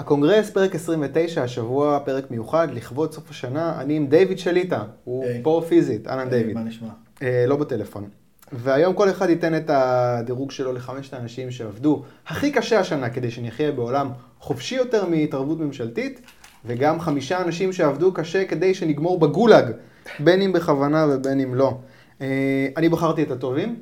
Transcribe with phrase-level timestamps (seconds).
[0.00, 5.42] הקונגרס, פרק 29, השבוע פרק מיוחד, לכבוד סוף השנה, אני עם דיוויד שליטה, הוא היי.
[5.42, 6.88] פה פיזית, אהלן דיוויד, מה נשמע?
[7.22, 8.08] אה, לא בטלפון.
[8.52, 13.72] והיום כל אחד ייתן את הדירוג שלו לחמשת האנשים שעבדו הכי קשה השנה כדי שנחיה
[13.72, 16.20] בעולם חופשי יותר מהתערבות ממשלתית,
[16.64, 19.70] וגם חמישה אנשים שעבדו קשה כדי שנגמור בגולאג,
[20.18, 21.78] בין אם בכוונה ובין אם לא.
[22.20, 23.76] אה, אני בחרתי את הטובים,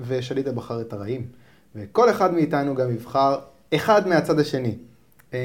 [0.00, 1.26] ושליטה בחר את הרעים.
[1.76, 3.38] וכל אחד מאיתנו גם יבחר
[3.74, 4.74] אחד מהצד השני.
[5.34, 5.38] אה,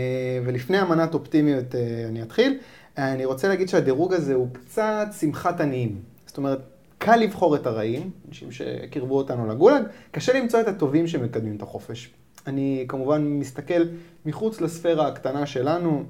[0.45, 2.57] ולפני אמנת אופטימיות אה, אני אתחיל.
[2.97, 6.01] אה, אני רוצה להגיד שהדירוג הזה הוא קצת שמחת עניים.
[6.25, 6.59] זאת אומרת,
[6.97, 12.09] קל לבחור את הרעים, אנשים שקירבו אותנו לגולאג, קשה למצוא את הטובים שמקדמים את החופש.
[12.47, 13.81] אני כמובן מסתכל
[14.25, 16.03] מחוץ לספירה הקטנה שלנו,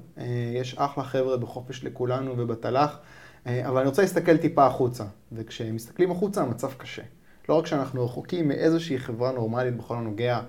[0.54, 2.98] יש אחלה חבר'ה בחופש לכולנו ובתל"ח,
[3.46, 7.02] אבל אני רוצה להסתכל טיפה החוצה, וכשמסתכלים החוצה המצב קשה.
[7.48, 10.40] לא רק שאנחנו רחוקים מאיזושהי חברה נורמלית בכל הנוגע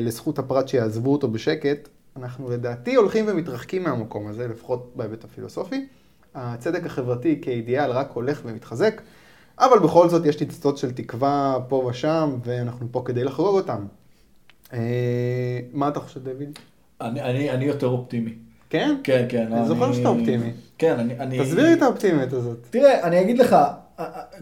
[0.00, 5.86] לזכות הפרט שיעזבו אותו בשקט, אנחנו לדעתי הולכים ומתרחקים מהמקום הזה, לפחות בהיבט הפילוסופי.
[6.34, 9.02] הצדק החברתי כאידיאל רק הולך ומתחזק,
[9.58, 13.86] אבל בכל זאת יש ניצוצות של תקווה פה ושם, ואנחנו פה כדי לחגוג אותם.
[14.72, 16.58] אה, מה אתה חושב, דוד?
[17.00, 18.34] אני, אני, אני יותר אופטימי.
[18.70, 18.96] כן?
[19.04, 19.52] כן, כן.
[19.52, 20.50] אני זוכר שאתה אופטימי.
[20.78, 21.18] כן, אני...
[21.18, 21.40] אני...
[21.40, 22.58] תסביר לי את האופטימיות הזאת.
[22.70, 23.56] תראה, אני אגיד לך,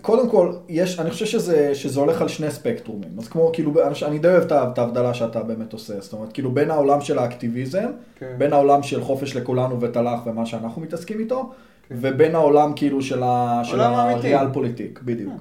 [0.02, 3.10] קודם כל, יש, אני חושב שזה, שזה הולך על שני ספקטרומים.
[3.18, 6.00] אז כמו, כאילו, אני, אני די אוהב את ההבדלה שאתה באמת עושה.
[6.00, 7.86] זאת אומרת, כאילו, בין העולם של האקטיביזם,
[8.18, 8.34] כן.
[8.38, 11.50] בין העולם של חופש לכולנו ותל"ח ומה שאנחנו מתעסקים איתו,
[11.90, 13.80] ובין העולם כאילו של, ה, של.
[13.80, 15.34] הריאל פוליטיק, בדיוק.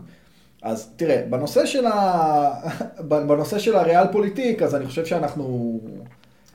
[0.61, 2.51] אז תראה, בנושא של, ה...
[3.27, 5.79] בנושא של הריאל פוליטיק, אז אני חושב שאנחנו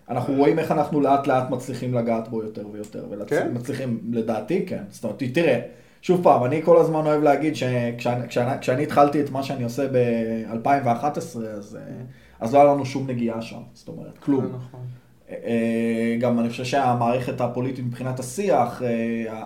[0.08, 3.04] אנחנו רואים איך אנחנו לאט לאט מצליחים לגעת בו יותר ויותר.
[3.26, 3.46] כן?
[3.50, 4.82] ומצליחים, לדעתי, כן.
[4.90, 5.60] זאת אומרת, תראה,
[6.02, 9.86] שוב פעם, אני כל הזמן אוהב להגיד שכשאני כשאני, כשאני התחלתי את מה שאני עושה
[9.92, 11.92] ב-2011, אז, אה,
[12.40, 13.60] אז לא היה לנו שום נגיעה שם.
[13.72, 14.44] זאת אומרת, כלום.
[14.44, 14.80] נכון.
[15.30, 18.88] אה, גם אני חושב שהמערכת הפוליטית מבחינת השיח, אה,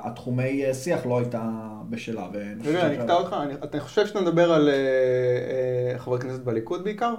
[0.05, 1.43] התחומי אה, שיח לא הייתה
[1.91, 2.27] בשלה.
[2.65, 6.85] רגע, אני אקטע אותך, אני- אתה חושב שאתה מדבר על אה, אה, חברי כנסת בליכוד
[6.85, 7.15] בעיקר?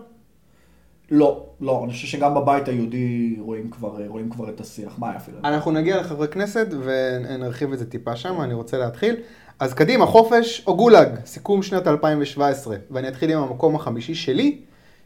[1.12, 5.00] לא, לא, אני חושב שגם בבית היהודי רואים כבר, רואים כבר את השיח.
[5.00, 5.38] מה היה אפילו?
[5.44, 9.16] אנחנו נגיע לחברי כנסת ונרחיב את זה טיפה שם, אני רוצה להתחיל.
[9.60, 12.76] אז קדימה, חופש או גולאג, סיכום שנת 2017.
[12.92, 14.58] ואני אתחיל עם המקום החמישי שלי,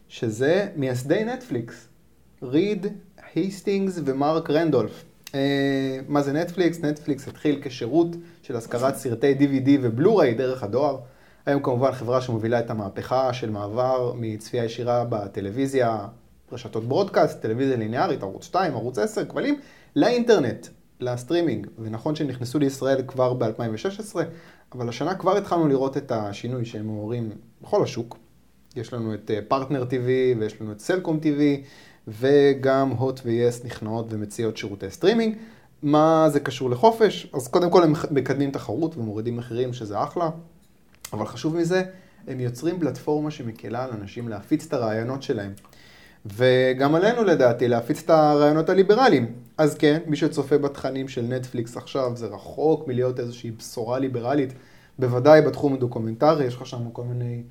[0.08, 1.88] שזה מייסדי נטפליקס.
[2.42, 2.86] ריד,
[3.34, 5.04] הייסטינגס ומרק רנדולף.
[5.34, 6.80] אה, מה זה נטפליקס?
[6.80, 10.98] נטפליקס התחיל כשירות של השכרת סרטי DVD ובלו-ריי דרך הדואר.
[11.46, 16.06] היום כמובן חברה שמובילה את המהפכה של מעבר מצפייה ישירה בטלוויזיה,
[16.52, 19.60] רשתות broadcast, טלוויזיה ליניארית, ערוץ 2, ערוץ 10, כבלים,
[19.96, 20.66] לאינטרנט,
[21.00, 21.66] לסטרימינג.
[21.78, 24.16] ונכון שהם נכנסו לישראל כבר ב-2016,
[24.72, 27.30] אבל השנה כבר התחלנו לראות את השינוי שהם מעוררים
[27.62, 28.16] בכל השוק.
[28.76, 31.64] יש לנו את פרטנר TV ויש לנו את סלקום TV
[32.08, 35.36] וגם הוט ויס נכנעות ומציעות שירותי סטרימינג.
[35.82, 37.30] מה זה קשור לחופש?
[37.34, 40.30] אז קודם כל הם מקדמים תחרות ומורידים מחירים שזה אחלה,
[41.12, 41.82] אבל חשוב מזה,
[42.28, 45.52] הם יוצרים פלטפורמה שמקלה על אנשים להפיץ את הרעיונות שלהם.
[46.26, 49.32] וגם עלינו לדעתי להפיץ את הרעיונות הליברליים.
[49.58, 54.52] אז כן, מי שצופה בתכנים של נטפליקס עכשיו זה רחוק מלהיות איזושהי בשורה ליברלית,
[54.98, 57.42] בוודאי בתחום הדוקומנטרי, יש לך שם כל מיני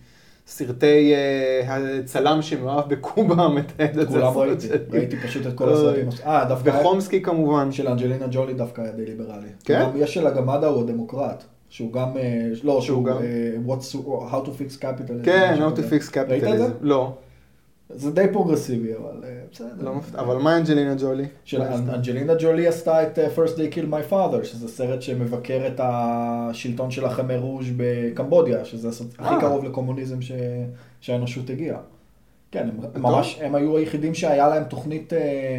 [0.48, 4.20] סרטי אה, הצלם שמאוהב בקובה מתעד את זה.
[4.20, 4.68] כולם ראיתי.
[4.90, 5.74] ראיתי פשוט את כל.
[5.74, 6.10] הסרטים.
[6.26, 7.72] אה, דווקא וחומסקי כמובן.
[7.72, 9.48] של אנג'לינה ג'ולי דווקא היה די ליברלי.
[9.64, 9.90] כן?
[9.96, 11.44] יש של הגמדה הוא הדמוקרט.
[11.76, 13.96] שהוא גם, אה, לא, שהוא גם- אה, What's,
[14.32, 15.14] How to fix capital.
[15.26, 16.68] כן, How to fix ראית את זה?
[16.82, 17.14] לא,
[17.90, 19.68] זה די פרוגרסיבי, אבל אה, בסדר.
[19.80, 20.20] לא מפתיע.
[20.20, 21.26] אבל מה אנג'לינה ג'ולי?
[21.94, 27.06] אנג'לינה ג'ולי עשתה את First They Kill My Father, שזה סרט שמבקר את השלטון של
[27.06, 29.36] החמר רוז' בקמבודיה, שזה הכי.
[29.42, 30.18] קרוב לקומוניזם.
[31.02, 31.80] שהאנושות הגיעה.
[32.52, 35.14] כן, הם, ממש, הם היו היחידים שהיה להם תוכנית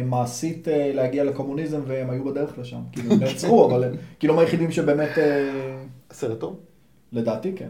[0.05, 2.77] מעשית להגיע לקומוניזם והם היו בדרך לשם.
[2.91, 5.09] כאילו, הם נעצרו, אבל הם כאילו הם היחידים שבאמת,
[6.17, 6.59] סרט טוב?
[7.11, 7.69] לדעתי כן.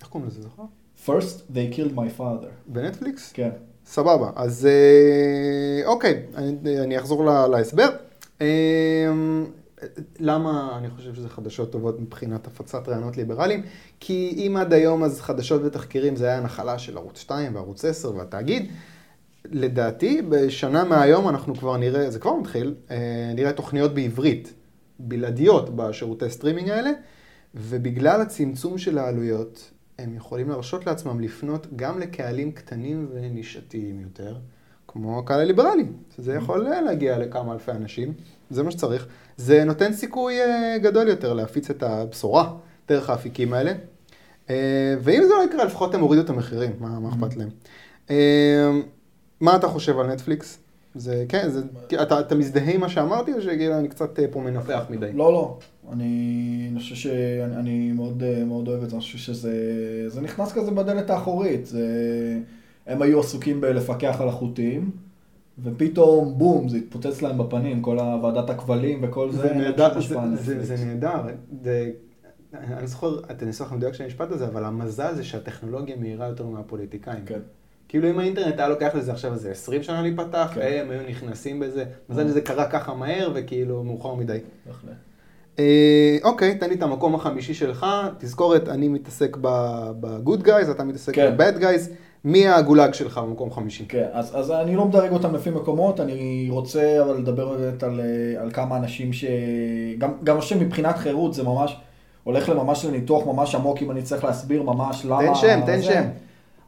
[0.00, 0.62] איך קוראים לזה, זוכר?
[1.06, 2.46] First They Killed My Father.
[2.66, 3.32] בנטפליקס?
[3.32, 3.50] כן.
[3.86, 7.88] סבבה, אז אה, אוקיי, אני, אני אחזור לה, להסבר.
[8.40, 8.46] אה,
[10.18, 13.62] למה אני חושב שזה חדשות טובות מבחינת הפצת רעיונות ליברליים?
[14.00, 18.14] כי אם עד היום אז חדשות ותחקירים זה היה נחלה של ערוץ 2 וערוץ 10
[18.16, 18.72] והתאגיד,
[19.44, 24.52] לדעתי בשנה מהיום אנחנו כבר נראה, זה כבר מתחיל, אה, נראה תוכניות בעברית,
[24.98, 26.90] בלעדיות בשירותי סטרימינג האלה,
[27.54, 34.36] ובגלל הצמצום של העלויות, הם יכולים להרשות לעצמם לפנות גם לקהלים קטנים ונישתיים יותר,
[34.88, 35.84] כמו הקהל הליברלי,
[36.16, 38.12] שזה יכול להגיע לכמה אלפי אנשים,
[38.50, 39.06] זה מה שצריך.
[39.36, 42.52] זה נותן סיכוי אה, גדול יותר להפיץ את הבשורה
[42.88, 43.72] דרך האפיקים האלה.
[44.50, 47.48] אה, ואם זה לא יקרה, לפחות הם הורידו את המחירים, מה, מה אכפת להם.
[48.10, 48.70] אה,
[49.40, 50.58] מה אתה חושב על נטפליקס?
[50.94, 51.62] זה, כן, זה,
[52.02, 55.12] אתה, אתה מזדהה עם מה שאמרתי, או שכאילו אני קצת אה, פה מנפח מדי?
[55.12, 55.58] לא, לא.
[55.92, 59.54] אני, אני חושב שאני אני מאוד, אה, מאוד אוהב את זה, אני חושב שזה
[60.08, 61.66] זה נכנס כזה בדלת האחורית.
[61.66, 61.86] זה,
[62.86, 64.90] הם היו עסוקים בלפקח על החוטים,
[65.62, 69.42] ופתאום בום, זה התפוצץ להם בפנים, כל הוועדת הכבלים וכל זה.
[69.42, 71.22] זה נהדר, זה, זה, זה נהדר.
[71.62, 71.90] זה,
[72.54, 77.24] אני זוכר את הניסוח המדויק של המשפט הזה, אבל המזל זה שהטכנולוגיה מהירה יותר מהפוליטיקאים.
[77.26, 77.40] כן.
[77.88, 80.80] כאילו אם האינטרנט היה לוקח לזה עכשיו איזה 20 שנה להיפתח, כן.
[80.82, 81.84] הם היו נכנסים בזה.
[82.08, 84.38] מזל שזה קרה ככה מהר וכאילו מאוחר מדי.
[84.66, 84.92] בהחלט.
[85.60, 87.86] אה, אוקיי, תן לי את המקום החמישי שלך.
[88.18, 91.36] תזכורת, אני מתעסק ב-good guys, אתה מתעסק כן.
[91.36, 91.90] ב-bad guys.
[92.24, 93.84] מי הגולג שלך במקום חמישי?
[93.88, 98.00] כן, אז, אז אני לא מדרג אותם לפי מקומות, אני רוצה אבל לדבר באמת על,
[98.00, 99.24] אה, על כמה אנשים ש...
[99.98, 101.76] גם, גם מבחינת חירות זה ממש,
[102.24, 105.26] הולך לממש לניתוח ממש עמוק, אם אני צריך להסביר ממש למה...
[105.26, 105.82] תן שם, תן.
[105.82, 106.02] שם.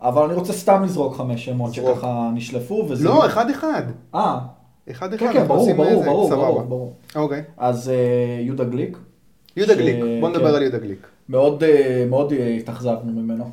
[0.02, 1.74] אבל אני רוצה סתם לזרוק חמש שמות.
[1.74, 3.04] שככה נשלפו, וזה...
[3.04, 3.82] לא, אחד-אחד.
[4.14, 5.14] אה, אחד אחד.
[5.14, 6.30] כן, כן, ברור, ברור, ברור.
[6.30, 6.92] ברור, ברור.
[7.16, 7.42] אוקיי.
[7.58, 7.94] אז אה,
[8.40, 8.96] יהודה גליק.
[9.56, 10.54] יהודה גליק, בוא נדבר כן.
[10.54, 11.06] על יהודה גליק.
[11.28, 13.50] מאוד, אה, מאוד אה, התאכזבנו ממנו.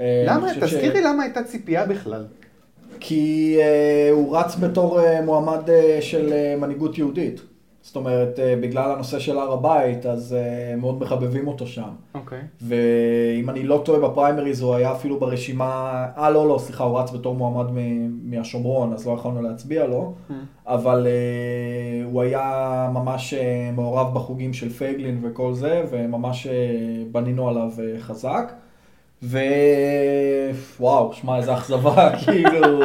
[0.00, 2.24] למה, אני חושב ש- תזכיר לי למה הייתה ציפייה בכלל.
[3.00, 3.56] כי
[4.12, 5.60] הוא רץ בתור מועמד
[6.00, 7.40] של מנהיגות יהודית.
[7.84, 11.88] זאת אומרת, אה, בגלל הנושא של הר הבית, אז אה, מאוד מחבבים אותו שם.
[12.14, 12.40] אוקיי.
[12.62, 17.10] ואם אני לא טועה בפריימריז, הוא היה אפילו ברשימה, אה לא, לא, סליחה, הוא רץ
[17.10, 20.14] בתור מועמד מ- מהשומרון, אז לא יכולנו להצביע לו,
[20.66, 23.34] אבל אה, הוא היה ממש
[23.76, 26.46] מעורב בחוגים של פייגלין וכל זה, וממש
[27.12, 27.70] בנינו עליו
[28.00, 28.52] חזק.
[29.30, 32.80] ווואו, שמע, איזה אכזבה, כאילו,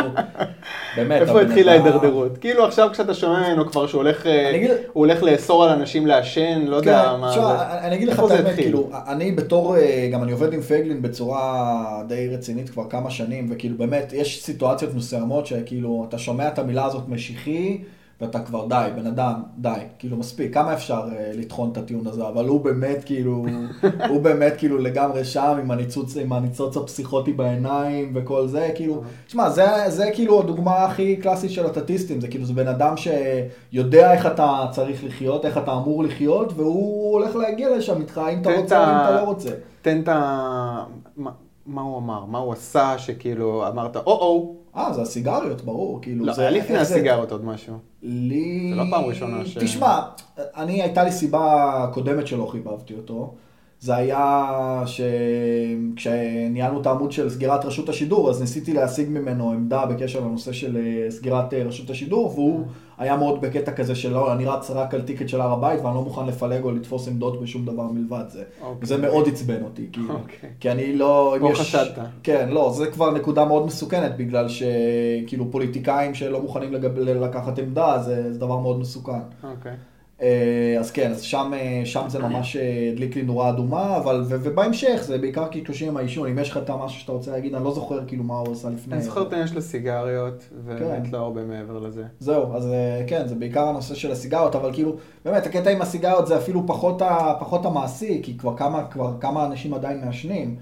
[0.96, 1.22] באמת.
[1.22, 2.38] איפה התחילה ההידרדרות?
[2.38, 6.76] כאילו עכשיו כשאתה שומע ממנו כבר שהוא הולך, אה, הולך לאסור על אנשים לעשן, לא
[6.76, 7.78] יודע כן, מה.
[7.82, 8.56] אני אגיד לך את האמת?
[8.56, 13.48] כאילו, אני בתור, אה, גם אני עובד עם פייגלין בצורה די רצינית כבר כמה שנים,
[13.50, 17.78] וכאילו באמת, יש סיטואציות מסוימות שכאילו, אתה שומע את המילה הזאת משיחי,
[18.22, 19.70] ואתה כבר די, בן אדם, די,
[20.00, 23.46] כאילו מספיק, כמה אפשר אה, לטחון את הטיעון הזה, אבל הוא באמת כאילו,
[24.10, 29.50] הוא באמת כאילו לגמרי שם עם הניצוץ, עם הניצוץ הפסיכוטי בעיניים וכל זה, כאילו, תשמע,
[29.50, 34.26] זה, זה כאילו הדוגמה הכי קלאסית של הטטיסטים, זה כאילו, זה בן אדם שיודע איך
[34.26, 38.84] אתה צריך לחיות, איך אתה אמור לחיות, והוא הולך להגיע לשם איתך אם אתה רוצה,
[38.84, 39.50] אם אתה לא רוצה.
[39.82, 40.84] תן את ה...
[41.18, 41.32] מה-
[41.66, 42.26] מה הוא אמר?
[42.26, 46.42] מה הוא עשה שכאילו אמרת, או-או, אה, זה הסיגריות, ברור, כאילו, לא, זה...
[46.42, 47.74] היה לפני הסיגרות עוד משהו.
[48.04, 48.68] לי...
[48.70, 50.00] זה לא פעם ראשונה ש- תשמע,
[50.38, 53.34] אני, הייתה לי סיבה קודמת שלא חיבבתי אותו.
[53.82, 60.20] זה היה שכשניהלנו את העמוד של סגירת רשות השידור, אז ניסיתי להשיג ממנו עמדה בקשר
[60.20, 62.66] לנושא של אה, סגירת אה, רשות השידור, והוא
[62.98, 65.96] היה מאוד בקטע כזה של לא, אני רץ רק על טיקט של הר הבית ואני
[65.96, 68.44] לא מוכן לפלג או לתפוס עמדות בשום דבר מלבד זה.
[68.62, 68.88] אוקיי.
[68.88, 70.14] זה מאוד עצבן אותי, כאילו.
[70.14, 70.50] אוקיי.
[70.60, 71.36] כי אני לא...
[71.42, 72.00] או יש- חשדת.
[72.24, 77.00] כן, לא, זה כבר נקודה מאוד מסוכנת, בגלל שכאילו פוליטיקאים שלא מוכנים לגב...
[77.00, 79.20] לקחת עמדה, זה, זה דבר מאוד מסוכן.
[79.44, 79.74] אוקיי.
[80.22, 84.24] אה, אז כן, אז שם, אה, שם זה ממש אה, הדליק לי נורה אדומה, אבל,
[84.30, 87.56] ו, ובהמשך זה בעיקר קשקושים עם העישון, אם יש לך את המשהו שאתה רוצה להגיד,
[87.56, 88.94] אני לא זוכר כאילו מה הוא עשה לפני.
[88.94, 91.12] אני זוכר את העניין של הסיגריות, ובאמת כן.
[91.12, 92.04] לא הרבה מעבר לזה.
[92.20, 94.96] זהו, אז אה, כן, זה בעיקר הנושא של הסיגרות, אבל כאילו,
[95.26, 99.46] באמת, הקטע עם הסיגרות זה אפילו פחות, ה, פחות המעשי, כי כבר כמה, כבר כמה
[99.46, 100.56] אנשים עדיין מעשנים.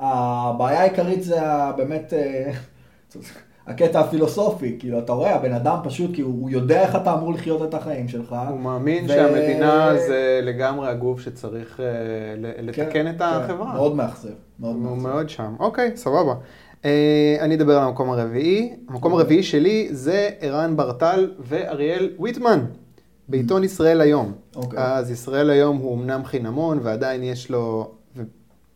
[0.00, 1.40] הבעיה העיקרית זה
[1.76, 2.52] באמת אה,
[3.70, 7.62] הקטע הפילוסופי, כאילו, אתה רואה, הבן אדם פשוט, כאילו, הוא יודע איך אתה אמור לחיות
[7.68, 8.36] את החיים שלך.
[8.48, 11.86] הוא מאמין ו- שהמדינה זה לגמרי הגוף שצריך אה,
[12.36, 13.74] ל- לתקן כן, את כן, החברה.
[13.74, 14.28] מאוד מאכזב,
[14.60, 15.06] מאוד הוא מאכזב.
[15.08, 15.54] מאוד שם.
[15.60, 16.34] אוקיי, סבבה.
[16.84, 18.76] אה, אני אדבר על המקום הרביעי.
[18.88, 22.64] המקום הרביעי שלי זה ערן ברטל ואריאל ויטמן,
[23.28, 24.32] בעיתון ישראל היום.
[24.56, 24.78] אוקיי.
[24.82, 27.90] אז ישראל היום הוא אמנם חינמון, ועדיין יש לו.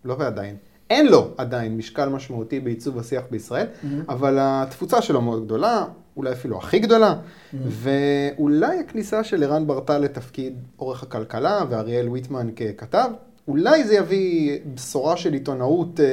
[0.04, 0.56] לא ועדיין,
[0.90, 3.66] אין לו עדיין משקל משמעותי בעיצוב השיח בישראל,
[4.08, 5.84] אבל התפוצה שלו מאוד גדולה,
[6.16, 7.14] אולי אפילו הכי גדולה,
[7.54, 13.10] ואולי הכניסה של ערן ברטל לתפקיד עורך הכלכלה ואריאל ויטמן ככתב,
[13.48, 16.06] אולי זה יביא בשורה של עיתונאות, אה,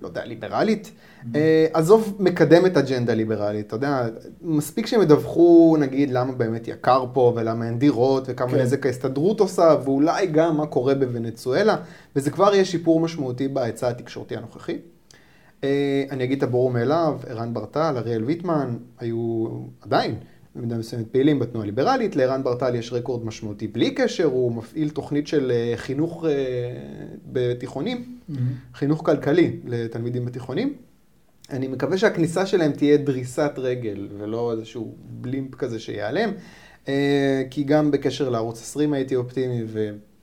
[0.00, 0.92] לא יודע, ליברלית.
[1.34, 4.06] אה, עזוב, מקדמת אג'נדה ליברלית, אתה יודע,
[4.42, 8.58] מספיק שהם ידווחו, נגיד, למה באמת יקר פה, ולמה אין דירות, וכמה כן.
[8.58, 11.76] נזק ההסתדרות עושה, ואולי גם מה קורה בוונצואלה,
[12.16, 14.78] וזה כבר יהיה שיפור משמעותי בהיצע התקשורתי הנוכחי.
[15.64, 19.46] אה, אני אגיד את הברור מאליו, ערן ברטל, אריאל ויטמן, היו
[19.80, 20.14] עדיין
[20.54, 25.26] במידה מסוימת פעילים בתנועה ליברלית, לערן ברטל יש רקורד משמעותי בלי קשר, הוא מפעיל תוכנית
[25.26, 26.24] של אה, חינוך
[27.32, 28.18] בתיכונים,
[28.74, 30.74] חינוך כלכלי לתלמידים בתיכונים.
[31.52, 36.30] אני מקווה שהכניסה שלהם תהיה דריסת רגל ולא איזשהו בלימפ כזה שיעלם,
[36.88, 39.64] אה, כי גם בקשר לערוץ 20 הייתי אופטימי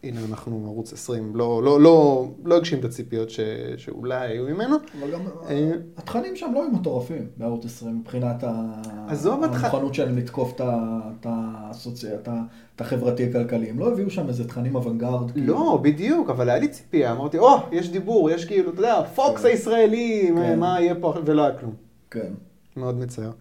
[0.04, 3.40] הנה אנחנו ערוץ 20, לא, לא, לא, לא הגשים את הציפיות ש,
[3.78, 4.76] שאולי היו ממנו.
[5.00, 10.62] אבל גם אה, התכנים שם לא היו מטורפים בערוץ 20 מבחינת המוכנות שלהם לתקוף את
[10.62, 12.42] ה- את הסוצי- את ה-
[12.76, 13.70] את החברתי-כלכלי.
[13.70, 15.32] הם לא הביאו שם איזה תכנים אוונגרד.
[15.32, 15.54] כאילו.
[15.54, 19.42] לא, בדיוק, אבל היה לי ציפייה, אמרתי, או, יש דיבור, יש כאילו, אתה יודע, פוקס
[19.42, 19.48] כן.
[19.48, 20.60] הישראלי, מה- כן.
[20.60, 21.74] מה יהיה פה, ולא היה כלום.
[22.12, 22.34] כן.
[22.78, 23.32] מאוד מצער.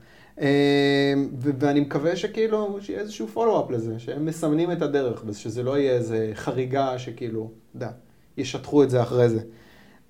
[1.39, 5.93] ו- ואני מקווה שכאילו, שיהיה איזשהו פולו-אפ לזה, שהם מסמנים את הדרך, ושזה לא יהיה
[5.93, 7.91] איזה חריגה שכאילו, אתה יודע,
[8.37, 9.41] ישטחו את זה אחרי זה.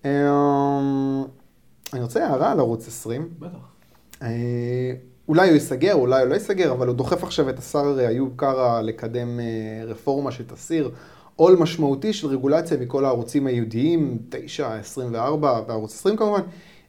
[0.04, 1.22] אה,
[1.92, 3.28] אני רוצה הערה על ערוץ 20.
[3.38, 3.58] בטח.
[4.22, 4.92] אה,
[5.28, 8.80] אולי הוא ייסגר, אולי הוא לא ייסגר, אבל הוא דוחף עכשיו את השר איוב קרא
[8.80, 10.90] לקדם אה, רפורמה שתסיר
[11.36, 16.40] עול משמעותי של רגולציה מכל הערוצים היהודיים, 9, 24 וערוץ 20 כמובן.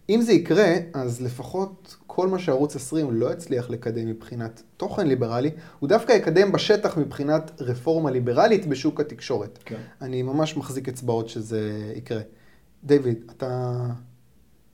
[0.10, 5.52] אם זה יקרה, אז לפחות כל מה שערוץ 20 לא יצליח לקדם מבחינת תוכן ליברלי,
[5.80, 9.60] הוא דווקא יקדם בשטח מבחינת רפורמה ליברלית בשוק התקשורת.
[9.66, 9.76] כן.
[10.02, 12.22] אני ממש מחזיק אצבעות שזה יקרה.
[12.84, 13.82] דיוויד, אתה...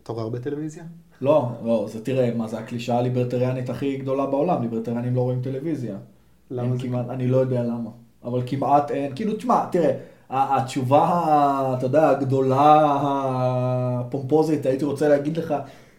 [0.04, 0.84] אתה רואה הרבה טלוויזיה?
[1.22, 5.98] לא, לא, זה תראה, מה זה הקלישאה הליברטריאנית הכי גדולה בעולם, ליברטריאנים לא רואים טלוויזיה.
[6.52, 6.84] למה זה?
[6.84, 7.90] כמעט, אני לא יודע למה,
[8.24, 9.92] אבל כמעט אין, כאילו, תשמע, תראה,
[10.30, 12.88] התשובה, אתה יודע, הגדולה,
[14.00, 15.54] הפומפוזית, הייתי רוצה להגיד לך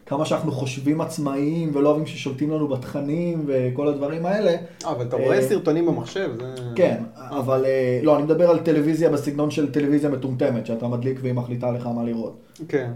[0.06, 4.50] כמה שאנחנו חושבים עצמאיים ולא אוהבים ששולטים לנו בתכנים וכל הדברים האלה.
[4.50, 6.62] אה, אבל אתה אה, רואה סרטונים במחשב, זה...
[6.75, 11.34] כן, אבל אה, לא, אני מדבר על טלוויזיה בסגנון של טלוויזיה מטומטמת, שאתה מדליק והיא
[11.34, 12.36] מחליטה לך מה לראות.
[12.68, 12.90] כן,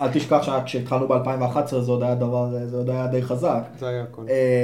[0.00, 3.62] אל תשכח שכשהתחלנו ב-2011 זה עוד היה דבר, זה עוד היה די חזק.
[3.78, 4.22] זה היה הכל.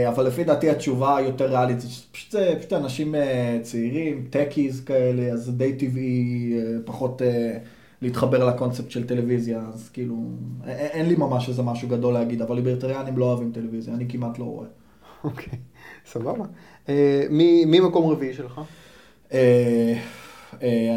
[0.08, 3.14] אבל לפי דעתי התשובה היותר ריאלית זה פשוט, זה פשוט אנשים
[3.62, 6.52] צעירים, טקיז כאלה, אז זה די טבעי
[6.84, 7.22] פחות
[8.02, 10.14] להתחבר לקונספט של טלוויזיה, אז כאילו,
[10.64, 14.38] א- אין לי ממש איזה משהו גדול להגיד, אבל ליברטריאנים לא אוהבים טלוויזיה, אני כמעט
[14.38, 14.66] לא רואה.
[15.24, 15.58] אוקיי,
[16.06, 16.44] סבבה.
[16.88, 18.60] אה, מי מי מקום רביעי שלך?
[19.32, 19.94] אה,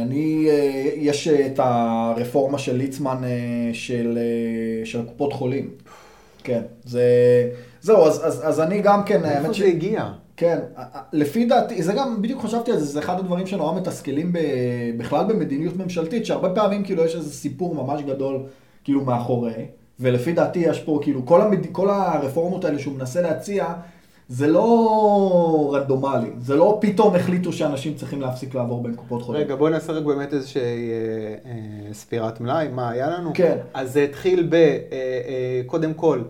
[0.02, 0.48] אני,
[0.96, 3.22] יש את הרפורמה של ליצמן
[3.74, 4.18] של,
[4.84, 5.70] של קופות חולים.
[6.44, 7.04] כן, זה,
[7.82, 9.60] זהו, אז, אז, אז אני גם כן, איפה האמת ש...
[9.60, 10.12] זה הגיע?
[10.40, 10.60] כן,
[11.14, 14.40] לפי דעתי, זה גם, בדיוק חשבתי על זה, זה אחד הדברים שנורא מתסכלים ב,
[14.98, 18.44] בכלל במדיניות ממשלתית, שהרבה פעמים כאילו יש איזה סיפור ממש גדול
[18.84, 19.66] כאילו מאחורי,
[20.00, 21.66] ולפי דעתי יש פה כאילו, כל, המד...
[21.72, 23.74] כל הרפורמות האלה שהוא מנסה להציע,
[24.30, 29.42] זה לא רנדומלי, זה לא פתאום החליטו שאנשים צריכים להפסיק לעבור בין קופות חולים.
[29.42, 33.32] רגע, בוא נעשה רק באמת איזושהי אה, אה, ספירת מלאי, מה היה לנו?
[33.34, 33.58] כן.
[33.74, 36.22] אז זה התחיל ב, אה, אה, קודם כל,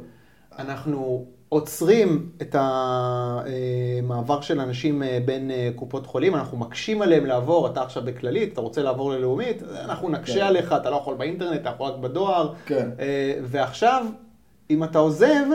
[0.59, 7.67] אנחנו עוצרים את המעבר של אנשים אה, בין אה, קופות חולים, אנחנו מקשים עליהם לעבור,
[7.67, 10.41] אתה עכשיו בכללית, אתה רוצה לעבור ללאומית, אנחנו נקשה כן.
[10.45, 12.53] עליך, אתה לא יכול באינטרנט, אתה יכול רק בדואר.
[12.65, 12.89] כן.
[12.99, 14.05] אה, ועכשיו,
[14.69, 15.45] אם אתה עוזב,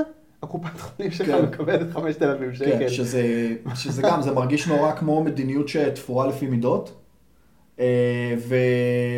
[0.42, 1.42] הקופת חולים שלך כן.
[1.42, 2.88] מקבלת 5,000 כן, שקל.
[2.88, 3.22] שזה,
[3.74, 6.92] שזה גם, זה מרגיש נורא כמו מדיניות שתפורה לפי מידות,
[8.38, 8.56] ו,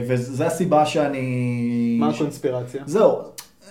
[0.09, 1.97] וזה הסיבה שאני...
[2.01, 2.83] מה הקונספירציה?
[2.87, 3.19] זהו,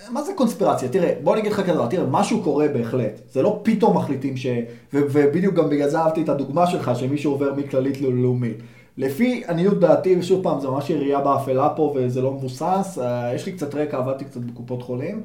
[0.09, 0.89] מה זה קונספירציה?
[0.89, 3.21] תראה, בוא אני אגיד לך כזה, תראה, משהו קורה בהחלט.
[3.31, 4.45] זה לא פתאום מחליטים ש...
[4.93, 8.57] ו- ובדיוק גם בגלל זה אהבתי את הדוגמה שלך, שמישהו עובר מכללית ללאומית.
[8.97, 13.45] לפי עניות דעתי, ושוב פעם, זה ממש ירייה באפלה פה וזה לא מבוסס, אה, יש
[13.45, 15.21] לי קצת רקע, עבדתי קצת בקופות חולים.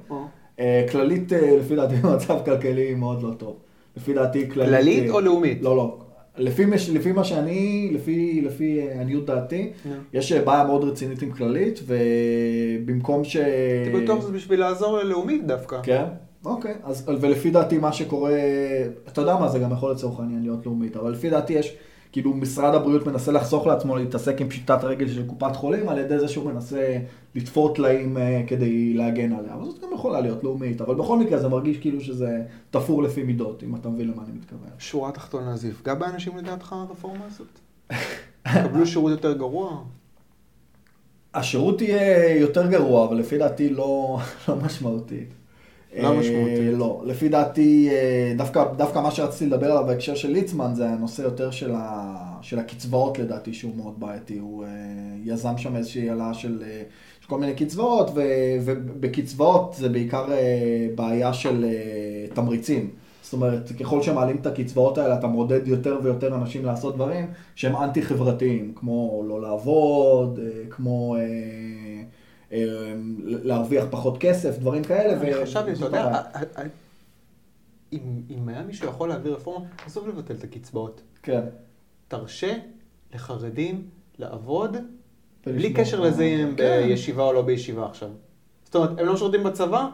[0.61, 3.57] אה, כללית, אה, לפי דעתי, במצב כלכלי מאוד לא טוב.
[3.97, 4.71] לפי דעתי, כללית...
[4.71, 5.63] כללית או לאומית?
[5.63, 5.99] לא, לא.
[6.41, 9.93] לפי, מש- לפי מה שאני, לפי, לפי אה, עניות דעתי, נו.
[10.13, 13.37] יש אה, בעיה מאוד רצינית עם כללית, ובמקום ש...
[13.37, 15.81] הייתי בטוח שזה בשביל לעזור ללאומית דווקא.
[15.83, 16.05] כן?
[16.45, 18.33] אוקיי, אז ולפי דעתי מה שקורה,
[19.09, 21.77] אתה יודע מה, זה גם יכול לצורך העניין להיות לאומית, אבל לפי דעתי יש,
[22.13, 26.19] כאילו משרד הבריאות מנסה לחסוך לעצמו להתעסק עם פשיטת רגל של קופת חולים, על ידי
[26.19, 26.99] זה שהוא מנסה
[27.35, 31.39] לתפור טלאים אה, כדי להגן עליה, אבל זאת גם יכולה להיות לאומית, אבל בכל מקרה
[31.39, 34.69] זה מרגיש כאילו שזה תפור לפי מידות, אם אתה מבין למה אני מתכוון.
[34.79, 37.59] שורה תחתונה, זה יפגע באנשים לדעתך הרפורמה הזאת?
[38.57, 39.83] יקבלו שירות יותר גרוע?
[41.35, 45.40] השירות יהיה יותר גרוע, אבל לפי דעתי לא, לא משמעותית.
[45.99, 46.79] לא אה, משמעותית.
[46.79, 51.23] לא, לפי דעתי, אה, דווקא, דווקא מה שרציתי לדבר עליו בהקשר של ליצמן, זה הנושא
[51.23, 54.39] יותר של, ה, של הקצבאות לדעתי, שהוא מאוד בעייתי.
[54.39, 54.69] הוא אה,
[55.25, 56.63] יזם שם איזושהי העלאה של,
[57.21, 58.23] של כל מיני קצבאות, ו,
[58.65, 60.27] ובקצבאות זה בעיקר
[60.95, 61.67] בעיה של
[62.35, 62.91] תמריצים.
[63.23, 67.77] זאת אומרת, ככל שמעלים את הקצבאות האלה, אתה מעודד יותר ויותר אנשים לעשות דברים שהם
[67.77, 71.17] אנטי-חברתיים, כמו לא לעבוד, כמו
[73.25, 75.21] להרוויח פחות כסף, דברים כאלה.
[75.21, 76.23] אני חשבתי, אתה יודע,
[77.93, 81.01] אם אם היה מישהו יכול להעביר רפורמה, עזוב לבטל את הקצבאות.
[81.23, 81.41] כן.
[82.09, 82.55] תרשה
[83.15, 83.85] לחרדים
[84.19, 84.77] לעבוד,
[85.47, 86.83] בלי קשר לזה אם הם כן.
[86.87, 88.09] בישיבה או לא בישיבה עכשיו.
[88.65, 89.89] זאת אומרת, הם לא משרתים בצבא,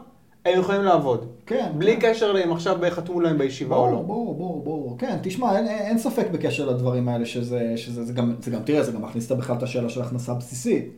[0.44, 1.26] הם יכולים לעבוד.
[1.46, 1.72] כן.
[1.78, 2.10] בלי כן.
[2.10, 4.02] קשר לאם עכשיו חתמו להם בישיבה או ברור, לא.
[4.02, 4.98] ברור, ברור, ברור.
[4.98, 8.82] כן, תשמע, אין, אין ספק בקשר לדברים האלה שזה, שזה זה גם, זה גם, תראה,
[8.82, 10.88] זה גם מכניס בכלל את השאלה של הכנסה בסיסית.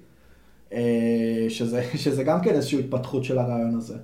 [0.73, 3.97] אה, שזה, שזה גם כן איזושהי התפתחות של הרעיון הזה.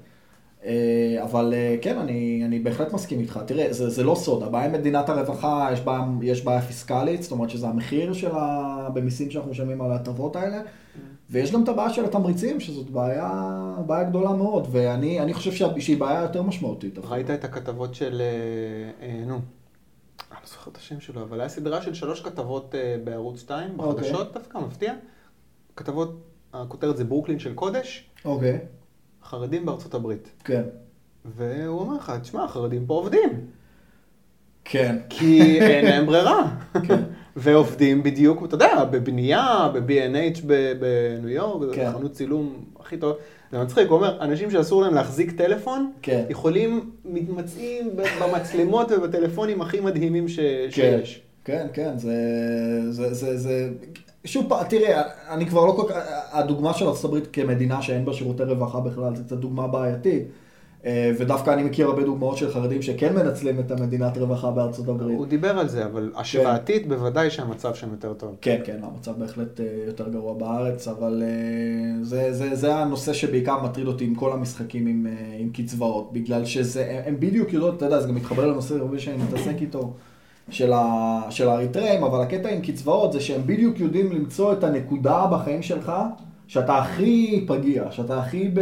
[0.65, 3.41] אה, אבל אה, כן, אני, אני בהחלט מסכים איתך.
[3.47, 7.33] תראה, זה, זה לא סוד, הבעיה עם מדינת הרווחה, יש בעיה, יש בעיה פיסקלית, זאת
[7.33, 8.89] אומרת שזה המחיר של ה...
[8.95, 10.61] במיסים שאנחנו משלמים על ההטבות האלה,
[11.31, 13.51] ויש גם את הבעיה של התמריצים, שזאת בעיה,
[13.87, 16.99] בעיה גדולה מאוד, ואני אני חושב שה- שהיא בעיה יותר משמעותית.
[16.99, 18.23] ראית את הכתבות של,
[19.01, 19.41] אה, נו, אני
[20.43, 24.03] לא זוכר את השם שלו, אבל היה סדרה של שלוש כתבות בערוץ 2, אוקיי.
[24.03, 24.93] בחדשות דווקא, מפתיע.
[25.77, 28.59] כתבות, הכותרת זה ברוקלין של קודש, אוקיי,
[29.25, 30.29] חרדים בארצות הברית.
[30.45, 30.63] כן.
[31.37, 33.31] והוא אומר לך, תשמע, החרדים פה עובדים,
[34.65, 34.97] כן.
[35.09, 36.57] כי אין להם ברירה.
[36.87, 37.03] כן.
[37.37, 40.41] ועובדים בדיוק, אתה יודע, בבנייה, ב-B&H
[40.79, 41.93] בניו יורק, כן.
[41.93, 43.17] חנות צילום הכי טוב.
[43.53, 46.25] זה מצחיק, הוא אומר, אנשים שאסור להם להחזיק טלפון, כן.
[46.29, 50.39] יכולים, מתמצאים במצלמות ובטלפונים הכי מדהימים ש-
[50.71, 51.23] שיש.
[51.45, 52.13] כן, כן, זה,
[52.91, 53.71] זה, זה, זה,
[54.25, 55.97] שוב פעם, תראה, אני כבר לא כל כך,
[56.33, 60.23] הדוגמה של הברית כמדינה שאין בה שירותי רווחה בכלל, זו קצת דוגמה בעייתית.
[60.87, 65.19] אה, ודווקא אני מכיר הרבה דוגמאות של חרדים שכן מנצלים את המדינת רווחה בארצות הברית.
[65.19, 68.37] הוא דיבר על זה, אבל השוואתית בוודאי שהמצב שם יותר טוב.
[68.41, 73.63] כן, כן, המצב בהחלט אה, יותר גרוע בארץ, אבל אה, זה, זה, זה הנושא שבעיקר
[73.63, 75.07] מטריד אותי עם כל המשחקים עם,
[75.39, 79.17] עם קצבאות, בגלל שזה, הם בדיוק יודעות, אתה יודע, זה גם מתחבר לנושא הרבה שאני
[79.17, 79.93] מתעסק איתו,
[80.51, 80.83] של, ה,
[81.31, 85.93] של האריתראים, אבל הקטע עם קצבאות זה שהם בדיוק יודעים למצוא את הנקודה בחיים שלך,
[86.47, 88.61] שאתה הכי פגיע, שאתה הכי ב,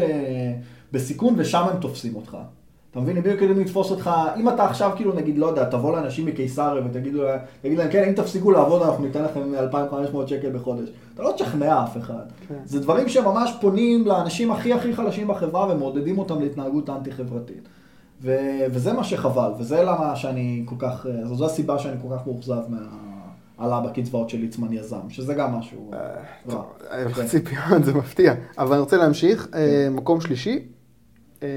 [0.92, 2.36] בסיכון, ושם הם תופסים אותך.
[2.90, 3.16] אתה מבין?
[3.16, 6.82] הם בדיוק יודעים לתפוס אותך, אם אתה עכשיו כאילו נגיד, לא יודע, תבוא לאנשים מקיסריה
[6.86, 10.88] ותגיד לה- תגיד להם, כן, אם תפסיקו לעבוד אנחנו ניתן לכם 2,500 שקל בחודש.
[11.14, 12.22] אתה לא תשכנע אף אחד.
[12.48, 12.54] כן.
[12.64, 17.68] זה דברים שממש פונים לאנשים הכי הכי חלשים בחברה ומעודדים אותם להתנהגות אנטי-חברתית.
[18.22, 22.26] ו- וזה מה שחבל, וזה למה שאני כל כך, זו, זו הסיבה שאני כל כך
[22.26, 25.98] מאוכזב מהעלה בקצבאות של ליצמן יזם, שזה גם משהו רע.
[26.50, 27.20] טוב, כן.
[27.20, 28.34] אה, ציפיות זה מפתיע.
[28.58, 29.48] אבל אני רוצה להמשיך.
[29.54, 30.58] אה, מקום שלישי,
[31.42, 31.48] אה,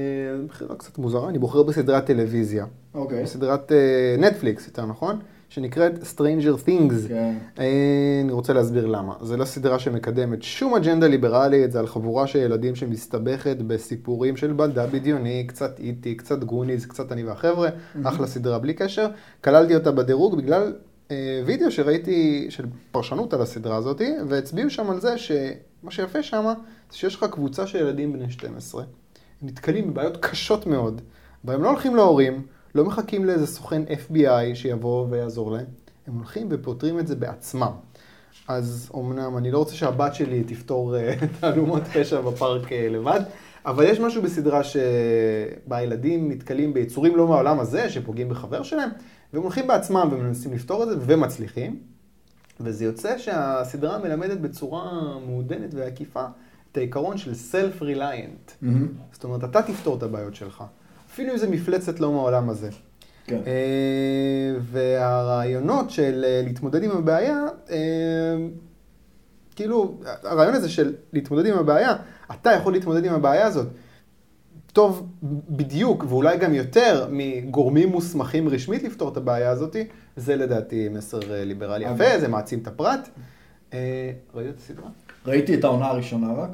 [0.48, 2.66] בחירה קצת מוזרה, אני בוחר בסדרת טלוויזיה.
[2.94, 3.22] אוקיי.
[3.22, 5.18] בסדרת אה, נטפליקס, יותר נכון,
[5.48, 7.08] שנקראת Stranger Things.
[7.08, 7.38] כן.
[7.58, 9.14] אה, אני רוצה להסביר למה.
[9.22, 14.52] זה לא סדרה שמקדמת שום אג'נדה ליברלית, זה על חבורה של ילדים שמסתבכת בסיפורים של
[14.52, 17.68] בלדה בדיוני, קצת איטי, קצת גוניז, קצת אני והחבר'ה,
[18.04, 19.08] אחלה סדרה בלי קשר.
[19.44, 20.72] כללתי אותה בדירוג בגלל
[21.10, 26.44] אה, וידאו שראיתי של פרשנות על הסדרה הזאת, והצביעו שם על זה שמה שיפה שם,
[26.90, 31.00] זה שיש לך קבוצה של ילדים בני 12, הם נתקלים בבעיות קשות מאוד,
[31.44, 32.42] והם לא הולכים להורים,
[32.76, 35.66] לא מחכים לאיזה סוכן FBI שיבוא ויעזור להם,
[36.06, 37.72] הם הולכים ופותרים את זה בעצמם.
[38.48, 43.20] אז אמנם אני לא רוצה שהבת שלי תפתור אה, תעלומות פשע בפארק אה, לבד,
[43.66, 48.90] אבל יש משהו בסדרה שבה ילדים נתקלים ביצורים לא מהעולם הזה, שפוגעים בחבר שלהם,
[49.32, 51.80] והם הולכים בעצמם ומנסים לפתור את זה ומצליחים.
[52.60, 54.92] וזה יוצא שהסדרה מלמדת בצורה
[55.26, 56.24] מעודנת ועקיפה
[56.72, 58.52] את העיקרון של self-reliant.
[58.62, 58.88] מהמם.
[59.12, 60.64] זאת אומרת, אתה תפתור את הבעיות שלך.
[61.16, 62.68] אפילו אם זה מפלצת לא מהעולם הזה.
[63.26, 63.40] כן.
[63.46, 67.76] אה, והרעיונות של אה, להתמודד עם הבעיה, אה,
[69.54, 71.94] כאילו, הרעיון הזה של להתמודד עם הבעיה,
[72.32, 73.66] אתה יכול להתמודד עם הבעיה הזאת
[74.72, 75.08] טוב
[75.50, 79.76] בדיוק, ואולי גם יותר, מגורמים מוסמכים רשמית לפתור את הבעיה הזאת,
[80.16, 83.08] זה לדעתי מסר ליברלי יפה, זה מעצים את הפרט.
[83.72, 84.88] ראית את הסדרה?
[85.26, 86.50] ראיתי את העונה הראשונה רק.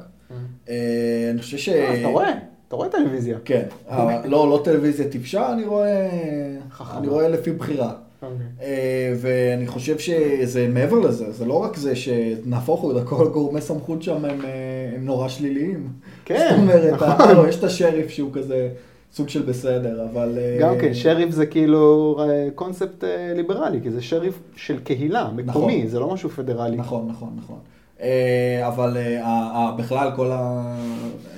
[1.31, 1.69] אני חושב ש...
[1.69, 2.33] אה, אתה רואה,
[2.73, 3.37] אתה רואה טלוויזיה.
[3.45, 3.63] כן.
[4.25, 6.09] לא, לא טלוויזיה טיפשה, אני רואה...
[6.71, 6.99] חכמה.
[6.99, 7.93] אני רואה לפי בחירה.
[8.61, 14.03] אה, ואני חושב שזה מעבר לזה, זה לא רק זה שנהפוך הוא, כל גורמי סמכות
[14.03, 15.87] שם הם, אה, הם נורא שליליים.
[16.25, 17.09] כן, זאת אומרת, נכון.
[17.09, 18.69] אה, לא, יש את השריף שהוא כזה
[19.13, 20.37] סוג של בסדר, אבל...
[20.59, 22.19] גם כן, שריף זה כאילו
[22.55, 23.03] קונספט
[23.35, 25.87] ליברלי, כי זה שריף של קהילה, מקומי, נכון.
[25.87, 26.77] זה לא משהו פדרלי.
[26.77, 27.57] נכון, נכון, נכון.
[28.03, 30.75] אה, אבל אה, בכלל כל ה...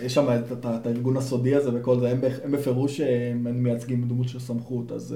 [0.01, 4.91] יש שם את, הארגון הסודי הזה וכל זה, הם, בפירוש אה, מייצגים דמות של סמכות,
[4.91, 5.15] אז,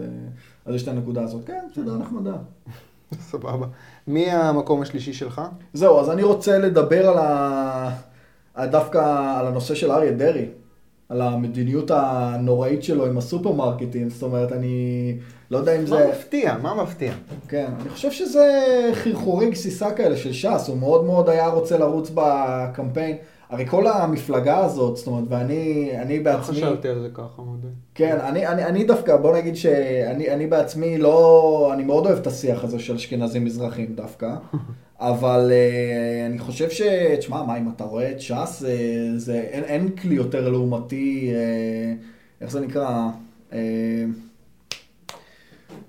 [0.66, 1.46] אז יש את הנקודה הזאת.
[1.46, 2.34] כן, בסדר, נחמדה.
[3.32, 3.68] סבבה.
[4.08, 5.42] מי המקום השלישי שלך?
[5.74, 7.96] זהו, אז אני רוצה לדבר על ה...
[8.54, 8.98] על דווקא
[9.40, 10.46] על הנושא של אריה דרעי,
[11.10, 15.18] על המדיניות הנוראית שלו עם הסופרמרקטים, זאת אומרת, אני
[15.52, 16.10] לא יודע אם מה זה...
[16.10, 16.58] מפתיע?
[16.62, 17.14] מה מפתיע?
[17.48, 18.50] כן, אני חושב שזה
[18.94, 23.18] חרחורי גסיסה כאלה של ש"ס, הוא מאוד מאוד היה רוצה לרוץ בקמפיין.
[23.50, 26.56] הרי כל המפלגה הזאת, זאת אומרת, ואני אני לא בעצמי...
[26.56, 27.68] חשבתי על זה ככה, מודה.
[27.96, 32.28] כן, אני, אני, אני דווקא, בוא נגיד שאני אני בעצמי לא, אני מאוד אוהב את
[32.28, 34.36] השיח הזה של אשכנזים מזרחים דווקא,
[35.00, 36.82] אבל אה, אני חושב ש...
[37.18, 38.74] תשמע, מה, אם אתה רואה את ש"ס, זה,
[39.18, 41.94] זה, אין, אין כלי יותר לעומתי, אה,
[42.42, 43.10] איך זה נקרא?
[43.54, 43.60] אה,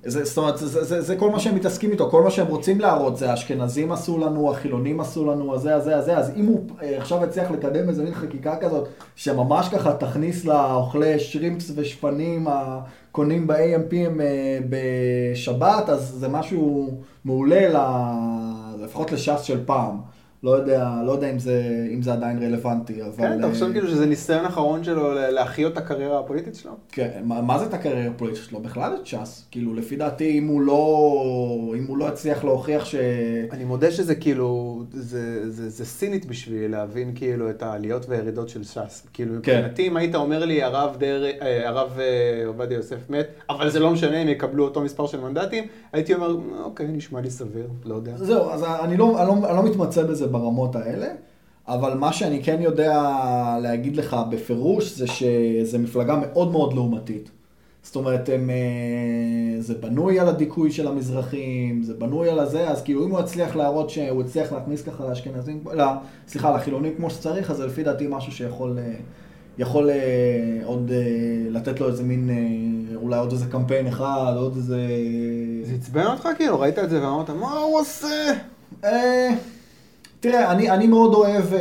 [0.05, 2.81] זה, זאת אומרת, זה, זה, זה כל מה שהם מתעסקים איתו, כל מה שהם רוצים
[2.81, 6.99] להראות זה האשכנזים עשו לנו, החילונים עשו לנו, הזה, הזה, הזה, אז אם הוא אה,
[6.99, 13.95] עכשיו הצליח לקדם איזה מין חקיקה כזאת, שממש ככה תכניס לאוכלי שרימפס ושפנים הקונים ב-AMP
[13.95, 16.91] אה, בשבת, אז זה משהו
[17.25, 17.69] מעולה.
[18.81, 20.01] לפחות לש"ס של פעם.
[20.43, 21.63] לא יודע, לא יודע אם זה,
[21.95, 23.13] אם זה עדיין רלוונטי, אבל...
[23.17, 26.73] כן, אתה אה, חושב כאילו שזה ניסיון אחרון שלו להחיות את הקריירה הפוליטית שלו?
[26.93, 28.61] כן, מה, מה זה את הקריירה הפוליטית שלו?
[28.61, 29.45] בכלל את ש"ס.
[29.51, 32.95] כאילו, לפי דעתי, אם הוא לא, אם הוא לא יצליח להוכיח ש...
[33.53, 38.65] אני מודה שזה כאילו, זה, זה, זה סינית בשבילי להבין כאילו את העליות והירידות של
[38.65, 39.07] ש"ס.
[39.13, 39.57] כאילו, כן.
[39.59, 43.81] מבחינתי, אם היית אומר לי, הרב, דרעי- אה, הרב אה, עובדיה יוסף מת, אבל זה
[43.81, 47.95] לא משנה אם יקבלו אותו מספר של מנדטים, הייתי אומר, אוקיי, נשמע לי סביר, לא
[47.95, 48.13] יודע.
[48.17, 51.09] זהו, אז אני לא, אני, לא, אני לא מתמצא בזה ברמות האלה,
[51.69, 53.03] אבל מה שאני כן יודע
[53.63, 57.31] להגיד לך בפירוש זה שזה מפלגה מאוד מאוד לעומתית.
[57.83, 62.83] זאת אומרת, הם, אה, זה בנוי על הדיכוי של המזרחים, זה בנוי על הזה, אז
[62.83, 65.85] כאילו אם הוא יצליח להראות שהוא הצליח להכניס ככה לאשכנזים, לא,
[66.29, 68.95] סליחה, לחילונים כמו שצריך, אז זה לפי דעתי משהו שיכול אה,
[69.59, 70.91] יכול אה, עוד
[71.51, 72.31] לתת לו איזה מין,
[72.95, 74.87] אולי עוד איזה קמפיין אחד, עוד איזה...
[75.65, 76.61] זה עצבן אותך כאילו?
[76.61, 78.33] ראית את זה ואמרת, מה הוא עושה?
[80.25, 81.61] אה, תראה, אני, אני מאוד אוהב אה,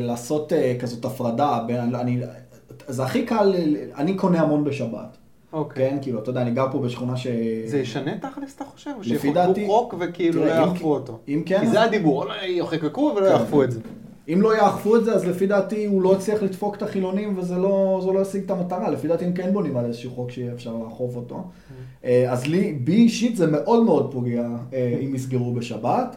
[0.00, 2.20] לעשות אה, כזאת הפרדה, בין, אני,
[2.88, 3.54] זה הכי קל,
[3.96, 5.16] אני קונה המון בשבת,
[5.52, 5.90] אוקיי.
[5.90, 5.98] כן?
[6.02, 7.26] כאילו, אתה יודע, אני גר פה בשכונה ש...
[7.66, 8.90] זה ישנה תכלס, אתה חושב?
[9.00, 11.18] לפי שיחוקקו דעתי- חוק וכאילו לא תראה, אם- יאכפו אותו.
[11.28, 13.32] אם כן, כי זה הדיבור, לא יחוקקו ולא כן.
[13.32, 13.80] יאכפו את זה.
[14.32, 17.56] אם לא יאכפו את זה, אז לפי דעתי הוא לא הצליח לדפוק את החילונים וזה
[17.56, 18.90] לא, לא ישיג את המטרה.
[18.90, 21.42] לפי דעתי הם כן בונים על איזשהו חוק שיהיה אפשר לאכוף אותו.
[22.04, 26.16] אה, אז לי, בי אישית זה מאוד מאוד פוגע אה, אם יסגרו בשבת.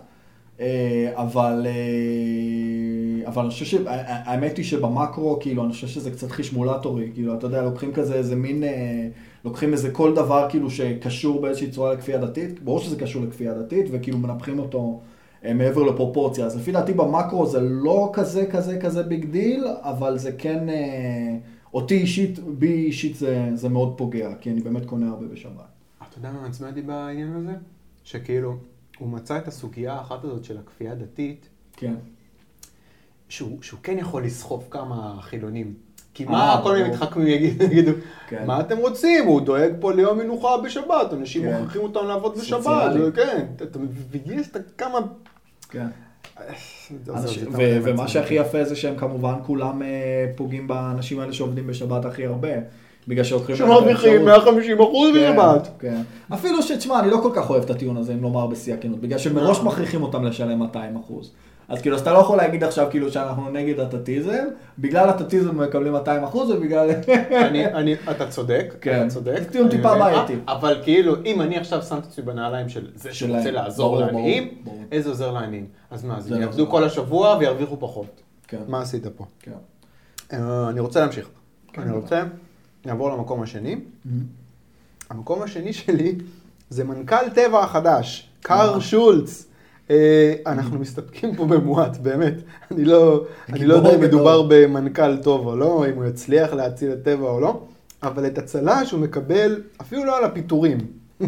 [0.60, 7.12] אה, אבל, אה, אבל אני חושב שהאמת היא שבמקרו, כאילו, אני חושב שזה קצת חשמולטורי,
[7.14, 9.08] כאילו, אתה יודע, לוקחים כזה איזה מין, אה,
[9.46, 13.86] לוקחים איזה כל דבר כאילו שקשור באיזושהי צורה לכפייה דתית, ברור שזה קשור לכפייה דתית,
[13.92, 15.02] וכאילו מנפחים אותו
[15.56, 16.46] מעבר לפרופורציה.
[16.46, 20.68] אז לפי דעתי במקרו זה לא כזה כזה כזה big deal, אבל זה כן,
[21.74, 25.66] אותי אישית, בי אישית זה, זה מאוד פוגע, כי אני באמת קונה הרבה בשבת.
[26.10, 27.54] אתה יודע מה מעצבן בעניין הזה?
[28.04, 28.56] שכאילו,
[29.00, 31.94] הוא מצא את הסוגיה האחת הזאת של הכפייה הדתית, כן.
[33.30, 35.74] שהוא, שהוא כן יכול לסחוף כמה חילונים.
[36.14, 36.90] כי אה, מה כל מיני.
[36.90, 37.92] מתחכמים יגידו,
[38.28, 38.48] כן.
[38.48, 39.26] מה אתם רוצים?
[39.26, 41.58] הוא דואג פה ליום מנוחה בשבת, אנשים כן.
[41.58, 44.44] מוכרחים אותם לעבוד בשבת, כן, אתה- מבין
[44.78, 45.00] כמה...
[45.70, 45.88] כן.
[47.84, 49.88] ומה שהכי יפה זה שהם כמובן כולם אה,
[50.36, 52.50] פוגעים באנשים האלה שעובדים בשבת הכי הרבה.
[53.08, 53.56] בגלל שלוקחים...
[53.56, 54.46] שמרוויחים האפשרות.
[54.46, 55.70] 150 אחוז כן, בשבת.
[55.80, 56.02] כן.
[56.34, 59.20] אפילו שתשמע, אני לא כל כך אוהב את הטיעון הזה, אם לומר בשיא הכנות, בגלל
[59.20, 59.64] שמראש לא.
[59.64, 61.32] מכריחים אותם לשלם 200 אחוז.
[61.68, 64.44] אז כאילו, אז אתה לא יכול להגיד עכשיו כאילו שאנחנו נגד הטאטיזם,
[64.80, 66.90] בגלל הטאטיזם הם מקבלים 200 אחוז ובגלל...
[67.48, 69.02] אני, אני, אתה צודק, כן.
[69.02, 69.40] אתה צודק.
[69.40, 69.96] זה טיעון טיפה.
[70.00, 70.36] בעייתי.
[70.48, 73.14] אבל כאילו, אם אני עכשיו שם את עצמי בנעליים של זה.
[73.14, 74.50] שרוצה לעזור לעניים.
[74.92, 75.68] איזה עוזר לעניים?
[75.92, 76.70] אז מה, אז הם לא יעבדו.
[76.70, 78.22] כל השבוע וירוויחו פחות.
[78.48, 79.26] כן, מה עשית פה?
[79.40, 79.52] כן.
[80.34, 81.30] אה, אני רוצה להמשיך.
[81.74, 81.92] כן, אני.
[81.92, 82.24] רוצה
[82.86, 83.76] לעבור למקום השני.
[85.10, 86.16] המקום השני שלי
[86.70, 88.80] זה מנכ"ל טבע החדש, קאר.
[88.80, 89.46] שולץ.
[89.90, 92.34] אה, אנחנו מסתפקים פה במועט, באמת.
[92.72, 94.02] אני לא, אני לא יודע אם.
[94.02, 97.62] מדובר במנכ"ל טוב או לא, אם הוא יצליח להציל את טבע או לא,
[98.04, 100.78] אבל את הצל"ש הוא מקבל אפילו לא על הפיטורים.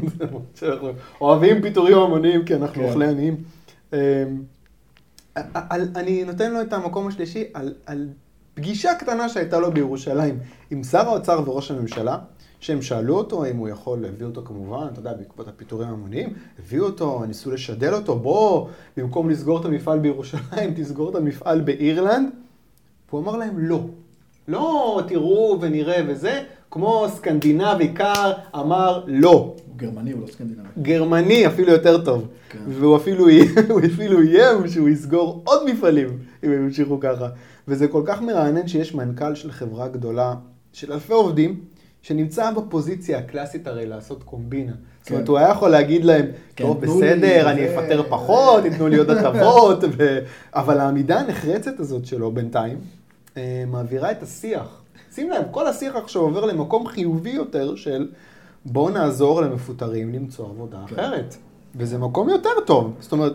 [1.21, 2.87] אוהבים פיטורים המוניים כי אנחנו כן.
[2.89, 3.35] אוכלי עניים.
[5.53, 8.07] על- אני נותן לו את המקום השלישי על, על
[8.55, 10.39] פגישה קטנה שהייתה לו בירושלים
[10.71, 12.17] עם שר האוצר וראש הממשלה,
[12.59, 16.85] שהם שאלו אותו אם הוא יכול, להביא אותו כמובן, אתה יודע, בעקבות הפיטורים ההמוניים, הביאו
[16.85, 22.29] אותו, ניסו לשדל אותו, בוא, במקום לסגור את המפעל בירושלים, תסגור את המפעל באירלנד.
[23.09, 23.85] והוא אמר להם לא.
[24.47, 29.31] לא תראו ונראה וזה, כמו סקנדינבי קר אמר לא.
[29.31, 30.69] הוא גרמני, הוא לא סקנדינבי.
[30.81, 32.27] גרמני אפילו יותר טוב.
[32.49, 32.59] כן.
[32.67, 33.27] והוא אפילו,
[33.69, 36.07] הוא אפילו איים שהוא יסגור עוד מפעלים
[36.43, 37.27] אם הם ימשיכו ככה.
[37.67, 40.35] וזה כל כך מרענן שיש מנכ"ל של חברה גדולה
[40.73, 41.59] של אלפי עובדים,
[42.01, 44.71] שנמצא בפוזיציה הקלאסית הרי לעשות קומבינה.
[45.01, 45.31] זאת אומרת, כן.
[45.31, 46.25] הוא היה יכול להגיד להם,
[46.55, 50.19] כן, טוב, לי, בסדר, אני זה- אפטר פחות, ייתנו לי עוד הטבות, ו...
[50.53, 52.77] אבל העמידה הנחרצת הזאת שלו בינתיים,
[53.37, 54.81] אה, מעבירה את השיח.
[55.13, 58.07] שים לב, כל השיח עכשיו עובר למקום חיובי יותר של
[58.65, 60.93] בואו נעזור למפוטרים למצוא עבודה כן.
[60.95, 61.35] אחרת.
[61.75, 62.93] וזה מקום יותר טוב.
[62.99, 63.33] זאת אומרת,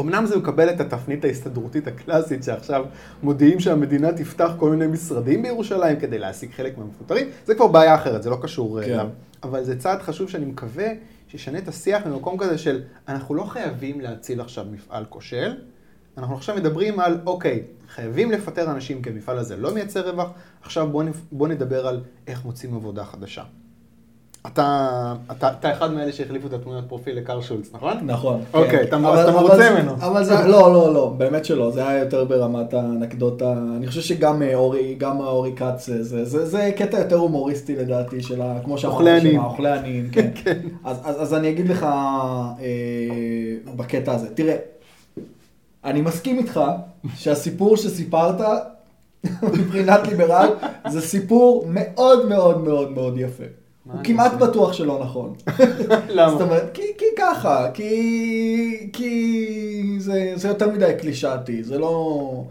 [0.00, 2.84] אמנם זה מקבל את התפנית ההסתדרותית הקלאסית, שעכשיו
[3.22, 8.22] מודיעים שהמדינה תפתח כל מיני משרדים בירושלים כדי להעסיק חלק מהמפוטרים, זה כבר בעיה אחרת,
[8.22, 8.90] זה לא קשור כן.
[8.90, 9.08] אליו.
[9.42, 10.86] אבל זה צעד חשוב שאני מקווה
[11.28, 15.56] שישנה את השיח במקום כזה של, אנחנו לא חייבים להציל עכשיו מפעל כושל,
[16.18, 20.30] אנחנו עכשיו מדברים על, אוקיי, חייבים לפטר אנשים כי המפעל הזה לא מייצר רווח,
[20.62, 21.16] עכשיו בוא, נפ...
[21.32, 23.42] בוא נדבר על איך מוצאים עבודה חדשה.
[24.46, 24.88] אתה,
[25.30, 27.96] אתה, אתה אחד מאלה שהחליפו את התמונת פרופיל לקאר שולץ, נכון?
[28.02, 28.40] נכון.
[28.54, 28.82] אוקיי, כן.
[28.88, 29.92] אתה- אבל- אתה מרוצה זה- ממנו.
[29.94, 34.42] אבל זה, לא, לא, לא, באמת שלא, זה היה יותר ברמת האנקדוטה, אני חושב שגם
[34.42, 38.58] אה, אורי, גם אורי כץ, אה, זה, זה, זה קטע יותר הומוריסטי לדעתי של ה...
[38.64, 39.36] כמו שאמרת, אוכלי של.
[39.36, 40.30] האוכלי עניים, כן.
[40.44, 40.58] כן.
[40.84, 42.58] אז, אז, אז אני אגיד לך אה,
[43.76, 44.56] בקטע הזה, תראה,
[45.84, 46.60] אני מסכים איתך
[47.16, 48.40] שהסיפור שסיפרת
[49.58, 50.48] מבחינת ליברל
[50.88, 53.44] זה סיפור מאוד מאוד מאוד מאוד יפה.
[53.84, 54.32] הוא כמעט?
[54.32, 55.34] בטוח שלא נכון.
[56.08, 56.30] למה?
[56.30, 62.44] זאת אומרת, כי, כי ככה, כי, כי זה, זה יותר מדי קלישאתי, זה לא...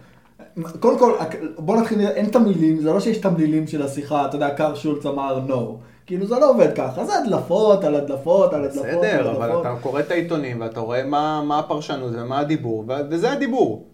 [0.79, 1.13] קודם כל,
[1.57, 5.39] בוא נתחיל, אין תמלילים, זה לא שיש תמלילים של השיחה, אתה יודע, קאר שולץ אמר
[5.47, 5.85] no.
[6.05, 9.65] כאילו זה לא עובד ככה, זה הדלפות על הדלפות על הדלפות בסדר, אבל הדלפות.
[9.65, 13.87] אתה קורא את העיתונים ואתה רואה מה, מה הפרשנות ומה הדיבור, וזה הדיבור.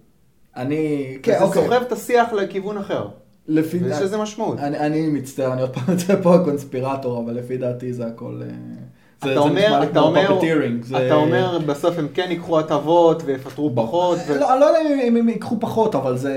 [0.55, 1.63] אני, כן, וזה אוקיי.
[1.63, 3.07] סוחב את השיח לכיוון אחר.
[3.47, 4.59] לפי ויש דעת- לזה משמעות.
[4.59, 8.41] אני, אני מצטער, אני עוד פעם יוצא פה הקונספירטור, אבל לפי דעתי זה הכל...
[8.41, 8.47] אה,
[9.23, 10.21] זה, אתה זה אומר, אתה אומר,
[10.83, 14.17] זה- אתה אומר, בסוף הם כן ייקחו הטבות ויפטרו פחות.
[14.27, 16.33] ו- לא, אני לא יודע אם הם ייקחו פחות, אבל זה...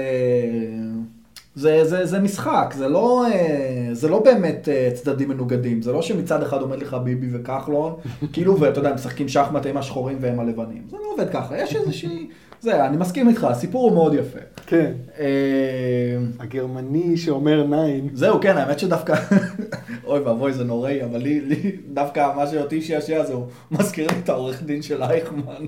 [1.55, 6.03] זה, זה, זה משחק, זה לא, אה, זה לא באמת אה, צדדים מנוגדים, זה לא
[6.03, 7.93] שמצד אחד עומד לך ביבי וכחלון,
[8.33, 12.29] כאילו, ואתה יודע, משחקים שחמט עם השחורים והם הלבנים, זה לא עובד ככה, יש איזושהי,
[12.61, 14.39] זה, אני מסכים איתך, הסיפור הוא מאוד יפה.
[14.67, 14.93] כן.
[15.19, 15.27] אה,
[16.41, 18.09] הגרמני שאומר ניין.
[18.15, 19.15] זהו, כן, האמת שדווקא,
[20.07, 24.19] אוי ואבוי, זה נוראי, אבל לי, לי דווקא מה שאותי שעשע זה, הוא מזכיר לי
[24.25, 25.67] את העורך דין של אייכמן.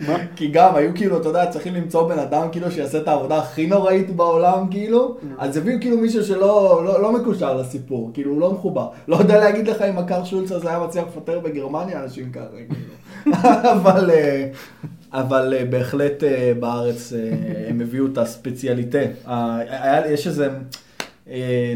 [0.00, 0.16] מה?
[0.36, 3.66] כי גם היו כאילו, אתה יודע, צריכים למצוא בן אדם כאילו שיעשה את העבודה הכי
[3.66, 8.52] נוראית בעולם, כאילו, אז הביאו כאילו מישהו שלא לא, לא מקושר לסיפור, כאילו, הוא לא
[8.52, 8.88] מחובר.
[9.08, 13.36] לא יודע להגיד לך אם הקר שולץ הזה היה מצליח לפטר בגרמניה אנשים ככה, כאילו.
[13.74, 14.48] אבל, אה,
[15.12, 17.18] אבל אה, בהחלט אה, בארץ אה,
[17.68, 18.98] הם הביאו את הספציאליטה.
[19.24, 20.48] היה, יש איזה...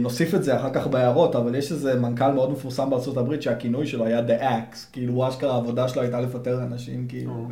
[0.00, 3.86] נוסיף את זה אחר כך בהערות, אבל יש איזה מנכ"ל מאוד מפורסם בארצות הברית שהכינוי
[3.86, 7.48] שלו היה The Axe, כאילו אשכרה העבודה שלו הייתה לפטר אנשים, כאילו.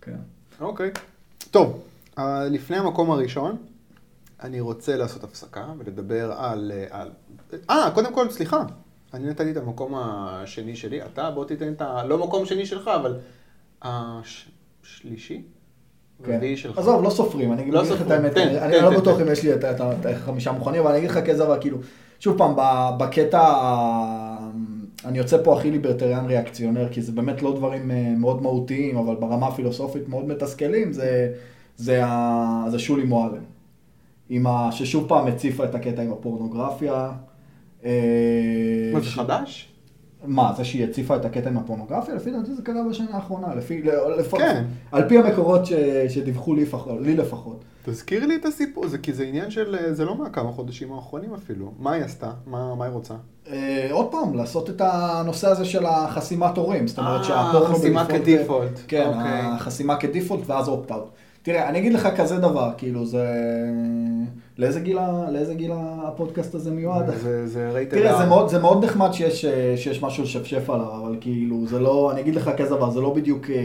[0.00, 0.16] כן.
[0.60, 0.90] אוקיי.
[1.50, 1.82] טוב,
[2.50, 3.56] לפני המקום הראשון,
[4.42, 6.72] אני רוצה לעשות הפסקה ולדבר על...
[6.74, 7.10] אה, על-
[7.70, 8.64] אה, קודם כל, סליחה.
[9.14, 12.04] אני נתתי את המקום השני שלי, אתה בוא תיתן את ה...
[12.04, 13.18] לא מקום שני שלך, אבל
[14.84, 15.42] השלישי?
[16.24, 16.40] כן.
[16.76, 18.12] עזוב, לא סופרים, אני אגיד לא לך את סופרים.
[18.20, 19.22] האמת, תן, אני תן, אני לא תן, בטוח תן.
[19.26, 19.64] אם יש לי את-
[20.06, 21.78] החמישה מוכנים, אבל אני אגיד לך כזה, אבל כאילו,
[22.20, 22.52] שוב פעם,
[22.98, 24.50] בקטע, ה-
[25.04, 29.14] אני יוצא פה הכי ליברטריאן ריאקציונר, כי זה באמת לא דברים אה, מאוד מהותיים, אבל
[29.14, 31.32] ברמה הפילוסופית מאוד מתסכלים, זה-
[31.76, 33.42] זה ה- זה שולי מועלם.
[34.28, 34.68] עם ה...
[34.72, 37.10] ששוב פעם הציפה את הקטע עם הפורנוגרפיה.
[37.84, 37.90] אה,
[38.94, 39.71] מה, זה ש- חדש?
[40.24, 42.14] מה, זה שהיא הציפה את הקטע עם הפורנוגרפיה?
[42.14, 43.82] לפי דעתי זה קרה בשנה האחרונה, לפי,
[44.18, 44.34] לפ...
[44.38, 44.64] כן.
[44.92, 45.72] על פי המקורות ש...
[46.08, 47.64] שדיווחו לי, לפחות, לי לפחות.
[47.84, 49.76] תזכיר לי את הסיפור, זה כי זה עניין של...
[49.80, 51.72] אה, זה לא מהכמה חודשים האחרונים אפילו.
[51.78, 52.30] מה היא עשתה?
[52.46, 53.14] מה מה היא רוצה?
[53.50, 58.04] אה, עוד פעם, לעשות את הנושא הזה של החסימת הורים, זאת אומרת אה, שהפורנו חסימה
[58.04, 58.80] בדיפולט- כדיפולט.
[58.88, 59.40] כן, אוקיי.
[59.40, 61.08] החסימה כדיפולט ואז אופט-אאוט.
[61.42, 63.26] תראה, אני אגיד לך כזה דבר, כאילו זה...
[64.58, 67.10] לאיזה גיל, ה- לאיזה גיל הפודקאסט הזה מיועד?
[67.16, 68.24] זה- זה רייטד תראה, זה.
[68.26, 72.20] מאוד, זה מאוד נחמד שיש, אה, שיש משהו לשפשף עליו, אבל כאילו, זה לא, אני
[72.20, 73.56] אגיד לך כזה דבר, זה לא בדיוק אה,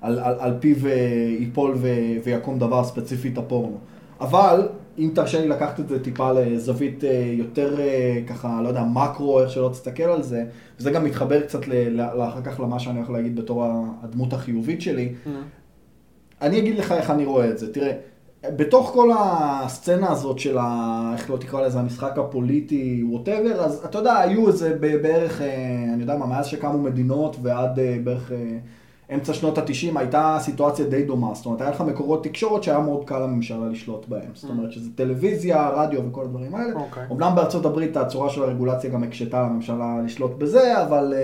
[0.00, 0.92] על, על, על פיו אה,
[1.40, 1.88] ייפול ו,
[2.24, 3.78] ויקום דבר ספציפית הפורנו.
[4.20, 7.04] אבל, אם תרשה לי לקחת את זה טיפה לזווית
[7.38, 7.76] יותר
[8.26, 10.44] ככה, לא יודע, מקרו, איך שלא תסתכל על זה,
[10.78, 13.66] וזה גם מתחבר קצת ל, ל, אחר כך למה שאני הולך להגיד בתור
[14.02, 15.12] הדמות החיובית שלי.
[15.26, 15.32] נו.
[16.42, 17.72] אני אגיד לך איך אני רואה את זה.
[17.72, 17.92] תראה,
[18.48, 21.12] בתוך כל הסצנה הזאת של ה...
[21.16, 26.02] איך לא תקרא לזה, המשחק הפוליטי, ווטאבר, אז אתה יודע, היו איזה בערך, אה, אני
[26.02, 28.58] יודע מה, מאז שקמו מדינות ועד אה, בערך אה,
[29.14, 31.34] אמצע שנות התשעים, הייתה סיטואציה די דומה.
[31.34, 34.30] זאת אומרת, היה לך מקורות תקשורת שהיה מאוד קל לממשלה לשלוט בהם.
[34.34, 36.74] זאת אומרת, שזה טלוויזיה, רדיו וכל הדברים האלה.
[36.74, 37.02] אוקיי.
[37.12, 41.14] אמנם בארצות הברית הצורה של הרגולציה גם הקשתה לממשלה לשלוט בזה, אבל,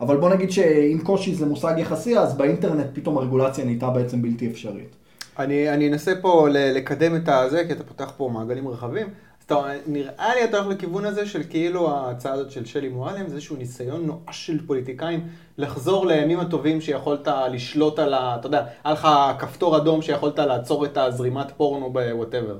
[0.00, 4.46] אבל בוא נגיד שאם קושי זה מושג יחסי, אז באינטרנט פתאום הרגולציה נהייתה בעצם בלתי
[4.46, 5.03] אפשרית.
[5.38, 9.06] אני, אני אנסה פה לקדם את הזה, כי אתה פותח פה מעגלים רחבים.
[9.06, 13.28] אז אתה, נראה לי אתה הולך לכיוון הזה של כאילו ההצעה הזאת של שלי מועלם,
[13.28, 18.36] זה איזשהו ניסיון נואש של פוליטיקאים לחזור לימים הטובים שיכולת לשלוט על ה...
[18.40, 22.58] אתה יודע, היה לך כפתור אדום שיכולת לעצור את הזרימת פורנו בוואטאבר.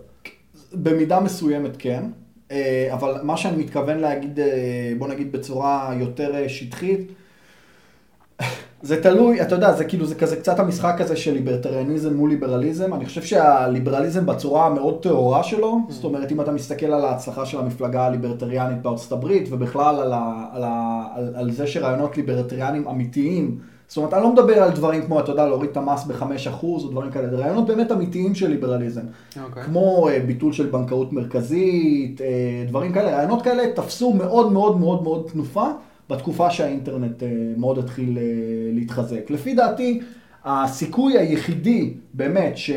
[0.72, 2.04] במידה מסוימת כן,
[2.50, 7.12] אה, אבל מה שאני מתכוון להגיד, אה, בוא נגיד בצורה יותר אה, שטחית,
[8.84, 12.94] זה תלוי, אתה יודע, זה כאילו, זה כזה קצת המשחק הזה של ליברטריאניזם מול ליברליזם.
[12.94, 15.92] אני חושב שהליברליזם בצורה המאוד טהורה שלו, Mm.
[15.92, 20.44] זאת אומרת, אם אתה מסתכל על ההצלחה של המפלגה הליברטריאנית בארצות הברית, ובכלל על, ה,
[20.52, 25.02] על, ה, על, על זה שרעיונות ליברטריאנים אמיתיים, זאת אומרת, אני לא מדבר על דברים
[25.02, 28.48] כמו, אתה יודע, להוריד את המס ב-5% או דברים כאלה, זה רעיונות באמת אמיתיים של
[28.48, 29.00] ליברליזם.
[29.44, 29.62] אוקיי.
[29.62, 35.02] כמו אה, ביטול של בנקאות מרכזית, אה, דברים כאלה, רעיונות כאלה תפסו מאוד מאוד מאוד
[35.02, 35.66] מאוד תנופה
[36.10, 38.22] בתקופה שהאינטרנט אה, מאוד התחיל אה,
[38.72, 39.30] להתחזק.
[39.30, 40.00] לפי דעתי,
[40.44, 42.70] הסיכוי היחידי באמת ש,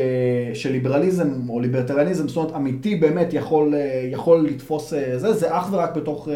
[0.54, 5.96] שליברליזם או ליברטריאניזם, זאת אומרת אמיתי באמת יכול, אה, יכול לתפוס זה, זה אך ורק
[5.96, 6.28] בתוך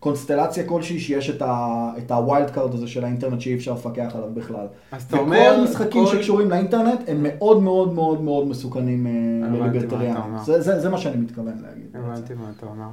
[0.00, 1.66] קונסטלציה כלשהי שיש את, ה,
[1.98, 4.66] את ה wild card הזה של האינטרנט שאי אפשר לפקח עליו בכלל.
[4.92, 9.06] אז אתה אומר, וכל משחקים כל- שקשורים לאינטרנט הם מאוד מאוד מאוד מאוד מסוכנים
[9.52, 10.38] לליברטריאנים.
[10.44, 11.86] זה, זה, זה מה שאני מתכוון להגיד.
[11.94, 12.84] הבנתי מה אתה אומר.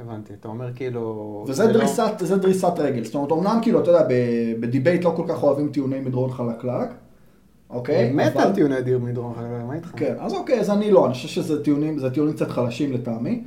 [0.00, 1.44] הבנתי, אתה אומר כאילו...
[1.48, 3.04] וזה זה לא- דריסת, זה דריסת רגל.
[3.04, 4.04] זאת אומרת, אמנם כאילו, אתה יודע,
[4.60, 6.88] ב debate לא כל כך אוהבים טיעוני מדרון חלקלק,
[7.70, 8.06] אוקיי?
[8.06, 9.90] אני מת על טיעוני דיר מדרון חלק, מה איתך?
[9.96, 13.42] כן, אז אוקיי, אז אני לא, אני חושב שזה טיעונים, זה טיעונים קצת חלשים לטעמי.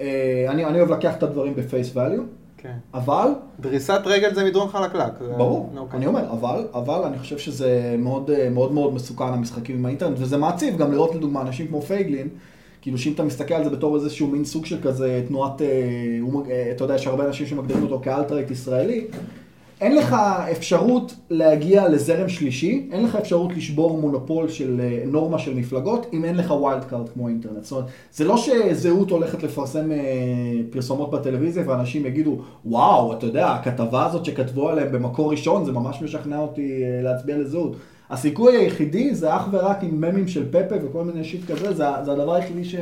[0.00, 2.22] אה, אני, אני אוהב לקחת את הדברים ב face value,
[2.56, 2.74] כן.
[2.94, 3.28] אבל,
[3.60, 5.12] דריסת רגל זה מדרון חלקלק.
[5.20, 5.96] זה- ברור, אוקיי.
[5.98, 10.16] אני אומר, אבל, אבל אני חושב שזה מאוד אה, מאוד מאוד מסוכן המשחקים עם האינטרנט,
[10.20, 12.28] וזה מעציב גם לראות לדוגמה אנשים כמו פייגלין,
[12.84, 15.66] כאילו שאם אתה מסתכל על זה בתור איזשהו מין סוג של כזה תנועת, אה,
[16.50, 19.06] אה, אתה יודע, יש הרבה אנשים שמגדירים אותו כ alt-right ישראלי,
[19.80, 20.16] אין לך
[20.52, 26.24] אפשרות להגיע לזרם שלישי, אין לך אפשרות לשבור מונופול של אה, נורמה של מפלגות, אם
[26.24, 27.64] אין לך wild card כמו אינטרנט.
[27.64, 29.98] זאת אומרת, זה לא שזהות הולכת לפרסם אה,
[30.70, 36.02] פרסומות בטלוויזיה ואנשים יגידו, וואו, אתה יודע, הכתבה הזאת שכתבו עליהם במקור ראשון, זה ממש
[36.02, 37.76] משכנע אותי אה, להצביע לזהות.
[38.10, 42.12] הסיכוי היחידי זה אך ורק עם ממים של פפה וכל מיני שיט כזה, זה, זה
[42.12, 42.74] הדבר היחידי ש,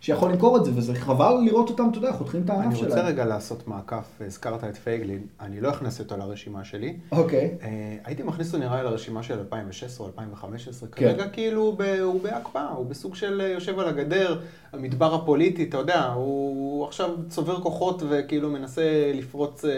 [0.00, 2.90] שיכול למכור את זה, וזה חבל לראות אותם, אתה יודע, חותכים את הענף אני שלהם.
[2.90, 6.96] רוצה רגע לעשות מעקף, הזכרת את פייגלין, אני לא אכנס אותו לרשימה שלי.
[7.12, 7.54] אוקיי.
[7.62, 7.68] אה,
[8.04, 11.04] הייתי מכניס אותו נראה לי לרשימה של 2016 או 2015, כן.
[11.06, 14.40] כרגע כאילו ב- הוא בהקפאה, הוא בסוג של אה, יושב על הגדר,
[14.72, 18.82] מהמדבר הפוליטי, אתה יודע, הוא עכשיו צובר כוחות וכאילו מנסה
[19.14, 19.70] לפרוץ אה,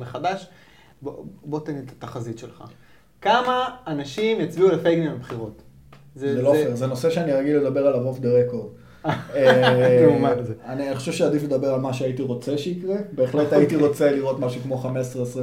[0.00, 0.46] מחדש.
[1.02, 1.12] בוא,
[1.44, 2.64] בוא תן את התחזית שלך.
[3.22, 5.62] כמה אנשים יצביעו לפייגלין בבחירות?
[6.14, 8.70] זה לא פייר, זה נושא שאני רגיל לדבר עליו off the record.
[10.46, 10.54] זה?
[10.66, 12.96] אני חושב שעדיף לדבר על מה שהייתי רוצה שיקרה.
[13.12, 14.86] בהחלט הייתי רוצה לראות משהו כמו 15-20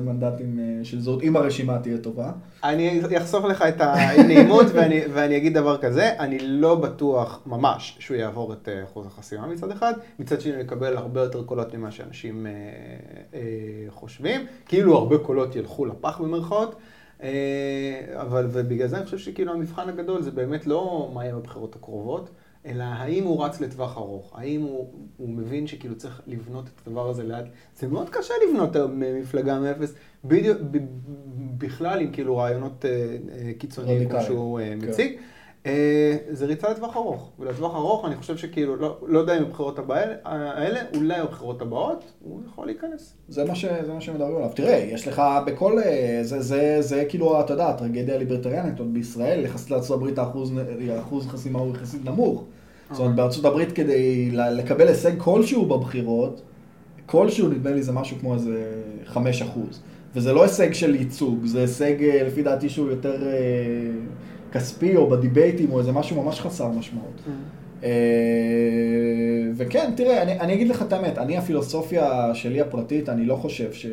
[0.01, 2.31] מנדטים אה, של זהות, אם הרשימה תהיה טובה.
[2.63, 8.17] אני אחשוף לך את האנונימיות ואני, ואני אגיד דבר כזה, אני לא בטוח ממש שהוא
[8.17, 12.47] יעבור את אה, אחוז החסימה מצד אחד, מצד שני יקבל הרבה יותר קולות ממה שאנשים
[12.47, 12.51] אה,
[13.33, 13.41] אה,
[13.89, 16.75] חושבים, כאילו הרבה קולות ילכו לפח במרכאות,
[18.15, 22.29] אבל ובגלל זה אני חושב שכאילו המבחן הגדול זה באמת לא מה יהיה בבחירות הקרובות,
[22.65, 27.09] אלא האם הוא רץ לטווח ארוך, האם הוא, הוא מבין שכאילו צריך לבנות את הדבר
[27.09, 29.93] הזה לאט, זה מאוד קשה לבנות מפלגה מאפס,
[30.25, 30.57] בדיוק,
[31.57, 34.89] בכלל עם כאילו רעיונות אה, אה, קיצוניים כמו שהוא אה, כן.
[34.89, 35.17] מציג.
[35.65, 35.71] אה,
[36.32, 40.01] זה ריצה לטווח ארוך, ולטווח ארוך אני חושב שכאילו, לא, לא יודע אם בבחירות הבא-
[40.23, 43.13] האלה, אולי בבחירות הבאות, הוא יכול להיכנס.
[43.30, 44.49] זה מה, ש, זה מה שמדברים עליו.
[44.56, 45.80] תראה, יש לך בכל...
[45.80, 50.54] אה, זה, זה, זה כאילו, אתה יודע, הטרגדיה הליברטריאנית, עוד בישראל, יחסית לארצות הברית האחוז,
[50.89, 52.43] האחוז חסימה הוא יחסית נמוך.
[52.91, 56.41] זאת אומרת, בארצות הברית כדי לקבל הישג כלשהו בבחירות,
[57.06, 58.65] כלשהו נדמה לי זה משהו כמו איזה
[59.06, 59.82] 5 אחוז.
[60.15, 63.34] וזה לא הישג של ייצוג, זה הישג אה, לפי דעתי שהוא יותר אה,
[64.51, 67.21] כספי או בדיבייטים או איזה משהו ממש חסר משמעות.
[67.84, 67.89] אה,
[69.55, 73.73] וכן, תראה, אני, אני אגיד לך את האמת, אני הפילוסופיה שלי הפרטית, אני לא חושב
[73.73, 73.86] ש,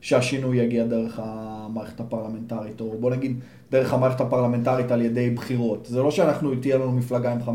[0.00, 3.36] שהשינוי יגיע דרך המערכת הפרלמנטרית, או בוא נגיד
[3.70, 5.86] דרך המערכת הפרלמנטרית על ידי בחירות.
[5.90, 7.50] זה לא שאנחנו, תהיה לנו מפלגה עם 15%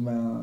[0.00, 0.40] מה,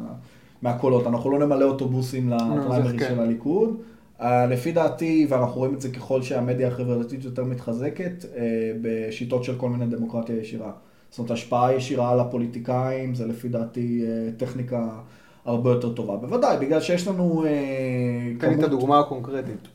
[0.62, 3.08] מהקולות, אנחנו לא נמלא אוטובוסים זה לפריימריז כן.
[3.10, 3.78] של הליכוד.
[4.20, 8.28] Uh, לפי דעתי, ואנחנו רואים את זה ככל שהמדיה החברתית יותר מתחזקת, uh,
[8.82, 10.72] בשיטות של כל מיני דמוקרטיה ישירה.
[11.10, 14.89] זאת אומרת, השפעה ישירה על הפוליטיקאים, זה לפי דעתי uh, טכניקה
[15.46, 16.15] הרבה יותר טובה.
[16.15, 17.43] בוודאי, בגלל שיש לנו...
[17.46, 17.48] Uh,
[18.41, 19.67] תן לי את הדוגמה הקונקרטית.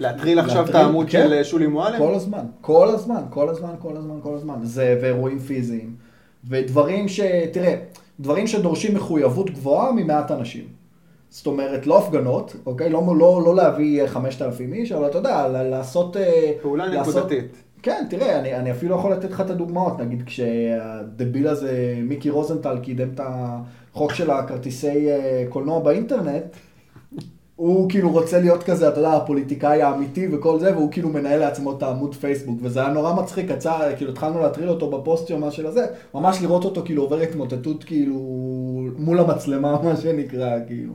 [0.00, 1.24] להטריל עכשיו את העמוד כן.
[1.28, 1.98] של אה, שולי מועלם?
[1.98, 4.54] כל הזמן, כל הזמן, כל הזמן, כל הזמן, כל הזמן.
[4.62, 5.96] זה ואירועים פיזיים.
[6.48, 7.20] ודברים ש...
[7.52, 7.74] תראה,
[8.20, 10.64] דברים שדורשים מחויבות גבוהה ממעט אנשים.
[11.30, 12.90] זאת אומרת, לא הפגנות, אוקיי?
[12.90, 16.16] לא, לא, לא להביא 5,000 איש, אבל אתה יודע, לעשות...
[16.16, 17.62] אה, פעולה לעשות- נקודתית.
[17.82, 20.00] כן, תראה, אני, אני אפילו יכול לתת לך את הדוגמאות.
[20.00, 26.44] נגיד, כשהדביל הזה, מיקי רוזנטל, קידם את החוק של הכרטיסי אה, קולנוע באינטרנט,
[27.56, 31.76] הוא כאילו רוצה להיות כזה, אתה יודע, הפוליטיקאי האמיתי וכל זה, והוא כאילו מנהל לעצמו
[31.76, 35.66] את העמוד פייסבוק, וזה היה נורא מצחיק, יצא, כאילו התחלנו להטריל אותו בפוסט יומה של
[35.66, 38.14] הזה, ממש לראות אותו כאילו עובר התמוטטות כאילו
[38.98, 40.92] מול המצלמה, מה שנקרא, כאילו.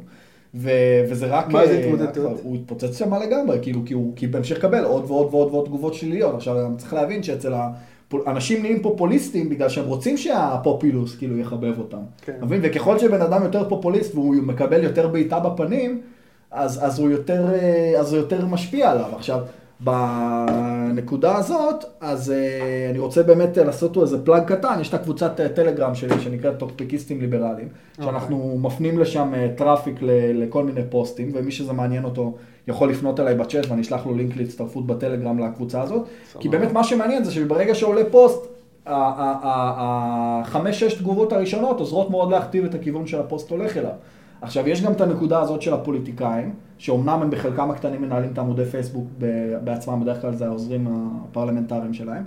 [0.55, 0.69] ו-
[1.09, 1.47] וזה רק...
[1.47, 2.31] מה זה אה, התמוטטות?
[2.31, 5.65] רק- הוא התפוצץ שם לגמרי, כאילו, כי הוא כי בהמשך לקבל עוד ועוד ועוד ועוד
[5.65, 6.35] תגובות שליליות.
[6.35, 11.79] עכשיו, גם צריך להבין שאצל הפול- אנשים נהיים פופוליסטים בגלל שהם רוצים שהפופילוס כאילו יחבב
[11.79, 11.97] אותם.
[12.25, 12.33] כן.
[12.41, 12.59] מבין?
[12.63, 16.01] וככל שבן אדם יותר פופוליסט והוא מקבל יותר בעיטה בפנים,
[16.51, 19.09] אז, אז, הוא יותר, אה, אז הוא יותר משפיע עליו.
[19.15, 19.39] עכשיו,
[20.95, 25.39] בנקודה הזאת, אז אה, אני רוצה באמת אה, לעשות איזה plug קטן, יש את הקבוצת
[25.39, 27.67] אה, טלגרם שלי שנקראת טוקבקיסטים ליברליים,
[28.01, 32.33] שאנחנו מפנים לשם traffic ל- לכל מיני פוסטים, ומי שזה מעניין אותו
[32.67, 36.07] יכול לפנות אליי בצ'אט ואני אשלח לו לינק להצטרפות בטלגרם לקבוצה הזאת,
[36.39, 38.47] כי באמת מה שמעניין זה שברגע שעולה פוסט,
[40.45, 43.91] החמש-שש תגובות הראשונות עוזרות מאוד להכתיב את הכיוון שהפוסט הולך אליו.
[44.43, 48.65] עכשיו, יש גם את הנקודה הזאת של הפוליטיקאים, שאומנם הם בחלקם הקטנים מנהלים את העמודי
[48.65, 49.07] פייסבוק
[49.63, 50.87] בעצמם, בדרך כלל זה העוזרים
[51.31, 52.23] הפרלמנטריים שלהם,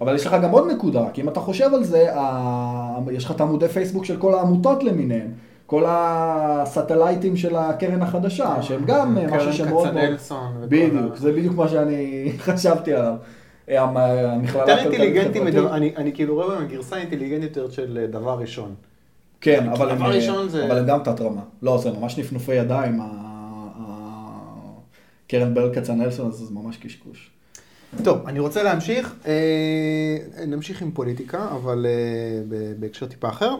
[0.00, 3.30] אבל יש לך גם עוד נקודה, כי אם אתה חושב על זה, ה- יש לך
[3.30, 5.28] את העמודי פייסבוק של כל העמותות למיניהם,
[5.66, 9.96] כל ה satellites של הקרן החדשה, שהם גם משהו שמאוד קרן.
[10.06, 10.46] כצנלסון.
[10.68, 11.96] בדיוק, זה בדיוק מה שאני
[12.46, 13.14] חשבתי עליו.
[13.68, 15.96] המ- המכללה הכלכלית חברתית.
[15.96, 18.74] אני כאילו רואה בהם גרסה אינטליגנטית של אה, דבר ראשון.
[19.40, 21.42] כן, אבל הם, דבר ראשון זה- אבל הם גם תת רמה.
[21.62, 23.00] לא, זה ממש נפנופי ידיים,
[25.28, 27.30] קרן ברל כצנלסון הזה זה ממש קשקוש.
[28.04, 29.36] טוב, אני רוצה להמשיך, אה,
[30.46, 31.92] נמשיך עם פוליטיקה, אבל אה,
[32.48, 33.54] ב- בהקשר טיפה אחר,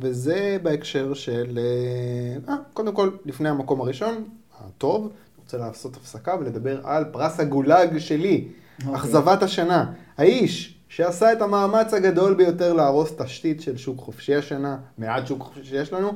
[0.00, 4.24] וזה בהקשר של, אה, אה, קודם כל, לפני המקום הראשון,
[4.60, 5.12] הטוב, אני
[5.44, 8.44] רוצה לעשות הפסקה ולדבר על פרס הגולג שלי,
[8.80, 8.94] אוקיי.
[8.94, 9.92] אכזבת השנה.
[10.18, 15.64] האיש שעשה את המאמץ הגדול ביותר להרוס תשתית של שוק חופשי השנה, מעט שוק חופשי
[15.64, 16.12] שיש לנו,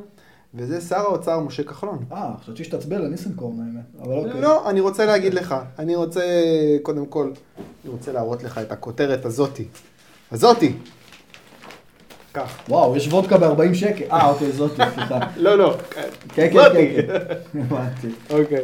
[0.54, 2.04] וזה שר האוצר משה כחלון.
[2.12, 4.40] אה, חשבתי שתצביע לניסנקורן האמת, אבל אוקיי.
[4.40, 6.22] לא, אני רוצה להגיד לך, אני רוצה,
[6.82, 9.64] קודם כל, אני רוצה להראות לך את הכותרת הזאתי.
[10.32, 10.72] הזאתי.
[12.34, 12.58] כך.
[12.68, 14.04] וואו, יש וודקה ב-40 שקל.
[14.10, 15.18] אה, אוקיי, זאתי, סליחה.
[15.36, 15.76] לא, לא.
[16.34, 16.52] כן, כן.
[16.52, 17.02] כן,
[17.52, 17.60] כן.
[17.60, 18.08] הבנתי.
[18.30, 18.62] אוקיי.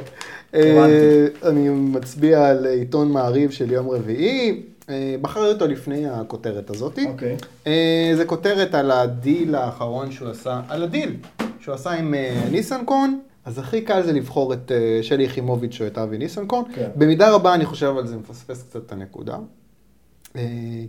[0.54, 4.71] אה, אני מצביע על עיתון מעריב של יום רביעי.
[4.92, 7.06] אה, בחרתי אותו לפני הכותרת הזאתי.
[7.06, 7.36] אוקיי.
[7.66, 11.16] אה, זה כותרת על הדיל האחרון שהוא עשה, על הדיל
[11.60, 13.18] שהוא עשה עם אה, ניסנקורן.
[13.44, 14.72] אז הכי קל זה לבחור את
[15.02, 16.64] שלי יחימוביץ' או את אבי ניסנקורן.
[16.74, 16.88] כן.
[16.96, 19.36] במידה רבה אני חושב על זה מפספס קצת את הנקודה.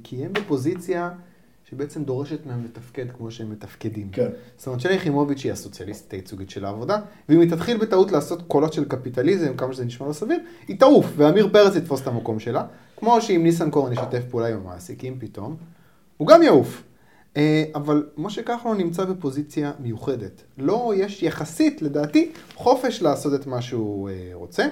[0.03, 1.09] כי הם בפוזיציה
[1.69, 4.09] שבעצם דורשת מהם לתפקד כמו שהם מתפקדים.
[4.11, 4.27] כן.
[4.57, 6.97] זאת אומרת, שלי יחימוביץ' היא הסוציאליסטית הייצוגית של העבודה,
[7.29, 11.05] ואם היא תתחיל בטעות לעשות קולות של קפיטליזם, כמה שזה נשמע לא סביר, היא תעוף,
[11.15, 12.65] ועמיר פרץ יתפוס את המקום שלה,
[12.97, 15.55] כמו שאם ניסנקורן ישתף פעולה עם המעסיקים פתאום,
[16.17, 16.83] הוא גם יעוף.
[17.37, 20.41] אה, אבל משה כחלון נמצא בפוזיציה מיוחדת.
[20.57, 24.65] לא, יש יחסית, לדעתי, חופש לעשות את מה שהוא אה, רוצה.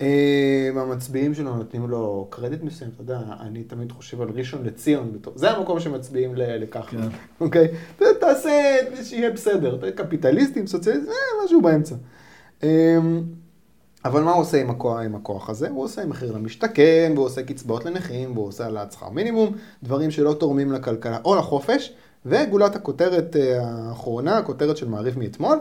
[0.00, 5.18] אה, המצביעים שלו נותנים לו קרדיט מסוים, אתה יודע, אני תמיד חושב על ראשון לציון,
[5.34, 7.16] זה המקום שמצביעים לכחלון, כן.
[7.40, 7.68] אוקיי?
[8.20, 11.12] תעשה, שיהיה בסדר, קפיטליסטים, סוציאליסטים,
[11.44, 11.94] משהו באמצע.
[14.04, 15.68] אבל מה הוא עושה עם הכוח, עם הכוח הזה?
[15.68, 20.32] הוא עושה מחיר למשתכן, והוא עושה קצבאות לנכים, והוא עושה העלאת שכר מינימום, דברים שלא
[20.32, 21.92] תורמים לכלכלה או לחופש.
[22.26, 25.58] וגולת הכותרת אה, האחרונה, הכותרת של מעריב מאתמול,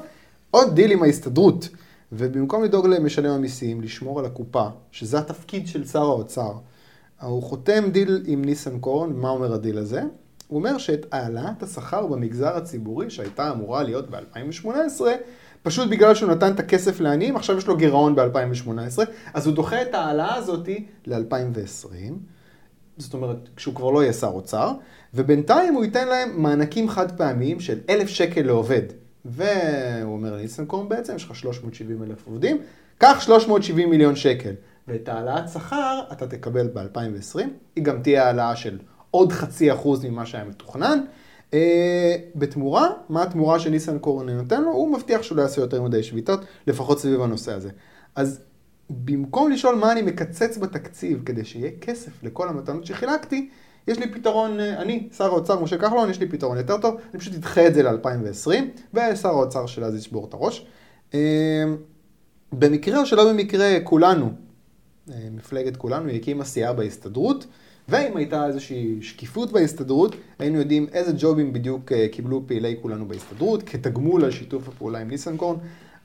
[0.51, 1.69] עוד דיל עם ההסתדרות.
[2.11, 6.51] ובמקום לדאוג למשלם המיסים, לשמור על הקופה, שזה התפקיד של שר האוצר,
[7.21, 10.01] הוא חותם דיל עם ניסנקורן, מה אומר הדיל הזה?
[10.47, 15.01] הוא אומר שאת העלאת השכר במגזר הציבורי, שהייתה אמורה להיות ב-2018,
[15.65, 18.99] פשוט בגלל שהוא נתן את הכסף לעניים, עכשיו יש לו גירעון ב-2018,
[19.33, 22.13] אז הוא דוחה את ההעלאה הזאתי ל-2020,
[22.97, 24.71] זאת אומרת, כשהוא כבר לא יהיה שר אוצר,
[25.13, 28.81] ובינתיים הוא ייתן להם מענקים חד פעמיים של אלף שקל לעובד.
[29.25, 32.61] והוא אומר לניסנקורן בעצם, יש לך 370 אלף עובדים,
[32.97, 34.53] קח 370 מיליון שקל.
[34.87, 37.39] ואת העלאת שכר אתה תקבל ב-2020,
[37.75, 38.79] היא גם תהיה העלאה של
[39.11, 40.99] עוד חצי אחוז ממה שהיה מתוכנן.
[41.51, 41.55] Uh,
[42.35, 44.71] בתמורה, מה התמורה שניסנקורן נותן לו?
[44.71, 47.69] הוא מבטיח שהוא לא יעשה יותר מדי שביתות, לפחות סביב הנושא הזה.
[48.15, 48.41] אז
[48.89, 53.49] במקום לשאול מה אני מקצץ בתקציב כדי שיהיה כסף לכל המתנות שחילקתי,
[53.87, 57.19] יש לי פתרון, אה, אני, שר האוצר משה כחלון, יש לי פתרון יותר טוב, אני
[57.19, 58.49] פשוט אדחה את זה ל-2020,
[58.93, 60.65] ושר האוצר של אז ישבור את הראש.
[61.13, 61.63] אה,
[62.51, 64.31] במקרה או שלא במקרה, כולנו,
[65.11, 67.47] אה, מפלגת כולנו, היא הקימה סיעה בהסתדרות,
[67.89, 73.63] ואם הייתה איזושהי שקיפות בהסתדרות, היינו יודעים איזה ג'ובים בדיוק אה, קיבלו פעילי כולנו בהסתדרות,
[73.63, 75.57] כתגמול על שיתוף הפעולה עם ניסנקורן.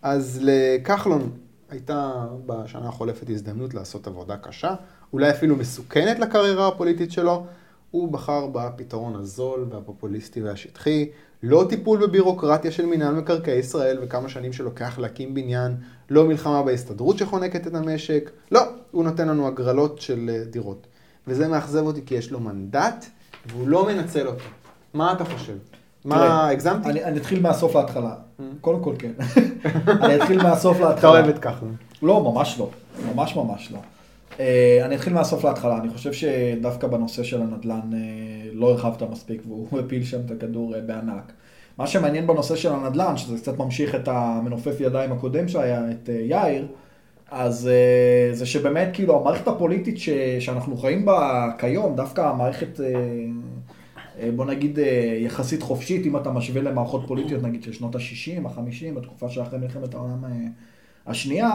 [0.02, 1.30] אז לכחלון
[1.70, 4.74] הייתה בשנה החולפת הזדמנות לעשות עבודה קשה,
[5.12, 7.44] אולי אפילו מסוכנת לקריירה הפוליטית שלו.
[7.90, 11.10] הוא בחר בפתרון הזול והפופוליסטי והשטחי,
[11.42, 15.76] לא טיפול בבירוקרטיה של מינהל מקרקעי ישראל וכמה שנים שלוקח להקים בניין,
[16.10, 18.60] לא מלחמה בהסתדרות שחונקת את המשק, לא,
[18.90, 20.86] הוא נותן לנו הגרלות של אה, דירות.
[21.26, 23.06] וזה מאכזב אותי כי יש לו מנדט
[23.46, 24.44] והוא לא מנצל אותו.
[24.94, 25.56] מה אתה חושב?
[26.04, 26.88] מה, הגזמתי?
[26.88, 28.14] אני, אני אתחיל מהסוף להתחלה.
[28.60, 29.12] קודם כל כן.
[30.04, 30.98] אני אתחיל מהסוף להתחלה.
[30.98, 31.76] אתה אוהב את כחלון.
[32.02, 32.70] לא, ממש לא.
[33.14, 33.78] ממש ממש לא.
[34.36, 34.40] Uh,
[34.84, 35.78] אני אתחיל מהסוף להתחלה.
[35.78, 37.94] אני חושב שדווקא בנושא של הנדל"ן uh,
[38.52, 41.32] לא הרחבת מספיק והוא הפיל שם את הכדור uh, בענק.
[41.78, 46.66] מה שמעניין בנושא של הנדל"ן, שזה קצת ממשיך את המנופף ידיים הקודם שהיה, את יאיר,
[47.30, 50.08] אז uh, זה שבאמת כאילו המערכת הפוליטית ש,
[50.40, 52.80] שאנחנו חיים בה כיום, דווקא המערכת...
[52.80, 52.82] Uh,
[54.36, 54.78] בוא נגיד
[55.20, 59.94] יחסית חופשית, אם אתה משווה למערכות פוליטיות, נגיד של שנות ה-60, ה-50, בתקופה שאחרי מלחמת
[59.94, 60.24] העולם
[61.06, 61.50] השנייה,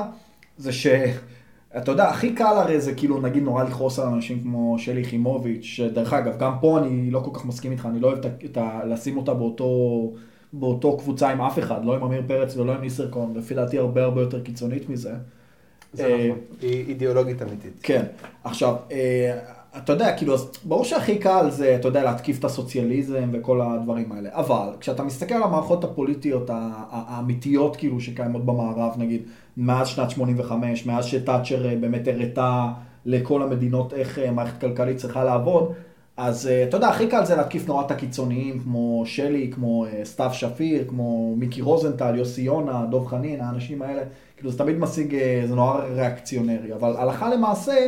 [0.57, 5.01] זה שאתה יודע, הכי קל הרי זה כאילו, נגיד, נורא לכעוס על אנשים כמו שלי
[5.01, 8.57] יחימוביץ', שדרך אגב, גם פה אני לא כל כך מסכים איתך, אני לא אוהב את
[8.57, 8.85] ה...
[8.85, 10.11] לשים אותה באותו...
[10.53, 14.03] באותו קבוצה עם אף אחד, לא עם עמיר פרץ ולא עם ניסרקון, לפי דעתי הרבה
[14.03, 15.13] הרבה יותר קיצונית מזה.
[15.95, 17.79] זה נכון, היא אידיאולוגית אמיתית.
[17.83, 18.03] כן,
[18.43, 18.75] עכשיו,
[19.77, 24.29] אתה יודע, כאילו, ברור שהכי קל זה, אתה יודע, להתקיף את הסוציאליזם וכל הדברים האלה.
[24.33, 26.49] אבל, כשאתה מסתכל על המערכות הפוליטיות
[26.91, 29.21] האמיתיות, כאילו, שקיימות במערב, נגיד,
[29.57, 32.67] מאז שנת 85, מאז שתאצ'ר אה, באמת הראתה
[33.05, 35.73] לכל המדינות איך אה, מערכת כלכלית צריכה לעבוד,
[36.17, 40.29] אז אה, אתה יודע, הכי קל זה להתקיף נורא את הקיצוניים, כמו שלי, כמו סתיו
[40.33, 44.01] שפיר, כמו מיקי רוזנטל, יוסי יונה, דב חנין, האנשים האלה,
[44.37, 45.15] כאילו, זה תמיד משיג,
[45.47, 46.73] זה נורא ריאקציונרי.
[46.73, 47.87] אבל הלכה למעשה,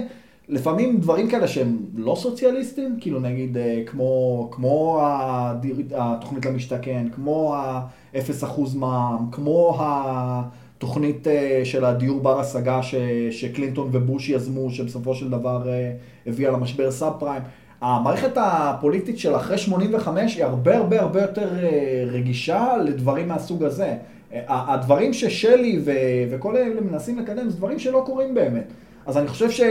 [0.49, 7.55] לפעמים דברים כאלה שהם לא סוציאליסטים, כאילו נגיד אה, כמו, כמו הדיר, התוכנית למשתכן, כמו
[7.55, 12.95] ה-0% מע"מ, כמו התוכנית אה, של הדיור בר השגה ש,
[13.31, 15.91] שקלינטון ובוש יזמו, שבסופו של דבר אה,
[16.27, 17.43] הביאה למשבר סאב פריים.
[17.81, 21.49] המערכת הפוליטית של אחרי 85 היא הרבה הרבה הרבה יותר
[22.07, 23.95] רגישה לדברים מהסוג הזה.
[24.47, 25.81] הדברים ששלי
[26.31, 28.73] וכל אלה מנסים לקדם זה דברים שלא קורים באמת.
[29.07, 29.61] אז אני חושב ש,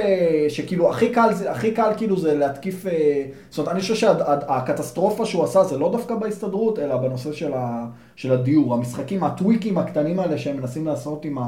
[0.48, 5.44] שכאילו הכי קל, הכי קל כאילו זה להתקיף, אה, זאת אומרת, אני חושב שהקטסטרופה שהוא
[5.44, 7.86] עשה זה לא דווקא בהסתדרות, אלא בנושא של, ה,
[8.16, 8.74] של הדיור.
[8.74, 11.44] המשחקים, הטוויקים הקטנים האלה שהם מנסים לעשות עם ה...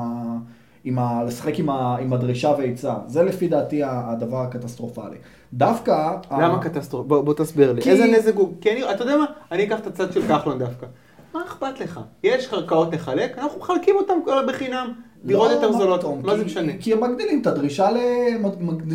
[0.85, 1.25] עם ה...
[1.25, 2.95] לשחק עם, ה, עם הדרישה והיצע.
[3.07, 5.17] זה לפי דעתי הדבר הקטסטרופלי.
[5.53, 6.17] דווקא...
[6.31, 6.63] למה ה...
[6.63, 7.09] קטסטרופלי?
[7.09, 7.83] בוא, בוא תסביר לי.
[7.83, 7.91] כי...
[7.91, 8.55] איזה נזק הוא...
[8.61, 9.27] כי אני, אתה יודע מה?
[9.53, 10.87] אני אקח את הצד של כחלון דווקא.
[11.35, 12.01] מה אכפת לך?
[12.23, 14.15] יש קרקעות לחלק, אנחנו מחלקים אותם
[14.49, 14.93] בחינם.
[15.25, 16.73] דירות לא, יותר זולות, מה זה משנה?
[16.81, 17.89] כי הם מגדילים את הדרישה,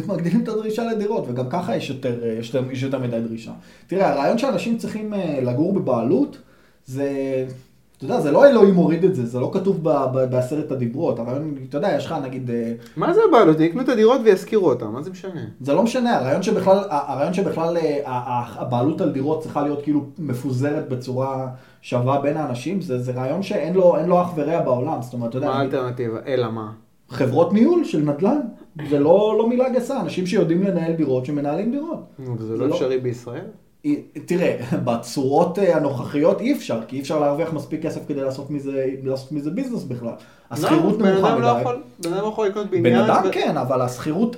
[0.07, 3.51] מגדילים את הדרישה לדירות, וגם ככה יש יותר, יש יותר, יש יותר מדי דרישה.
[3.87, 6.37] תראה, הרעיון שאנשים צריכים אה, לגור בבעלות,
[6.85, 7.09] זה,
[8.05, 9.83] אתה יודע, זה לא אלוהים מוריד את זה, זה לא כתוב
[10.29, 11.19] בעשרת הדיברות.
[11.19, 12.49] הרעיון, אתה יודע, יש לך נגיד...
[12.49, 13.59] אה, מה זה הבעלות?
[13.59, 15.41] יקנו את הדירות וישכירו אותן, מה זה משנה?
[15.61, 18.01] זה לא משנה, הרעיון שבכלל, הרעיון שבכלל אה,
[18.55, 21.47] הבעלות על דירות צריכה להיות כאילו מפוזרת בצורה...
[21.83, 25.37] שווה בין האנשים, זה, זה רעיון שאין לו, לו אח ורע בעולם, זאת אומרת, אתה
[25.37, 25.47] יודע...
[25.47, 26.19] מה האלטרנטיבה?
[26.27, 26.71] אלא מה?
[27.09, 28.39] חברות ניהול של נדל"ן,
[28.89, 31.99] זה לא, לא מילה גסה, אנשים שיודעים לנהל דירות, שמנהלים דירות.
[32.37, 33.45] וזה לא, לא אפשרי בישראל?
[34.25, 38.85] תראה, בצורות אה, הנוכחיות אי אפשר, כי אי אפשר להרוויח מספיק כסף כדי לעשות מזה,
[39.03, 40.13] לעשות מזה ביזנס בכלל.
[40.51, 41.69] השכירות לא, נמוכה לא מדי.
[42.03, 42.83] בן אדם יכול לקנות בניין.
[42.83, 43.31] בן אדם ו...
[43.31, 43.81] כן, אבל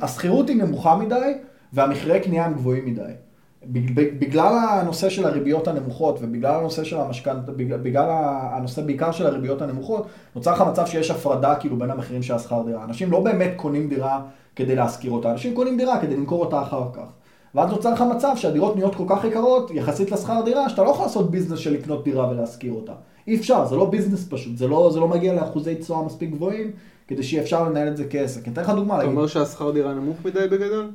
[0.02, 1.34] השכירות היא נמוכה מדי,
[1.74, 3.12] והמחירי קנייה הם גבוהים מדי.
[4.20, 8.10] בגלל הנושא של הריביות הנמוכות ובגלל הנושא של המשכנתא, בגלל
[8.52, 12.64] הנושא בעיקר של הריביות הנמוכות, נוצר לך מצב שיש הפרדה כאילו בין המחירים של השכר
[12.66, 12.84] דירה.
[12.84, 14.22] אנשים לא באמת קונים דירה
[14.56, 17.06] כדי להשכיר אותה, אנשים קונים דירה כדי למכור אותה אחר כך.
[17.56, 21.06] ואז נוצר לך מצב שהדירות נהיות כל כך יקרות יחסית לשכר דירה, שאתה לא יכול
[21.06, 22.92] לעשות ביזנס של לקנות דירה ולהשכיר אותה.
[23.28, 26.72] אי אפשר, זה לא ביזנס פשוט, זה לא, זה לא מגיע לאחוזי תשואה מספיק גבוהים
[27.08, 28.46] כדי שיהיה אפשר לנהל את זה כעסק.
[28.46, 28.98] אני אתן לך דוגמה.
[28.98, 30.92] אתה אומר שהשכר דירה נמוך מדי בגדול?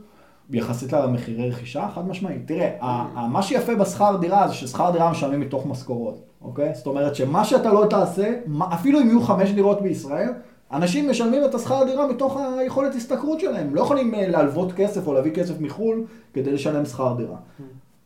[0.50, 2.42] יחסית למחירי רכישה, חד משמעית.
[2.46, 2.70] תראה,
[3.28, 6.74] מה שיפה בשכר דירה זה ששכר דירה משלמים מתוך משכורות, אוקיי?
[6.74, 8.32] זאת אומרת שמה שאתה לא תעשה,
[8.74, 10.28] אפילו אם יהיו חמש דירות בישראל,
[10.72, 13.66] אנשים משלמים את השכר דירה מתוך היכולת השתכרות שלהם.
[13.66, 16.04] הם לא יכולים אה, להלוות כסף או להביא כסף מחו"ל
[16.34, 17.36] כדי לשלם שכר דירה.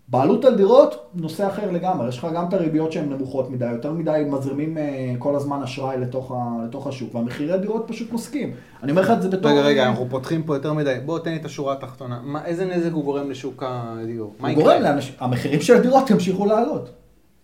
[0.09, 3.93] בעלות על דירות, נושא אחר לגמרי, יש לך גם את הריביות שהן נמוכות מדי, יותר
[3.93, 4.81] מדי מזרימים uh,
[5.19, 8.53] כל הזמן אשראי לתוך, ה, לתוך השוק, והמחירי דירות פשוט נוסקים.
[8.83, 9.51] אני אומר לך את זה בתור...
[9.51, 12.21] רגע, רגע, אנחנו פותחים פה יותר מדי, בוא תן לי את השורה התחתונה.
[12.25, 14.35] מה, איזה נזק הוא גורם לשוק הדיור?
[14.41, 16.91] הוא גורם לאנשים, המחירים של הדירות ימשיכו לעלות.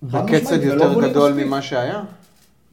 [0.02, 2.02] בקצב יותר גדול ממה שהיה?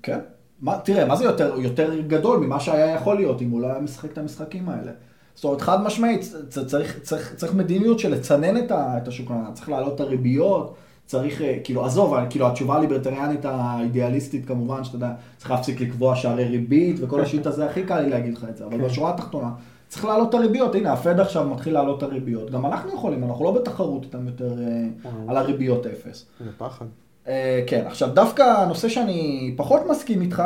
[0.04, 0.20] כן.
[0.62, 3.80] מה, תראה, מה זה יותר, יותר גדול ממה שהיה יכול להיות אם הוא לא היה
[3.80, 4.92] משחק את המשחקים האלה?
[5.36, 9.96] זאת אומרת, חד משמעית, צריך, צריך, צריך מדיניות של לצנן את, את השוק, צריך להעלות
[9.96, 15.82] את הריביות, צריך, אה, כאילו, עזוב, כאילו, התשובה הליברטריאנית האידיאליסטית כמובן, שאתה יודע, צריך להפסיק
[15.82, 18.84] לקבוע שערי ריבית וכל השיט הזה, הכי קל לי להגיד לך את זה, אבל כן.
[18.84, 19.52] בשורה התחתונה,
[19.88, 23.46] צריך להעלות את הריביות, הנה, הפד עכשיו מתחיל להעלות את הריביות, גם אנחנו יכולים, אנחנו
[23.46, 26.26] לא בתחרות איתם יותר אה, על הריביות אפס.
[26.40, 26.86] זה פחד.
[27.28, 30.44] אה, כן, עכשיו, דווקא הנושא שאני פחות מסכים איתך,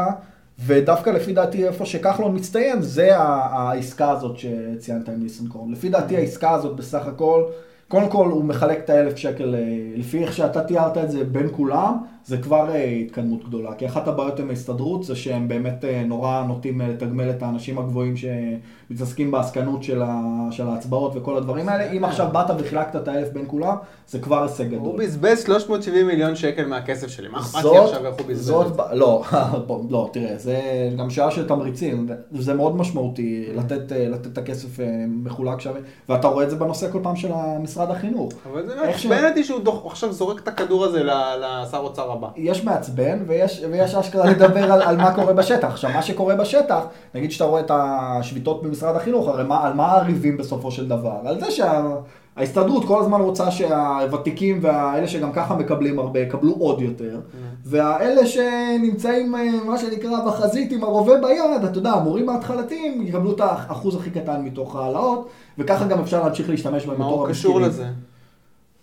[0.66, 5.72] ודווקא לפי דעתי איפה שכחלון מצטיין, זה העסקה הזאת שציינת עם ניסנקורן.
[5.72, 7.44] לפי דעתי העסקה הזאת בסך הכל,
[7.88, 9.60] קודם כל הוא מחלק את האלף שקל, אה,
[9.96, 13.74] לפי איך שאתה תיארת את זה בין כולם, זה כבר אה, התקדמות גדולה.
[13.74, 18.14] כי אחת הבעיות עם ההסתדרות זה שהם באמת אה, נורא נוטים לתגמל את האנשים הגבוהים
[18.18, 21.92] שמתעסקים בעסקנות של, ה, של ההצבעות וכל הדברים האלה.
[21.92, 23.76] אם עכשיו באת וחילקת את האלף בין כולם,
[24.08, 24.80] זה כבר הישג גדול.
[24.80, 28.76] הוא בזבז 370 מיליון שקל מהכסף שלי, מה אכפת לי עכשיו איך הוא בזבז את
[28.76, 28.82] זה?
[28.96, 29.24] לא,
[29.90, 30.60] לא, תראה, זה
[30.98, 36.44] גם שעה של תמריצים, זה מאוד משמעותי לתת, לתת את הכסף מחולק שווה, ואתה רואה
[36.44, 38.34] את זה בנושא כל פעם של משרד החינוך.
[38.52, 42.28] אבל זה מעצבן אותי שהוא עכשיו זורק את הכדור הזה לשר אוצר הבא.
[42.36, 45.68] יש מעצבן ויש, ויש אשכרה לדבר על, על מה קורה בשטח.
[45.68, 46.80] עכשיו, מה שקורה בשטח,
[47.16, 51.18] נגיד שאתה רואה את השביתות במשרד החינוך, הרי מה, על מה הריבים בסופו של דבר?
[51.26, 57.20] על זה שההסתדרות כל הזמן רוצה שהוותיקים והאלה שגם ככה מקבלים הרבה, יקבלו עוד יותר,
[57.66, 59.32] והאלה שנמצאים,
[59.66, 64.42] מה שנקרא, בחזית עם הרובה ביד, אתה יודע, המורים ההתחלתיים יקבלו את האחוז הכי קטן
[64.44, 67.56] מתוך ההעלאות, וככה גם אפשר להמשיך להשתמש בהם בתור המשכילים.
[67.56, 68.11] מה הוא קשור לזה?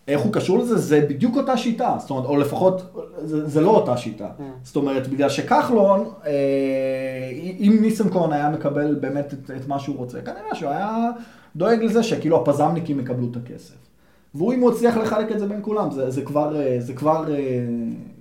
[0.09, 0.77] איך הוא קשור לזה?
[0.77, 2.83] זה בדיוק אותה שיטה, זאת אומרת, או לפחות,
[3.19, 4.29] זה, זה לא אותה שיטה.
[4.39, 4.43] Mm.
[4.63, 6.33] זאת אומרת, בגלל שכחלון, אה,
[7.59, 11.11] אם ניסנקורן היה מקבל באמת את, את מה שהוא רוצה, כנראה שהוא היה
[11.57, 13.75] דואג לזה שכאילו הפזמניקים יקבלו את הכסף.
[14.35, 17.35] והוא, אם הוא הצליח לחלק את זה בין כולם, זה, זה כבר, אה, זה כבר,
[17.35, 17.39] אה,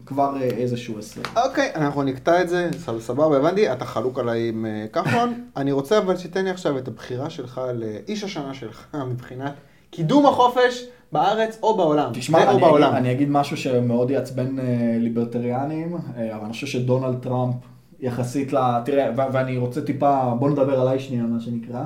[0.06, 1.22] כבר איזשהו הישג.
[1.36, 2.70] אוקיי, אנחנו נקטע את זה,
[3.00, 5.34] סבבה, הבנתי, אתה חלוק עליי עם כחלון.
[5.58, 9.54] אני רוצה אבל שתיתן לי עכשיו את הבחירה שלך לאיש השנה שלך מבחינת
[9.90, 10.88] קידום החופש.
[11.12, 12.12] בארץ או בעולם.
[12.14, 12.84] תשמע, אני, בעולם.
[12.84, 17.56] אגיד, אני אגיד משהו שמאוד יעצבן אה, ליברטריאנים, אה, אבל אני חושב שדונלד טראמפ
[18.00, 18.58] יחסית ל...
[18.86, 21.84] תראה, ו- ואני רוצה טיפה, בוא נדבר עליי שנייה, מה שנקרא.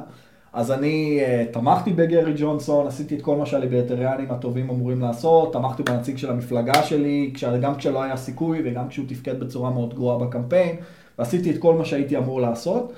[0.53, 5.83] אז אני uh, תמכתי בגרי ג'ונסון, עשיתי את כל מה שהליברטריאנים הטובים אמורים לעשות, תמכתי
[5.83, 10.17] בנציג של המפלגה שלי, כש, גם כשלא היה סיכוי וגם כשהוא תפקד בצורה מאוד גרועה
[10.17, 10.75] בקמפיין,
[11.19, 12.93] ועשיתי את כל מה שהייתי אמור לעשות,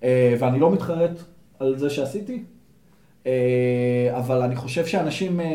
[0.00, 0.04] uh,
[0.38, 1.22] ואני לא מתחרט
[1.58, 2.38] על זה שעשיתי, אה,
[4.18, 5.46] אבל אני חושב שאנשים, אה,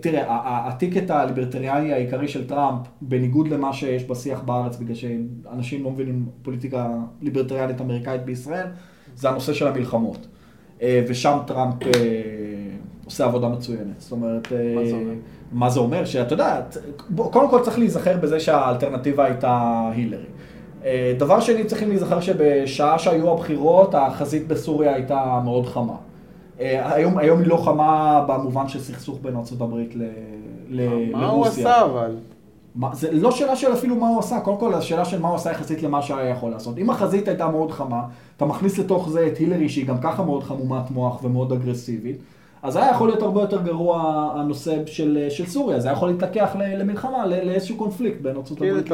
[0.00, 0.24] תראה,
[0.68, 6.90] הטיקט הליברטריאני העיקרי של טראמפ, בניגוד למה שיש בשיח בארץ, בגלל שאנשים לא מבינים פוליטיקה
[7.22, 8.66] ליברטריאנית אמריקאית בישראל,
[9.16, 10.26] זה הנושא של המלחמות.
[10.82, 11.74] אה, ושם טראמפ
[13.04, 13.94] עושה עבודה מצוינת.
[14.00, 15.14] זאת אומרת, מה זה אומר?
[15.52, 16.04] מה זה אומר?
[16.04, 16.60] שאתה יודע,
[17.14, 20.24] קודם כל צריך להיזכר בזה שהאלטרנטיבה הייתה הילרי.
[21.18, 25.96] דבר שני, צריכים להיזכר שבשעה שהיו הבחירות, החזית בסוריה הייתה מאוד חמה.
[26.62, 29.74] אה, היום, היום היא לא חמה במובן של סכסוך בין ארה"ב
[30.68, 31.16] לרוסיה.
[31.16, 32.16] מה הוא עשה אבל?
[32.74, 35.36] מה, זה לא שאלה של אפילו מה הוא עשה, קודם כל השאלה של מה הוא
[35.36, 36.78] עשה יחסית למה שהיה יכול לעשות.
[36.78, 38.02] אם החזית הייתה מאוד חמה,
[38.36, 42.16] אתה מכניס לתוך זה את הילרי שהיא גם ככה מאוד חמומת מוח ומאוד אגרסיבית,
[42.62, 46.56] אז היה יכול להיות הרבה יותר גרוע הנושא של, של סוריה, זה היה יכול להתלקח
[46.58, 48.90] למלחמה, לאיזשהו קונפליקט בין ארצות כאילו, הברית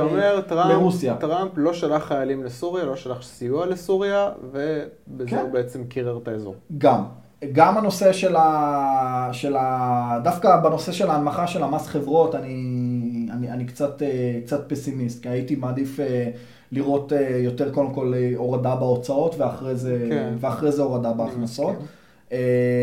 [0.51, 1.15] לרוסיה.
[1.15, 5.39] כאילו אתה אומר, טראמפ לא שלח חיילים לסוריה, לא שלח סיוע לסוריה, ובזה כן.
[5.39, 6.55] הוא בעצם קירר את האזור.
[6.79, 7.05] גם.
[7.53, 9.29] גם הנושא של ה...
[9.33, 10.19] של ה...
[10.25, 15.29] דווקא בנושא של ההנמכה של המס חברות, אני, אני, אני קצת, אה, קצת פסימיסט, כי
[15.29, 16.31] הייתי מעדיף אה,
[16.73, 20.35] לראות אה, יותר קודם כל הורדה בהוצאות ואחרי זה, כן.
[20.41, 21.77] ואחרי זה הורדה בהכנסות.
[21.79, 21.85] כן.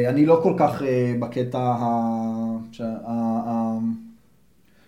[0.09, 0.81] אני לא כל כך
[1.19, 1.75] בקטע ה...
[2.79, 2.83] ה...
[3.07, 3.77] ה...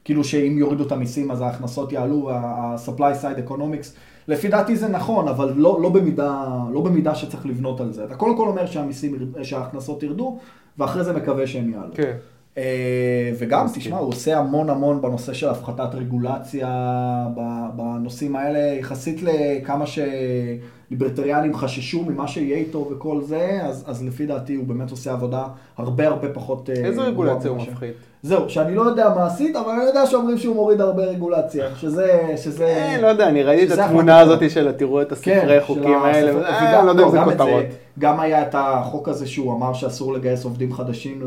[0.03, 3.97] כאילו שאם יורידו את המיסים אז ההכנסות יעלו, ה-supply side economics.
[4.27, 8.03] לפי דעתי זה נכון, אבל לא, לא, במידה, לא במידה שצריך לבנות על זה.
[8.03, 10.37] אתה קודם כל אומר שהמיסים, שההכנסות ירדו,
[10.77, 11.93] ואחרי זה מקווה שהם יעלו.
[11.93, 12.17] כן.
[12.57, 16.69] אה, וגם, תשמע, הוא עושה המון המון בנושא של הפחתת רגולציה,
[17.75, 19.85] בנושאים האלה, יחסית לכמה
[20.89, 25.43] שליברטריאנים חששו ממה שיהיה איתו וכל זה, אז, אז לפי דעתי הוא באמת עושה עבודה
[25.77, 26.69] הרבה הרבה פחות...
[26.69, 27.93] אה, איזה רגולציה הוא מפחית?
[28.23, 32.33] זהו, שאני לא יודע מה עשית, אבל אני יודע שאומרים שהוא מוריד הרבה רגולציה, שזה...
[32.37, 32.65] שזה...
[32.65, 36.45] אה, לא יודע, אני ראיתי את התמונה הזאת של תראו את הספרי כן, חוקים האלה,
[36.49, 37.65] אה, לא יודע אם זה כותרות.
[37.99, 41.21] גם היה את החוק הזה שהוא אמר שאסור לגייס עובדים חדשים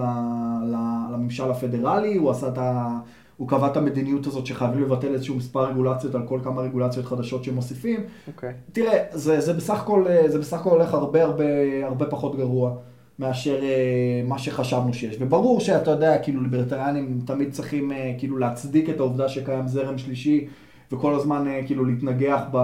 [0.73, 2.99] לממשל הפדרלי, הוא עשה את ה...
[3.41, 7.45] הוא קבע את המדיניות הזאת שחייבים לבטל איזשהו מספר רגולציות על כל כמה רגולציות חדשות
[7.45, 8.01] שמוסיפים.
[8.01, 8.31] Okay.
[8.35, 8.53] אוקיי.
[8.73, 11.45] תראה, זה, זה, בסך הכל, זה בסך הכל הולך הרבה הרבה
[11.85, 12.77] הרבה פחות גרוע.
[13.19, 15.17] מאשר uh, מה שחשבנו שיש.
[15.21, 20.47] וברור שאתה יודע, כאילו ליברטריאנים תמיד צריכים uh, כאילו להצדיק את העובדה שקיים זרם שלישי,
[20.93, 22.59] וכל הזמן כאילו להתנגח ב...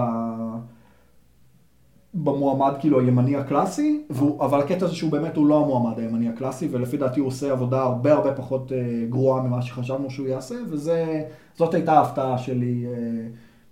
[2.23, 6.67] במועמד כאילו הימני הקלאסי, והוא, אבל הקטע זה שהוא באמת הוא לא המועמד הימני הקלאסי,
[6.71, 11.73] ולפי דעתי הוא עושה עבודה הרבה הרבה פחות uh, גרועה ממה שחשבנו שהוא יעשה, וזאת
[11.73, 12.85] הייתה ההפתעה שלי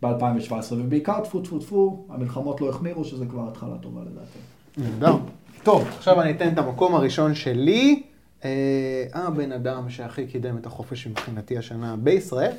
[0.01, 4.39] uh, ב-2017, ובעיקר טפו טפו טפו, המלחמות לא החמירו, שזה כבר התחלה טובה לדעתי.
[4.77, 5.17] נהדר.
[5.63, 8.03] טוב, עכשיו אני אתן את המקום הראשון שלי.
[8.45, 12.51] אה, הבן אדם שהכי קידם את החופש מבחינתי השנה בישראל,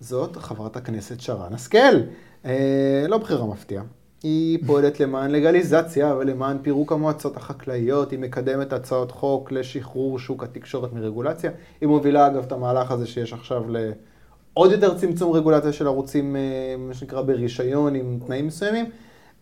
[0.00, 1.96] זאת חברת הכנסת שרן השכל.
[2.44, 3.84] אה, לא בחירה מפתיעה.
[4.22, 10.92] היא פועלת למען לגליזציה ולמען פירוק המועצות החקלאיות, היא מקדמת הצעות חוק לשחרור שוק התקשורת
[10.92, 11.50] מרגולציה.
[11.80, 16.40] היא מובילה אגב את המהלך הזה שיש עכשיו לעוד יותר צמצום רגולציה של ערוצים, אה,
[16.78, 18.86] מה שנקרא ברישיון עם תנאים מסוימים.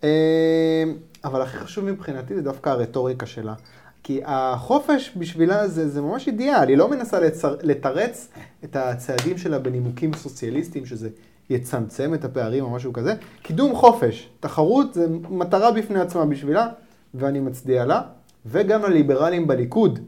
[0.04, 0.84] אה,
[1.24, 3.54] אבל הכי חשוב מבחינתי זה דווקא הרטוריקה שלה.
[4.02, 8.28] כי החופש בשבילה זה, זה ממש אידיאל, היא לא מנסה לצר, לתרץ
[8.64, 11.08] את הצעדים שלה בנימוקים סוציאליסטיים, שזה
[11.50, 13.14] יצמצם את הפערים או משהו כזה.
[13.42, 16.68] קידום חופש, תחרות זה מטרה בפני עצמה בשבילה,
[17.14, 18.00] ואני מצדיע לה.
[18.46, 19.98] וגם לליברלים בליכוד,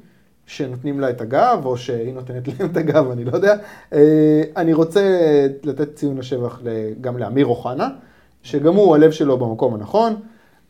[0.47, 3.57] שנותנים לה את הגב, או שהיא נותנת להם את הגב, אני לא יודע.
[3.93, 5.01] אה, אני רוצה
[5.65, 6.61] לתת ציון לשבח
[7.01, 7.89] גם לאמיר אוחנה,
[8.43, 10.15] שגם הוא, הלב שלו במקום הנכון.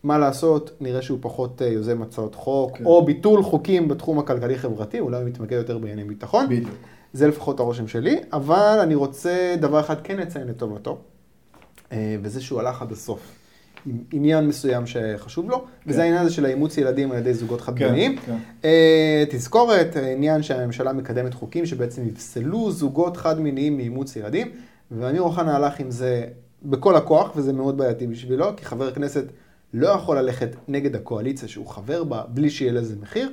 [0.02, 2.84] מה לעשות, נראה שהוא פחות אה, יוזם הצעות חוק, כן.
[2.84, 6.46] או ביטול חוקים בתחום הכלכלי-חברתי, אולי הוא מתמקד יותר בענייני ביטחון.
[6.46, 6.70] בדיוק.
[7.12, 10.98] זה לפחות הרושם שלי, אבל אני רוצה דבר אחד כן לציין לטובתו,
[11.92, 13.38] אה, וזה שהוא הלך עד הסוף.
[13.86, 15.90] עם עניין מסוים שחשוב לו, כן.
[15.90, 18.16] וזה העניין הזה של האימוץ ילדים על ידי זוגות חד-מיניים.
[18.16, 18.38] כן, כן.
[18.62, 24.50] Uh, תזכורת, העניין שהממשלה מקדמת חוקים שבעצם יפסלו זוגות חד-מיניים מאימוץ ילדים,
[24.90, 26.24] ואמיר אוחנה הלך עם זה
[26.62, 29.24] בכל הכוח, וזה מאוד בעייתי בשבילו, כי חבר כנסת
[29.74, 33.30] לא יכול ללכת נגד הקואליציה שהוא חבר בה בלי שיהיה לזה מחיר,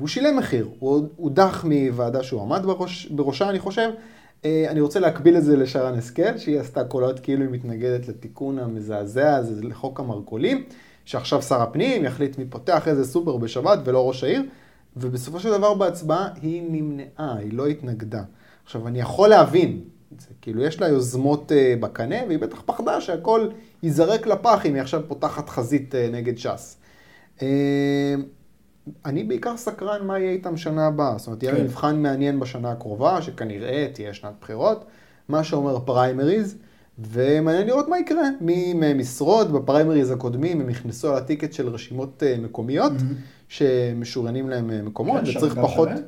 [0.00, 0.68] והוא שילם מחיר.
[0.78, 3.90] הוא הודח מוועדה שהוא עמד בראש, בראשה, אני חושב.
[4.44, 8.58] אה, אני רוצה להקביל את זה לשרן השכל, שהיא עשתה קולות כאילו היא מתנגדת לתיקון
[8.58, 10.64] המזעזע הזה לחוק המרכולים,
[11.04, 14.42] שעכשיו שר הפנים יחליט מי פותח איזה סופר בשבת ולא ראש העיר,
[14.96, 18.22] ובסופו של דבר בהצבעה היא נמנעה, היא לא התנגדה.
[18.64, 19.80] עכשיו, אני יכול להבין,
[20.18, 23.48] זה, כאילו יש לה יוזמות uh, בקנה, והיא בטח פחדה שהכל
[23.82, 26.76] ייזרק לפח אם היא עכשיו פותחת חזית uh, נגד ש"ס.
[27.38, 27.42] Uh,
[29.04, 31.18] אני בעיקר סקרן מה יהיה איתם שנה הבאה.
[31.18, 31.64] זאת אומרת, יהיה כן.
[31.64, 34.84] מבחן מעניין בשנה הקרובה, שכנראה תהיה שנת בחירות,
[35.28, 36.56] מה שאומר פריימריז,
[36.98, 38.28] ומעניין לראות מה יקרה.
[38.40, 43.48] מי מהם ישרוד, בפריימריז הקודמים הם נכנסו על הטיקט של רשימות מקומיות, mm-hmm.
[43.48, 45.88] שמשוריינים להם מקומות, וצריך פחות...
[45.88, 46.00] שווה?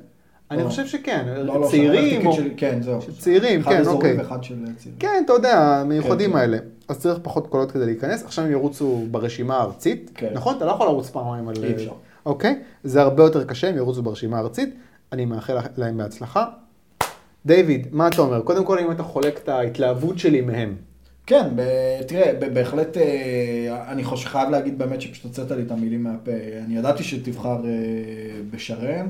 [0.51, 2.31] אני חושב שכן, לא, לא, צעירים.
[2.57, 2.99] כן, זהו.
[3.19, 4.13] צעירים, כן, אוקיי.
[4.13, 4.99] אחד ואחד של צעירים.
[4.99, 6.41] כן, אתה יודע, המיוחדים כן, כן.
[6.41, 6.59] האלה.
[6.89, 8.25] אז צריך פחות קולות כדי להיכנס.
[8.25, 10.31] עכשיו הם ירוצו ברשימה הארצית, כן.
[10.35, 10.57] נכון?
[10.57, 11.55] אתה לא יכול לרוץ פעמיים על...
[11.65, 11.93] אי אפשר.
[12.27, 12.59] אוקיי?
[12.85, 14.75] זה הרבה יותר קשה, הם ירוצו ברשימה הארצית.
[15.13, 16.45] אני מאחל להם בהצלחה.
[17.47, 18.41] דיוויד, מה אתה אומר?
[18.43, 20.75] קודם כל, אם אתה חולק את ההתלהבות שלי מהם.
[21.27, 25.71] כן, ב- תראה, ב- בהחלט, אה, אני חושב, חייב להגיד באמת שפשוט הוצאת לי את
[25.71, 26.31] המילים מהפה.
[26.65, 27.71] אני ידעתי שתבחר אה,
[28.51, 29.07] בשרן.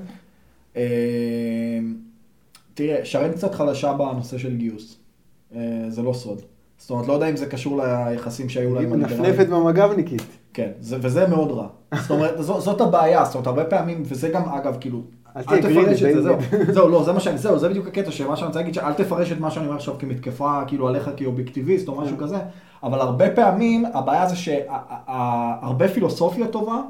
[0.76, 0.82] אה,
[2.74, 4.96] תראה, שרן קצת חלשה בנושא של גיוס.
[5.88, 6.42] זה לא סוד.
[6.78, 8.84] זאת אומרת, לא יודע אם זה קשור ליחסים שהיו להם.
[8.84, 10.22] היא מנפנפת במג"בניקית.
[10.55, 11.66] כן, זה, וזה מאוד רע.
[12.00, 15.00] זאת אומרת, זאת, זאת הבעיה, זאת אומרת, הרבה פעמים, וזה גם, אגב, כאילו,
[15.36, 16.36] אל תפרש את זה, זהו,
[16.74, 19.32] זהו, לא, זה מה שאני, זהו, זה בדיוק הקטע שמה שאני רוצה להגיד, שאל תפרש
[19.32, 22.22] את מה שאני אומר עכשיו כמתקפה, כאילו, עליך כאובייקטיביסט או משהו כן.
[22.22, 22.36] כזה,
[22.82, 26.80] אבל הרבה פעמים, הבעיה זה שהרבה פילוסופיה טובה,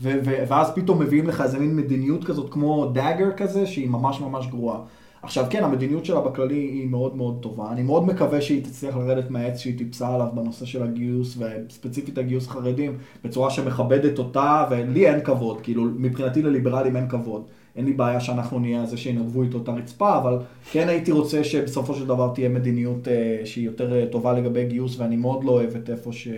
[0.00, 4.78] ואז פתאום מביאים לך איזה מין מדיניות כזאת כמו דאגר כזה, שהיא ממש ממש גרועה.
[5.22, 7.72] עכשיו כן, המדיניות שלה בכללי היא מאוד מאוד טובה.
[7.72, 12.48] אני מאוד מקווה שהיא תצליח לרדת מהעץ שהיא טיפסה עליו בנושא של הגיוס, וספציפית הגיוס
[12.48, 17.44] חרדים, בצורה שמכבדת אותה, ולי אין כבוד, כאילו מבחינתי לליברלים אין כבוד.
[17.76, 20.38] אין לי בעיה שאנחנו נהיה זה שינגבו איתו את הרצפה, אבל
[20.72, 25.00] כן הייתי רוצה שבסופו של דבר תהיה מדיניות אה, שהיא יותר אה, טובה לגבי גיוס,
[25.00, 26.28] ואני מאוד לא אוהב את איפה ש...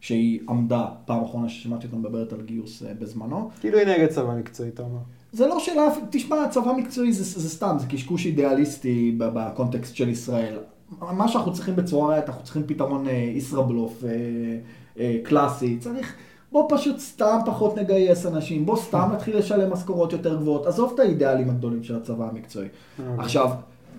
[0.00, 3.50] שהיא עמדה, פעם אחרונה ששמעתי אותה מדברת על גיוס uh, בזמנו.
[3.60, 4.98] כאילו היא נגד צבא מקצועי, אתה אומר.
[5.34, 10.56] זה לא שאלה, תשמע, צבא מקצועי זה, זה סתם, זה קשקוש אידיאליסטי בקונטקסט של ישראל.
[11.00, 14.06] מה שאנחנו צריכים בצורה ראית, אנחנו צריכים פתרון uh, ישראבלוף uh,
[14.96, 15.78] uh, קלאסי.
[15.80, 16.14] צריך,
[16.52, 20.66] בוא פשוט סתם פחות נגייס אנשים, בוא סתם נתחיל לשלם משכורות יותר גבוהות.
[20.66, 22.68] עזוב את האידיאלים הגדולים של הצבא המקצועי.
[22.98, 23.14] אוקיי.
[23.18, 23.50] עכשיו,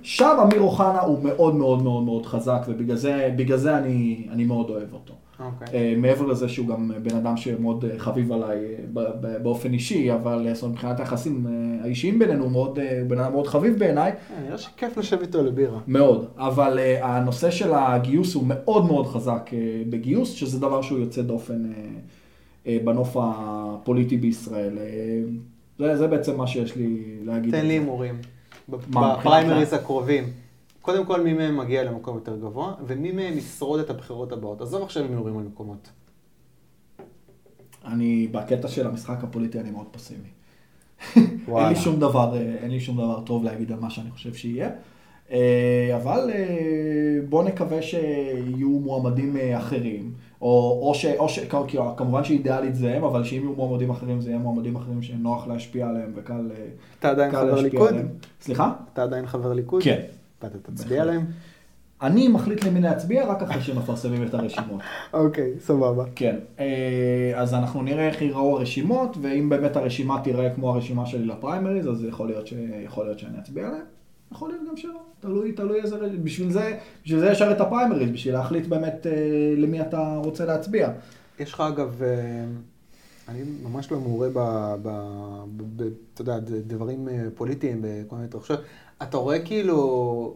[0.02, 4.70] שם אמיר אוחנה הוא מאוד מאוד מאוד מאוד חזק, ובגלל זה, זה אני, אני מאוד
[4.70, 5.14] אוהב אותו.
[5.40, 5.44] Okay.
[5.44, 5.68] אוקיי.
[5.74, 8.58] אה, מעבר לזה שהוא גם בן אדם שמאוד אה, חביב עליי
[8.98, 11.48] אה, באופן אישי, אבל זאת אומרת, מבחינת היחסים
[11.84, 14.12] האישיים בינינו, הוא מאוד, בן אדם מאוד חביב בעיניי.
[14.46, 15.80] נראה שכיף לשבת איתו לבירה.
[15.88, 19.50] מאוד, אבל הנושא של הגיוס הוא מאוד מאוד חזק
[19.90, 21.72] בגיוס, שזה דבר שהוא יוצא דופן
[22.66, 24.78] בנוף הפוליטי בישראל.
[25.80, 27.52] זה, זה בעצם מה שיש לי להגיד.
[27.52, 28.16] תן לי הימורים.
[28.70, 30.24] בפריימריז הקרובים.
[30.86, 34.62] קודם כל, מי מהם מגיע למקום יותר גבוה, ומי מהם ישרוד את הבחירות הבאות.
[34.62, 35.90] עזוב עכשיו אם מדברים על מקומות.
[37.86, 40.30] אני, בקטע של המשחק הפוליטי, אני מאוד פסימי.
[41.16, 44.34] אין לי שום דבר, אה, אין לי שום דבר טוב להגיד על מה שאני חושב
[44.34, 44.70] שיהיה.
[45.32, 51.40] אה, אבל אה, בואו נקווה שיהיו מועמדים אחרים, או, או, ש, או ש,
[51.98, 55.90] כמובן שאידיאלית זה הם, אבל שאם יהיו מועמדים אחרים, זה יהיה מועמדים אחרים שנוח להשפיע
[55.90, 56.72] עליהם וקל להשפיע עליהם.
[57.00, 57.94] אתה עדיין חבר ליכוד?
[58.42, 58.74] סליחה?
[58.94, 59.84] אתה עדיין חבר ליכוד?
[59.84, 60.02] כן.
[60.40, 61.26] אתה תצביע עליהם?
[62.02, 64.82] אני מחליט למי להצביע רק אחרי שמפרסמים את הרשימות.
[65.14, 66.04] אוקיי, סבבה.
[66.16, 71.26] כן, אה, אז אנחנו נראה איך ייראו הרשימות, ואם באמת הרשימה תיראה כמו הרשימה שלי
[71.26, 72.54] לפריימריז, אז יכול להיות, ש...
[72.84, 73.86] יכול להיות שאני אצביע עליהם.
[74.32, 78.34] יכול להיות גם שלא, תלוי, תלוי איזה, בשביל זה, בשביל זה ישר את הפריימריז, בשביל
[78.34, 80.90] להחליט באמת אה, למי אתה רוצה להצביע.
[81.40, 82.46] יש לך אגב, אה,
[83.28, 84.40] אני ממש לא מעורה ב...
[84.84, 84.90] ב...
[85.58, 85.84] ב...
[85.84, 85.90] ב...
[86.14, 88.62] אתה יודע, דברים פוליטיים בכל מיני התרחשויות.
[89.04, 90.34] אתה רואה כאילו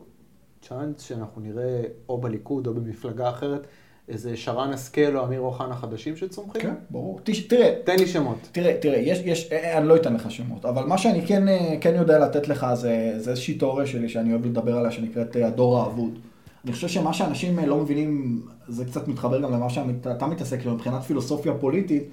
[0.62, 3.68] צ'אנס שאנחנו נראה או בליכוד או במפלגה אחרת,
[4.08, 6.62] איזה שרן השכל או אמיר אוחנה חדשים שצומחים?
[6.62, 7.20] כן, ברור.
[7.24, 8.38] תש- תראה, תן לי שמות.
[8.52, 11.76] תראה, תראה, יש, יש, אה, אני לא אתן לך שמות, אבל מה שאני כן, אה,
[11.82, 15.48] כן יודע לתת לך זה, זה איזושהי תיאוריה שלי שאני אוהב לדבר עליה, שנקראת אה,
[15.48, 16.20] הדור האבוד.
[16.66, 21.02] אני חושב שמה שאנשים אה, לא מבינים, זה קצת מתחבר גם למה שאתה מתעסק מבחינת
[21.04, 22.04] פילוסופיה פוליטית,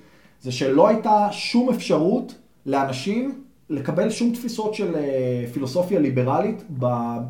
[0.43, 2.35] זה שלא הייתה שום אפשרות
[2.67, 6.85] לאנשים לקבל שום תפיסות של אה, פילוסופיה ליברלית, ב,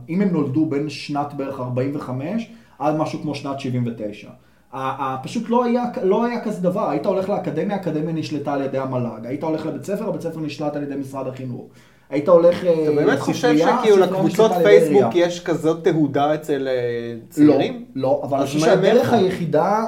[0.09, 4.29] אם הם נולדו בין שנת בערך 45 עד משהו כמו שנת 79.
[4.73, 8.63] ה- ה- פשוט לא היה, לא היה כזה דבר, היית הולך לאקדמיה, האקדמיה נשלטה על
[8.63, 11.67] ידי המל"ג, היית הולך לבית ספר, הבית ספר נשלט על ידי משרד החינוך.
[12.11, 15.15] היית הולך אתה באמת חושב שכאילו לקבוצות פייסבוק.
[15.15, 16.75] יש כזאת תהודה אצל אה,
[17.15, 17.85] לא, צעירים?
[17.95, 19.13] לא, אבל אני חושב שהדרך?
[19.13, 19.85] היחידה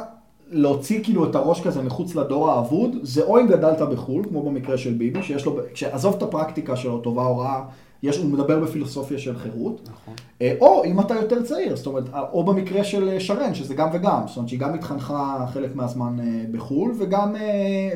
[0.51, 4.79] להוציא כאילו את הראש כזה מחוץ לדור האבוד, זה או אם גדלת בחו"ל, כמו במקרה
[4.79, 7.65] של ביבי, שיש לו, שעזוב את הפרקטיקה שלו, טובה או רעה,
[8.03, 10.15] יש, הוא מדבר בפילוסופיה של חירות, נכון.
[10.43, 13.89] אה, או אם אתה יותר צעיר, זאת אומרת, או במקרה של אה, שרן, שזה גם
[13.93, 17.43] וגם, זאת אומרת שהיא גם התחנכה חלק מהזמן אה, בחו"ל, וגם, אה,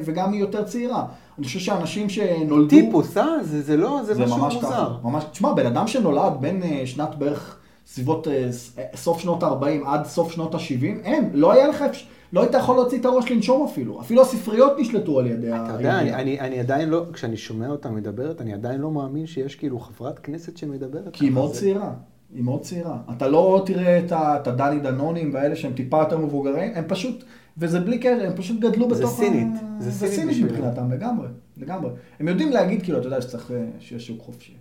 [0.04, 1.04] וגם היא יותר צעירה.
[1.38, 2.68] אני חושב שאנשים שנולדו...
[2.68, 3.24] טיפוס, אה?
[3.42, 4.68] זה זה לא, זה זה משהו ממש מוזר.
[4.68, 4.94] ככה.
[5.04, 7.58] ממש, תשמע, בן אדם שנולד בין אה, שנת בערך
[7.92, 12.04] סביבות אה, אה, סוף שנות ה-40 עד סוף שנות ה-70, אין, לא היה לך, אפש-
[12.32, 14.00] לא היית יכול להוציא את הראש לנשום אפילו.
[14.00, 16.14] אפילו הספריות נשלטו על ידי אתה יודע, אני.
[16.14, 20.18] אני, אני עדיין לא, כשאני שומע אותה מדברת, אני עדיין לא מאמין שיש כאילו חברת
[20.18, 21.08] כנסת שמדברת.
[21.12, 21.32] כי היא.
[21.32, 21.92] מאוד זה- צעירה.
[22.34, 22.98] היא מאוד צעירה.
[23.16, 27.24] אתה לא תראה את ה- את הדני דנונים והאלה שהם טיפה יותר מבוגרים, הם פשוט,
[27.58, 29.48] וזה בלי קשר, הם פשוט גדלו זה בתוך סינית.
[29.62, 29.82] ה...
[29.82, 30.44] זה זה סינית.
[30.44, 31.26] מבחינתם, לגמרי,
[31.56, 31.90] לגמרי.
[32.20, 34.54] הם יודעים להגיד, כאילו, אתה יודע שצריך, אה, שיהיה שוק חופשי.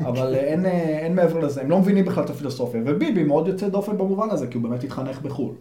[0.00, 2.80] אבל אה, אין, אה, אין מעבר לזה, הם לא מבינים בכלל את הפילוסופיה.
[2.86, 5.54] וביבי מאוד יוצא דופן במובן הזה, כי הוא באמת התחנך בחו"ל.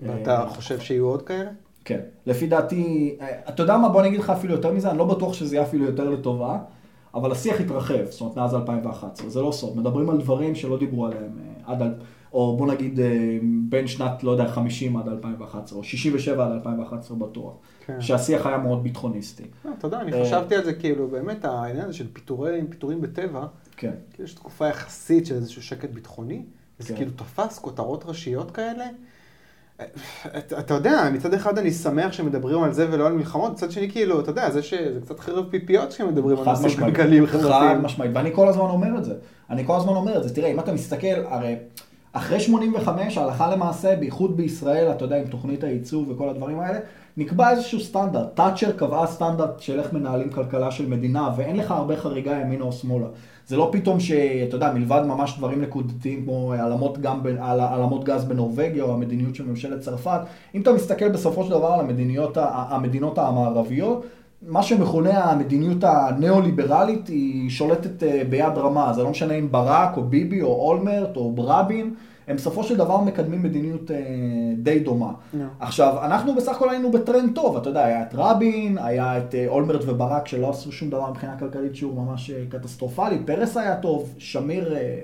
[0.00, 1.50] ואתה אה, חושב שיהיו עוד כאלה?
[1.84, 2.00] כן.
[2.26, 5.04] לפי דעתי, אה, אתה יודע מה, בוא אני אגיד לך אפילו יותר מזה, אני לא
[5.04, 6.58] בטוח שזה יהיה אפילו יותר לטובה,
[7.14, 9.76] אבל השיח התרחב, זאת אומרת, מאז 2011, זה לא סוד.
[9.76, 11.82] מדברים על דברים שלא דיברו עליהם אה, עד,
[12.32, 17.16] או בוא נגיד אה, בין שנת, לא יודע, 50 עד 2011, או 67 עד 2011
[17.16, 17.52] בטוח.
[17.86, 18.00] כן.
[18.00, 19.44] שהשיח היה מאוד ביטחוניסטי.
[19.64, 23.00] לא, אתה יודע, אני אה, חשבתי על זה כאילו, באמת העניין הזה של פיטורים, פיטורים
[23.00, 23.92] בטבע, כן.
[24.12, 26.42] כאילו יש תקופה יחסית של איזשהו שקט ביטחוני,
[26.80, 26.96] וזה כן.
[26.96, 28.84] כאילו תפס כותרות ראשיות כאלה.
[30.38, 33.90] אתה אתה יודע, מצד אחד אני שמח שמדברים על זה ולא על מלחמות, מצד שני
[33.90, 37.82] כאילו, אתה יודע, זה שזה קצת חרב פיפיות כשמדברים על חד נושאים כלכליים חד חברתיים.
[37.82, 39.14] משמעית, ואני כל הזמן אומר את זה.
[39.50, 40.34] אני כל הזמן אומר את זה.
[40.34, 41.56] תראה, אם אתה מסתכל, הרי
[42.18, 46.78] אחרי 85, הלכה למעשה, בייחוד בישראל, אתה יודע, עם תוכנית הייצוב וכל הדברים האלה,
[47.16, 48.28] נקבע איזשהו סטנדרט.
[48.34, 52.72] תאצ'ר קבעה סטנדרט של איך מנהלים כלכלה של מדינה, ואין לך הרבה חריגה ימינה או
[52.72, 53.06] שמאלה.
[53.46, 58.04] זה לא פתאום שאתה יודע, מלבד ממש דברים נקודתיים כמו העלמות, גם ב, העל- העלמות
[58.04, 60.20] גז בנורבגיה או המדיניות של ממשלת צרפת,
[60.54, 64.04] אם אתה מסתכל בסופו של דבר על המדיניות, המדינות המערביות,
[64.42, 70.02] מה שמכונה המדיניות הניאו-ליברלית היא שולטת אה, ביד רמה, זה לא משנה אם ברק או
[70.02, 71.94] ביבי או אולמרט או רבין,
[72.28, 73.96] הם בסופו של דבר מקדמים מדיניות אה,
[74.58, 75.12] די דומה.
[75.32, 75.44] נו.
[75.60, 79.46] עכשיו, אנחנו בסך הכל היינו בטרנד טוב, אתה יודע, היה את רבין, היה את אה,
[79.48, 84.14] אולמרט וברק שלא עשו שום דבר מבחינה כלכלית שהוא ממש אה, קטסטרופלי, פרס היה טוב,
[84.18, 84.76] שמיר...
[84.76, 84.98] אה,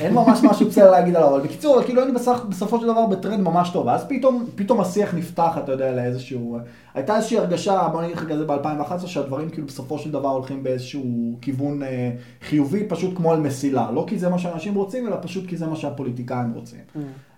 [0.00, 3.40] אין ממש משהו בסדר להגיד עליו, אבל בקיצור, כאילו היינו בסך, בסופו של דבר בטרנד
[3.40, 6.58] ממש טוב, ואז פתאום, פתאום השיח נפתח, אתה יודע, לאיזשהו...
[6.94, 11.38] הייתה איזושהי הרגשה, בוא נגיד לך כזה ב-2011, שהדברים כאילו בסופו של דבר הולכים באיזשהו
[11.40, 12.10] כיוון אה,
[12.42, 13.90] חיובי, פשוט כמו על מסילה.
[13.90, 16.80] לא כי זה מה שאנשים רוצים, אלא פשוט כי זה מה שהפוליטיקאים רוצים.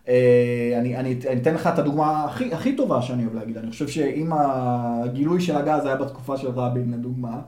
[0.09, 3.57] אה, אני, אני, אני אתן לך את הדוגמה הכי, הכי טובה שאני אוהב להגיד.
[3.57, 7.41] אני חושב שאם הגילוי של הגז היה בתקופה של רבין, לדוגמה,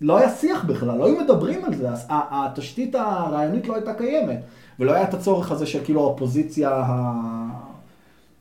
[0.00, 4.40] לא היה שיח בכלל, לא היו מדברים על זה, התשתית הרעיונית לא הייתה קיימת,
[4.78, 7.73] ולא היה את הצורך הזה של כאילו האופוזיציה, ה...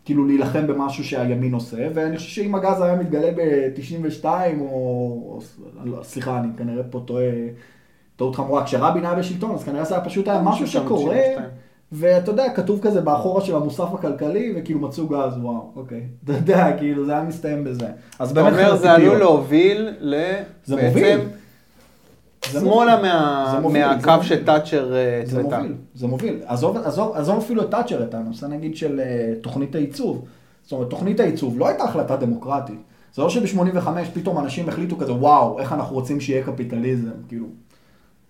[0.05, 4.25] כאילו להילחם במשהו שהימין עושה, ואני חושב שאם הגז היה מתגלה ב-92,
[4.59, 5.39] או,
[5.83, 7.25] לא, סליחה, אני כנראה פה טועה,
[8.15, 11.63] טעות חמורה, כשרבין היה בשלטון, אז כנראה זה היה פשוט היה משהו שקורה, 1992.
[11.95, 16.01] ואתה יודע, כתוב כזה באחורה של המוסף הכלכלי, וכאילו מצאו גז, וואו, אוקיי.
[16.23, 17.87] אתה יודע, כאילו, זה היה מסתיים בזה.
[18.19, 19.17] אז אתה באמת אומר חרב זה עלול.
[19.17, 20.15] להוביל ל...
[20.65, 21.19] זה מוביל.
[22.51, 23.01] שמאלה.
[23.01, 24.23] מה- מהקו.
[24.23, 25.57] שתאצ'ר אה, זה התוותה.
[25.57, 26.39] מוביל, זה מוביל.
[26.45, 26.77] עזוב
[27.37, 30.25] אפילו את תאצ'ר, את הנושא נגיד של אה, תוכנית העיצוב.
[30.63, 32.79] זאת אומרת, תוכנית העיצוב לא הייתה החלטה דמוקרטית.
[33.13, 37.45] זה לא שב-85 פתאום אנשים החליטו כזה, וואו, איך אנחנו רוצים שיהיה קפיטליזם, כאילו.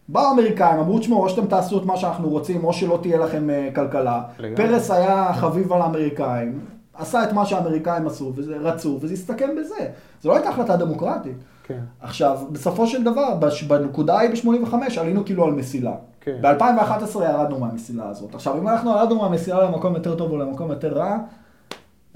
[0.10, 3.50] באו האמריקאים, אמרו, תשמעו, או שאתם תעשו את מה שאנחנו רוצים, או שלא תהיה לכם
[3.50, 4.22] אה, כלכלה.
[4.40, 4.56] לגמרי.
[4.56, 6.60] פרס היה חביב על האמריקאים,
[6.94, 9.88] עשה את מה שהאמריקאים עשו, וזה, רצו, וזה הסתכם בזה.
[10.22, 11.38] זו לא הייתה החלטה דמוקרטית.
[11.64, 11.80] כן.
[12.02, 15.94] עכשיו, בסופו של דבר, בש- בנקודה ההיא ב-85 עלינו כאילו על מסילה.
[16.22, 16.38] כן.
[16.42, 18.36] ב-2011 ירדנו מהמסילה הזאת.
[18.36, 21.18] עכשיו, אם אנחנו ירדנו מהמסילה למקום יותר טוב או למקום יותר רע,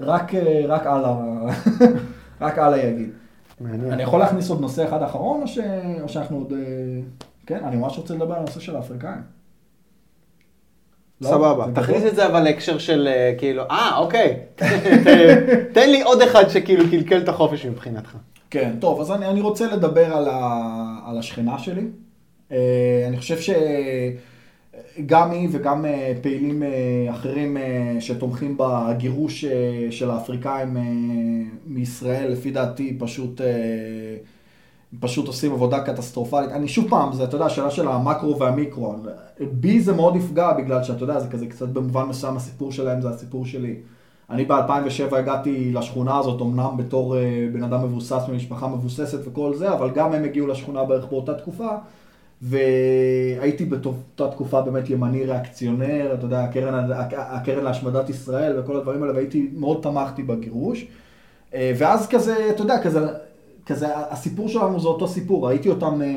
[0.00, 1.14] רק, אה, רק אללה,
[2.40, 3.10] רק אללה יגיד.
[3.60, 3.92] מעניין.
[3.92, 5.58] אני יכול להכניס עוד נושא אחד אחרון, או, ש...
[6.02, 6.52] או שאנחנו עוד...
[6.52, 6.58] אה,
[7.46, 9.22] כן, אני ממש רוצה לדבר על הנושא של האפריקאים.
[11.20, 11.28] לא?
[11.28, 12.04] סבבה, זה תכניס?
[12.06, 14.36] את זה אבל להקשר של אה, כאילו, אה, אוקיי.
[15.74, 18.16] תן לי עוד אחד שכאילו קלקל את החופש מבחינתך.
[18.50, 21.86] כן, טוב, אז אני, אני רוצה לדבר על, ה, על השכנה שלי.
[22.52, 23.54] אה, אני חושב
[24.98, 27.56] שגם היא וגם אה, פעילים אה, אחרים
[28.00, 29.44] שתומכים בגירוש
[29.90, 30.76] של האפריקאים
[31.66, 33.40] מישראל, לפי דעתי פשוט,
[35.00, 36.50] פשוט עושים עבודה קטסטרופלית.
[36.50, 38.94] אני שוב פעם, זה, אתה יודע, השאלה של המקרו והמיקרו.
[39.40, 43.08] בי זה מאוד יפגע בגלל שאתה יודע, זה כזה קצת במובן מסוים הסיפור שלהם זה
[43.08, 43.76] הסיפור שלי.
[44.30, 49.72] אני ב-2007 הגעתי לשכונה הזאת, אמנם בתור אה, בן אדם מבוסס ממשפחה מבוססת וכל זה,
[49.72, 51.68] אבל גם הם הגיעו לשכונה בערך באותה תקופה,
[52.42, 59.14] והייתי באותה תקופה באמת ימני ריאקציונר, אתה יודע, הקרן, הקרן להשמדת ישראל וכל הדברים האלה,
[59.14, 60.86] והייתי, מאוד תמכתי בגירוש.
[61.54, 63.06] אה, ואז כזה, אתה יודע, כזה,
[63.66, 66.08] כזה, הסיפור שלנו זה אותו סיפור, ראיתי אותם אה,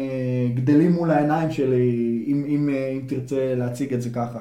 [0.56, 4.40] גדלים מול העיניים שלי, אם, אם, אם תרצה להציג את זה ככה.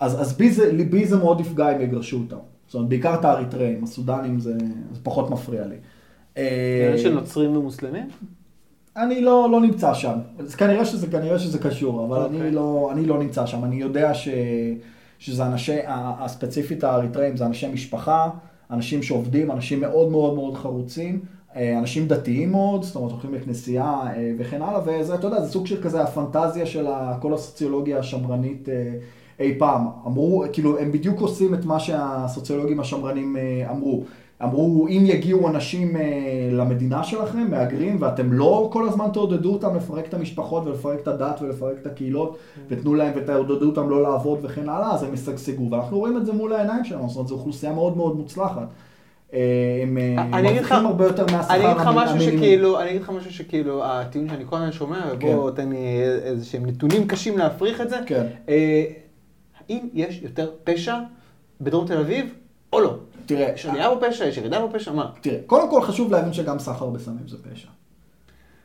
[0.00, 2.36] אז, אז בי, זה, בי זה מאוד יפגע אם יגרשו אותם.
[2.70, 4.54] זאת אומרת, בעיקר את האריתראים, הסודנים זה,
[4.92, 5.76] זה פחות מפריע לי.
[6.36, 8.08] אה, עניין של נוצרים ומוסלמים?
[8.96, 10.18] אני לא, לא נמצא שם.
[10.38, 12.40] אז כנראה שזה, כנראה שזה קשור, אבל אוקיי.
[12.40, 13.64] אני, לא, אני לא נמצא שם.
[13.64, 14.28] אני יודע ש,
[15.18, 18.30] שזה אנשי, הספציפית האריתראים זה אנשי משפחה,
[18.70, 21.20] אנשים שעובדים, אנשים מאוד מאוד מאוד חרוצים,
[21.56, 25.52] אה, אנשים דתיים מאוד, זאת אומרת, הולכים לכנסייה אה, וכן הלאה, וזה, אתה יודע, זה
[25.52, 26.86] סוג של כזה הפנטזיה של
[27.20, 28.92] כל הסוציולוגיה השמרנית אה,
[29.40, 29.86] אי פעם.
[30.06, 34.04] אמרו, כאילו, הם בדיוק עושים את מה שהסוציולוגים השמרנים אה, אמרו.
[34.42, 36.02] אמרו, אם יגיעו אנשים אה,
[36.52, 41.42] למדינה שלכם, מהגרים, ואתם לא כל הזמן תעודדו אותם לפרק את המשפחות ולפרק את הדת
[41.42, 42.38] ולפרק את הקהילות,
[42.68, 45.70] ותנו להם ותעודדו אותם לא לעבוד וכן הלאה, אז הם ישגשגו.
[45.70, 48.66] ואנחנו רואים את זה מול העיניים שלנו, זאת אומרת, זו אוכלוסייה מאוד מאוד מוצלחת.
[49.34, 49.98] אה, הם
[50.30, 51.98] מרוויחים הרבה יותר מהשכר המינימום.
[52.78, 56.66] אני אגיד לך משהו שכאילו, הטיעון שאני כל הזמן שומע, ובוא תן לי איזה שהם
[56.66, 57.96] נתונים קשים להפריך את זה.
[58.06, 58.26] כן.
[59.70, 60.96] אה, האם יש יותר פשע
[61.60, 62.34] בדרום תל אביב,
[62.72, 62.94] או לא?
[63.26, 65.10] תראה, יש עלייה בפשע, יש ירידה בפשע, מה?
[65.20, 67.68] תראה, קודם כל חשוב להבין שגם סחר בסמים זה פשע.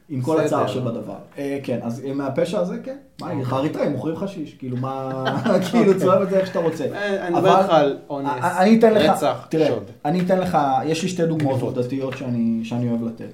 [0.09, 0.39] עם כל.
[0.39, 1.15] הצער שבדבר.
[1.37, 2.95] אה, כן, אז עם הפשע הזה, כן.
[3.21, 4.53] מה, אני לך אריתראים, מוכרים חשיש.
[4.53, 5.23] כאילו, מה,
[5.71, 6.85] כאילו, צורם את זה איך שאתה רוצה.
[6.93, 9.83] אה, אני מדבר אבל- איתך על אונס, אה, לך, רצח, תראה, שוד.
[10.05, 11.61] אני אתן לך, יש לי שתי דוגמאות.
[11.61, 13.31] עובדתיות שאני, שאני אוהב לתת.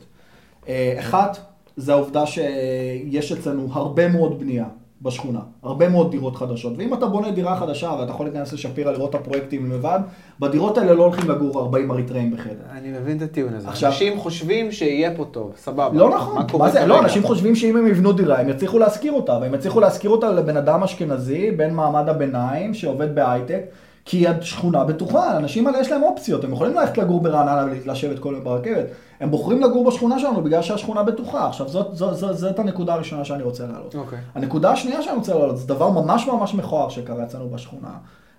[0.68, 1.38] אה, אחת,
[1.78, 4.66] זה העובדה שיש אצלנו הרבה מאוד בנייה
[5.02, 9.10] בשכונה, הרבה מאוד דירות חדשות, ואם אתה בונה דירה חדשה ואתה יכול להיכנס לשפירא לראות
[9.10, 10.00] את הפרויקטים לבד,
[10.40, 12.54] בדירות האלה לא הולכים לגור 40 אריתראים בחדר.
[12.72, 13.68] אני מבין את הטיעון הזה.
[13.70, 15.90] עכשיו- אנשים חושבים שיהיה פה טוב, סבבה.
[15.98, 16.86] לא נכון, מה מה זה?
[16.86, 20.32] לא, אנשים חושבים שאם הם יבנו דירה, הם יצליחו להשכיר אותה, והם יצליחו להשכיר אותה
[20.32, 23.62] לבן אדם אשכנזי, בן מעמד הביניים, שעובד בהייטק,
[24.06, 28.34] כי השכונה בטוחה, האנשים האלה יש להם אופציות, הם יכולים ללכת לגור ברעננה ולשבת כל
[28.34, 28.86] יום ברכבת,
[29.20, 31.48] הם בוחרים לגור בשכונה שלנו בגלל שהשכונה בטוחה.
[31.48, 33.96] עכשיו, זאת, זאת, זאת, זאת הנקודה הראשונה שאני רוצה להעלות.
[33.96, 34.20] אוקיי.
[34.36, 37.92] הנקודה השנייה שאני רוצה להעלות, זה דבר ממש ממש מכוער שקרה אצלנו בשכונה.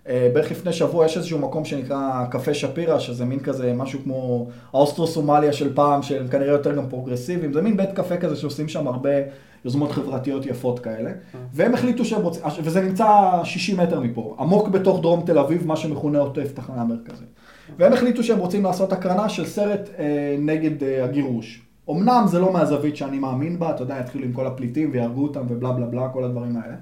[0.08, 4.46] אה, בערך לפני שבוע יש איזשהו מקום שנקרא קפה שפירא, שזה מין כזה משהו כמו
[4.72, 8.86] האוסטרו-סומליה של פעם, שהם כנראה יותר גם פרוגרסיביים, זה מין בית קפה כזה שעושים שם
[8.86, 9.10] הרבה
[9.64, 11.10] יוזמות חברתיות יפות כאלה,
[11.52, 13.06] והם החליטו שהם רוצים, וזה נמצא
[13.44, 17.28] 60 מטר מפה, עמוק בתוך דרום תל אביב, מה שמכונה עוטף תחנה מרכזית.
[17.78, 21.62] והם החליטו שהם רוצים לעשות הקרנה של סרט אה, נגד אה, הגירוש.
[21.90, 25.40] אמנם זה לא מהזווית שאני מאמין בה, אתה יודע, יתחילו עם כל הפליטים ויהרגו אותם
[25.48, 26.74] ובלה בלה בלה, כל הדברים האלה.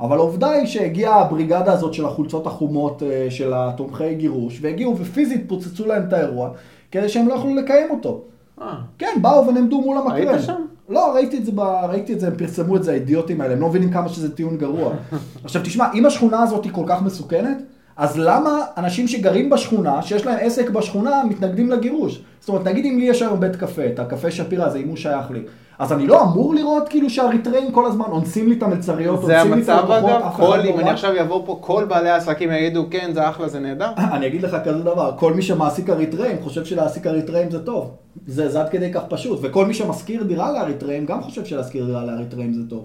[0.00, 5.44] אבל העובדה היא שהגיעה הבריגדה הזאת של החולצות החומות אה, של התומכי גירוש, והגיעו ופיזית
[5.48, 6.50] פוצצו להם את האירוע,
[6.90, 8.22] כדי שהם לא יכלו לקיים אותו.
[8.60, 10.16] אה, כן, באו ונעמדו מול המקרן.
[10.16, 10.62] היית שם?
[10.88, 11.60] לא, ראיתי את זה, ב...
[11.60, 14.56] ראיתי את זה, הם פרסמו את זה, האידיוטים האלה, הם לא מבינים כמה שזה טיעון
[14.56, 14.94] גרוע.
[15.44, 17.62] עכשיו תשמע, אם השכונה הזאת היא כל כך מסוכנת,
[17.96, 22.22] אז למה אנשים שגרים בשכונה, שיש להם עסק בשכונה, מתנגדים לגירוש?
[22.40, 24.96] זאת אומרת, נגיד אם לי יש היום בית קפה, את הקפה שפירא הזה, אם הוא
[24.96, 25.42] שייך לי,
[25.78, 29.54] אז אני לא אמור לראות כאילו שהאריתראים כל הזמן אונסים לי את המלצריות, זה אונסים
[29.54, 30.90] לי את המצב הלקוחות, אגב, אף אחד כל, לא אם אני.
[30.90, 33.90] עכשיו יבוא פה, כל בעלי העסקים יגידו, כן, זה אחלה, זה נהדר.
[34.14, 37.90] אני אגיד לך כזה דבר, כל מי שמעסיק אריתראים חושב שלהעסיק אריתראים זה טוב.
[38.26, 39.38] זה, זה עד כדי כך פשוט.
[39.42, 42.84] וכל מי שמשכיר דירה לאריתראים גם חושב שלהשכיר דירה לאריתראים זה טוב.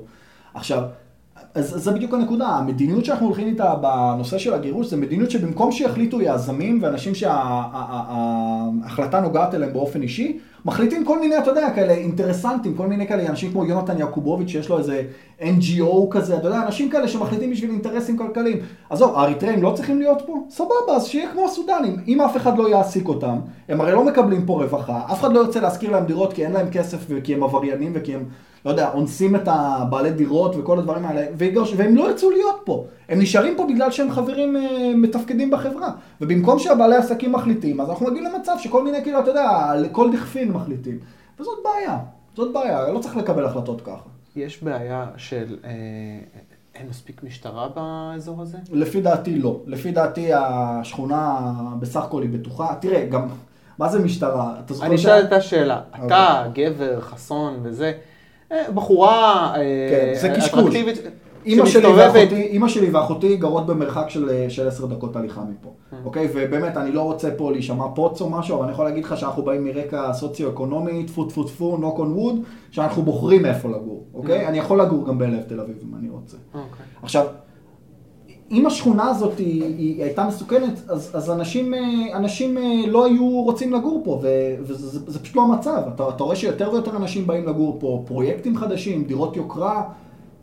[0.53, 0.83] עכשיו,
[1.55, 5.71] אז אז זה בדיוק הנקודה, המדיניות שאנחנו הולכים איתה בנושא של הגירוש, זה מדיניות שבמקום
[5.71, 8.39] שיחליטו יזמים ואנשים שההחלטה
[9.19, 13.51] נוגעת אליהם באופן אישי, מחליטים כל מיני, אתה יודע, כאלה אינטרסנטים, כל מיני כאלה אנשים
[13.51, 15.01] כמו יונתן יעקובוביץ' שיש לו איזה
[15.39, 18.57] NGO כזה, אתה יודע, אנשים כאלה שמחליטים בשביל אינטרסים כלכליים.
[18.89, 20.37] עזוב, האריתראים לא צריכים להיות פה?
[20.49, 21.95] סבבה, אז שיהיה כמו הסודנים.
[22.07, 23.35] אם אף אחד לא יעסיק אותם,
[23.69, 26.51] הם הרי לא מקבלים פה רווחה, אף אחד לא ירצה להשכיר להם דירות כי אין
[26.51, 28.23] להם כסף וכי הם עבריינים וכי הם,
[28.65, 32.85] לא יודע, אונסים את הבעלי דירות וכל הדברים האלה, ויגרש, והם לא ירצו להיות פה.
[33.09, 34.61] הם נשארים פה בגלל שהם חברים אה,
[34.95, 35.89] מתפקדים בחברה.
[36.21, 40.51] ובמקום שהבעלי עסקים מחליטים, אז אנחנו מגיעים למצב שכל מיני, כאילו, אתה יודע, כל דכפין
[40.51, 40.99] מחליטים.
[41.39, 41.97] וזאת בעיה.
[42.35, 44.09] זאת בעיה, לא צריך לקבל החלטות ככה.
[44.35, 45.57] יש בעיה של...
[45.65, 45.69] אה,
[46.75, 48.57] אין מספיק משטרה באזור הזה?
[48.71, 49.59] לפי דעתי לא.
[49.67, 51.39] לפי דעתי השכונה
[51.79, 52.75] בסך הכל היא בטוחה.
[52.79, 53.27] תראה, גם,
[53.79, 54.53] מה זה משטרה?
[54.65, 55.81] אתה זוכר אני ש- אשאל את השאלה.
[55.93, 56.05] אוקיי.
[56.07, 57.91] אתה, גבר, חסון וזה,
[58.73, 60.45] בחורה אה, כן, זה.
[60.45, 60.97] אטרקטיבית,
[61.45, 65.69] אמא שלי, ואחותי, אמא שלי ואחותי גרות במרחק של, אה, של עשר דקות הליכה מפה,
[65.93, 65.97] אה.
[66.05, 66.27] אוקיי?
[66.33, 69.43] ובאמת, אני לא רוצה פה להישמע פוץ או משהו, אבל אני יכול להגיד לך שאנחנו
[69.43, 72.35] באים מרקע סוציו-אקונומי, טפו טפו טפו, נוק און ווד,
[72.71, 74.47] שאנחנו בוחרים איפה לגור, אוקיי?
[74.47, 76.37] אני יכול לגור גם בלב תל אביב אם אני רוצה.
[76.53, 76.85] אוקיי.
[77.03, 77.25] עכשיו,
[78.53, 81.79] אם השכונה הזאת היא, היא הייתה מסוכנת, אז, אז אנשים, אה,
[82.17, 85.81] אנשים אה, לא היו רוצים לגור פה, ו- וזה זה, זה פשוט לא המצב.
[85.95, 89.83] אתה, אתה רואה שיותר ויותר אנשים באים לגור פה, פרויקטים חדשים, דירות יוקרה,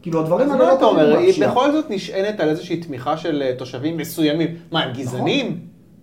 [0.03, 1.47] כאילו הדברים האלה לא אתה אומר, היא.
[1.47, 4.49] בכל זאת נשענת על איזושהי תמיכה של אה, תושבים מסוימים.
[4.73, 5.59] מה, הם גזענים?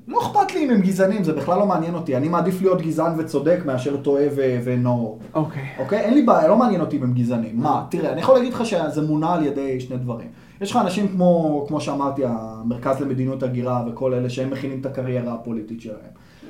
[0.07, 2.17] לא אכפת לי אם הם גזענים, זה בכלל לא מעניין אותי.
[2.17, 5.19] אני מעדיף להיות גזען וצודק מאשר טועה ו- ונאור.
[5.33, 5.63] אוקיי.
[5.79, 5.99] אוקיי?
[5.99, 7.51] אין לי בעיה, לא מעניין אותי אם הם גזענים.
[7.55, 10.27] מה, תראה, אני יכול להגיד לך שזה מונע על ידי שני דברים.
[10.61, 15.33] יש לך אנשים כמו, כמו שאמרתי, המרכז למדיניות הגירה וכל אלה שהם מכינים את הקריירה
[15.33, 15.97] הפוליטית שלהם.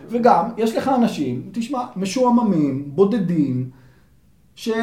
[0.09, 3.69] וגם, יש לך אנשים, תשמע, משועממים, בודדים,
[4.55, 4.75] שמה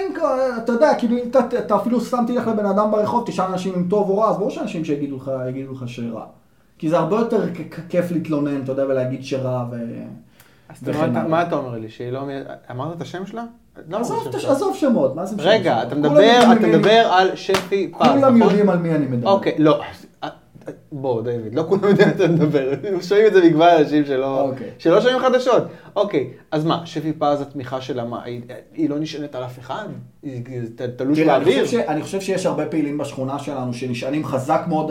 [0.00, 0.14] אם,
[0.64, 3.86] אתה יודע, כאילו אם אתה, אתה אפילו סתם תלך לבן אדם ברחוב, תשאל אנשים אם
[3.88, 6.26] טוב או רע, אז ברור שאנשים שיגידו לך, יגידו לך שרע.
[6.78, 7.42] כי זה הרבה יותר
[7.88, 9.76] כיף להתלונן, אתה יודע, ולהגיד שרע ו...
[10.68, 10.88] אז
[11.28, 12.22] מה אתה- אומר לי, שהיא לא...
[12.70, 13.44] אמרת את השם שלה?
[13.88, 14.52] לא עזוב, תש- שלה.
[14.52, 15.50] עזוב שמות, מה זה משנה?
[15.50, 15.82] רגע?
[15.82, 18.20] אתה מדבר, אתה מדבר על שפי פז, נכון?
[18.20, 19.30] כולם יודעים על מי אני מדבר.
[19.30, 19.80] אוקיי, לא.
[20.92, 22.72] בוא, דיוויד, לא כולם יודעים על אתה מדבר.
[23.02, 24.70] שומעים את זה מגוון אנשים שלא אוקיי.
[24.78, 25.62] שלא שומעים חדשות.
[25.96, 28.22] אוקיי, אז מה, שפי פז, התמיכה שלה, מה,
[28.74, 29.86] היא- לא נשענת על אף אחד?
[30.22, 30.42] היא
[30.96, 31.64] תלוש באוויר?
[31.88, 34.90] אני חושב שיש הרבה פעילים בשכונה שלנו שנשענים חזק מאוד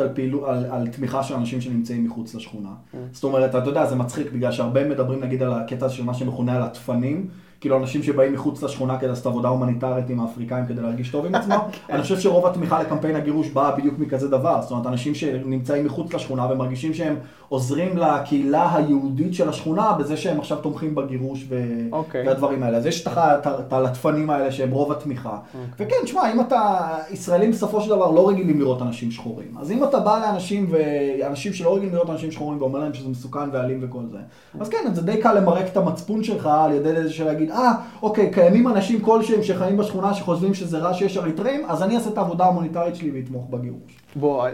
[0.69, 2.69] על, תמיכה של אנשים שנמצאים מחוץ לשכונה.
[2.69, 2.97] Mm.
[3.11, 6.55] זאת אומרת, אתה יודע, זה מצחיק בגלל שהרבה מדברים נגיד על הקטע של מה שמכונה
[6.55, 7.27] על הטפנים.
[7.61, 11.35] כאילו אנשים שבאים מחוץ לשכונה כדי לעשות עבודה הומניטרית עם האפריקאים כדי להרגיש טוב עם
[11.35, 11.59] עצמם.
[11.89, 14.61] אני חושב שרוב התמיכה לקמפיין הגירוש באה בדיוק מכזה דבר.
[14.61, 17.15] זאת אומרת, אנשים שנמצאים מחוץ לשכונה ומרגישים שהם
[17.49, 21.63] עוזרים לקהילה היהודית של השכונה בזה שהם עכשיו תומכים בגירוש ו...
[21.91, 22.27] אוקיי.
[22.27, 22.77] והדברים האלה.
[22.77, 25.37] אז יש את הלטפנים האלה שהם רוב התמיכה.
[25.69, 25.85] אוקיי.
[25.85, 29.57] וכן, תשמע, אם אתה, ישראלים בסופו של דבר לא רגילים לראות אנשים שחורים.
[29.59, 33.49] אז אם אתה בא לאנשים, ואנשים שלא רגילים לראות אנשים שחורים ואומר להם שזה מסוכן
[33.51, 34.17] ואלים וכל זה,
[34.59, 37.71] אז כן, זה די קל למרק את המצפון שלך על ידי זה של להגיד, אה,
[38.01, 42.17] אוקיי, קיימים אנשים כלשהם שחיים בשכונה שחושבים שזה רע שיש אריתראים, אז אני אעשה את
[42.17, 43.97] העבודה ההומניטרית שלי ואתמוך בגירוש.
[44.15, 44.47] בוא,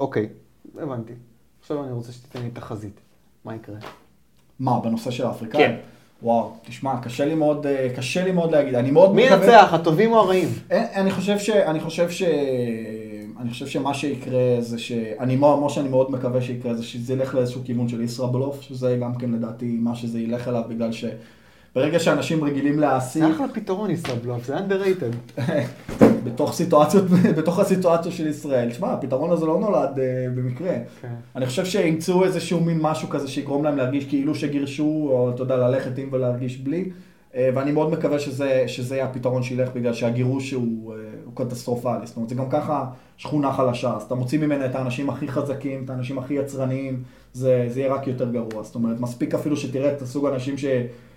[0.00, 0.28] אוקיי,
[0.78, 1.12] הבנתי.
[1.60, 3.00] עכשיו אני רוצה שתיתן לי תחזית.
[3.44, 3.76] מה יקרה?
[4.60, 5.66] מה, בנושא של האפריקאים?
[5.70, 5.76] כן.
[6.22, 8.74] וואו, תשמע, קשה לי מאוד, אה, קשה לי מאוד להגיד.
[8.74, 10.48] אני מאוד מי מקווה- ינצח, הטובים או הרעים?
[10.70, 11.50] אני חושב ש...
[11.50, 12.22] אני חושב ש...
[13.40, 14.92] אני חושב שמה שיקרה זה ש...
[14.92, 19.14] אני מה שאני מאוד מקווה שיקרה זה שזה ילך לאיזשהו כיוון של ישראבלוף, שזה גם
[19.14, 20.92] כן לדעתי מה שזה ילך אליו, בגלל
[21.72, 25.40] שברגע שאנשים רגילים להעסיק, אחלה פתרון ישראבלוף, זה underrated.
[26.24, 27.04] בתוך סיטואציות,
[27.36, 29.98] בתוך הסיטואציה של ישראל, תשמע, הפתרון הזה לא נולד uh,
[30.36, 30.74] במקרה.
[31.02, 31.14] כן.
[31.36, 35.56] אני חושב שימצאו איזשהו מין משהו כזה שיגרום להם להרגיש כאילו שגירשו, או אתה יודע,
[35.56, 36.90] ללכת עם ולהרגיש בלי.
[37.34, 42.06] אה, ואני מאוד מקווה שזה, שזה יהיה הפתרון שילך, בגלל שהגירוש הוא, אה, הוא קטסטרופלי.
[42.06, 42.84] זאת אומרת, זה גם ככה
[43.16, 47.02] שכונה חלשה, אז אתה מוציא ממנה את האנשים הכי חזקים, את האנשים הכי יצרניים,
[47.32, 48.62] זה, זה יהיה רק יותר גרוע.
[48.62, 50.58] זאת אומרת, מספיק אפילו שתראה את הסוג האנשים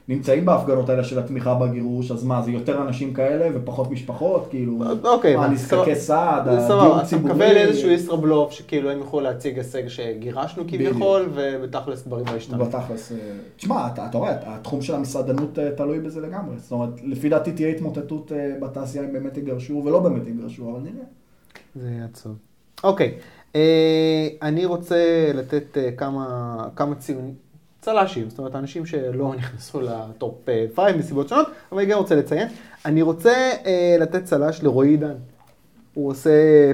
[0.07, 4.47] שנמצאים בהפגנות האלה של התמיכה בגירוש, אז מה, זה יותר אנשים כאלה ופחות משפחות?
[4.49, 7.33] כאילו, אוקיי, מה, נזקקי סעד, הדיור סבבה, אתה הציבורי?
[7.33, 12.65] מקבל איזשהו ישראבלוף, שכאילו הם יוכלו להציג הישג שגירשנו כביכול, ובתכלס דברים לא ישתנו.
[12.65, 13.17] בתכלס, אה,
[13.57, 16.55] תשמע, אתה, אתה רואה, התחום של המסעדנות אה, תלוי בזה לגמרי.
[16.57, 20.79] זאת אומרת, לפי דעתי תהיה התמוטטות אה, בתעשייה אם באמת יגרשו, ולא באמת יגרשו, אבל
[20.79, 21.05] נראה.
[21.75, 22.35] זה יהיה עצוב.
[22.83, 23.13] אוקיי,
[23.55, 27.33] אה, אני רוצה לתת אה, כמה, כמה ציונים,
[27.85, 32.47] צל"שים, זאת אומרת, אנשים שלא נכנסו לטופ 5 מסיבות שונות, אבל אני גם רוצה לציין.
[32.85, 33.33] אני רוצה
[33.65, 35.13] אה, לתת צל"ש לרועי עידן.
[35.93, 36.31] הוא עושה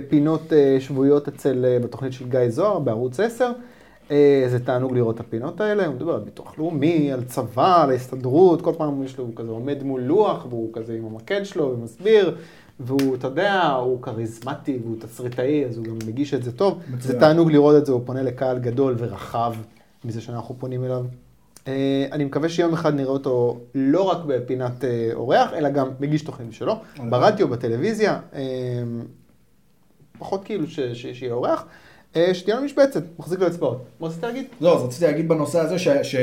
[0.09, 3.52] פינות אה, שבועיות אצל, אה, בתוכנית של גיא זוהר בערוץ 10.
[4.11, 7.90] אה, זה תענוג לראות את הפינות האלה, הוא מדבר על ביטוח לאומי, על צבא, על
[7.90, 11.76] ההסתדרות, כל פעם יש לו, הוא כזה עומד מול לוח, והוא כזה עם המקל שלו
[11.77, 12.36] ומסביר,
[12.80, 16.80] והוא, אתה יודע, הוא כריזמטי והוא תסריטאי, אז הוא גם מגיש את זה טוב.
[16.88, 16.99] מצוין.
[17.02, 19.53] זה תענוג לראות את זה, הוא פונה לקהל גדול ורחב
[20.06, 21.06] מזה שאנחנו פונים אליו.
[21.68, 26.22] אה, אני מקווה שיום אחד נראה אותו לא רק בפינת אה, אורח, אלא גם מגיש
[26.22, 27.10] תוכנית משלו, הלוואי.
[27.10, 28.41] ברדיו, בטלוויזיה, אה,
[30.19, 31.65] פחות כאילו שיהיה אורח.
[32.15, 33.86] אה, שתהיה לו משבצת, מחזיק לו אצבעות.
[33.99, 34.45] מה רצית להגיד?
[34.61, 36.15] לא, אז רציתי להגיד בנושא הזה ש, ש,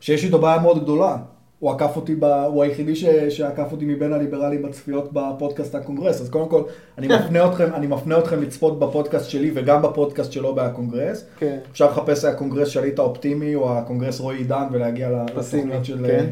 [0.00, 1.16] שיש איתו בעיה מאוד גדולה.
[1.58, 6.20] הוא עקף אותי, ב, הוא היחידי ש, שעקף אותי מבין הליברלים בצפיות בפודקאסט הקונגרס.
[6.20, 6.62] אז קודם כל,
[6.98, 11.24] אני מפנה אתכם, אני מפנה אתכם לצפות בפודקאסט שלי וגם בפודקאסט שלו בהקונגרס.
[11.38, 11.58] כן.
[11.72, 16.26] אפשר לחפש הקונגרס שליטא האופטימי או הקונגרס רועי עידן ולהגיע לתוכניות של, כן.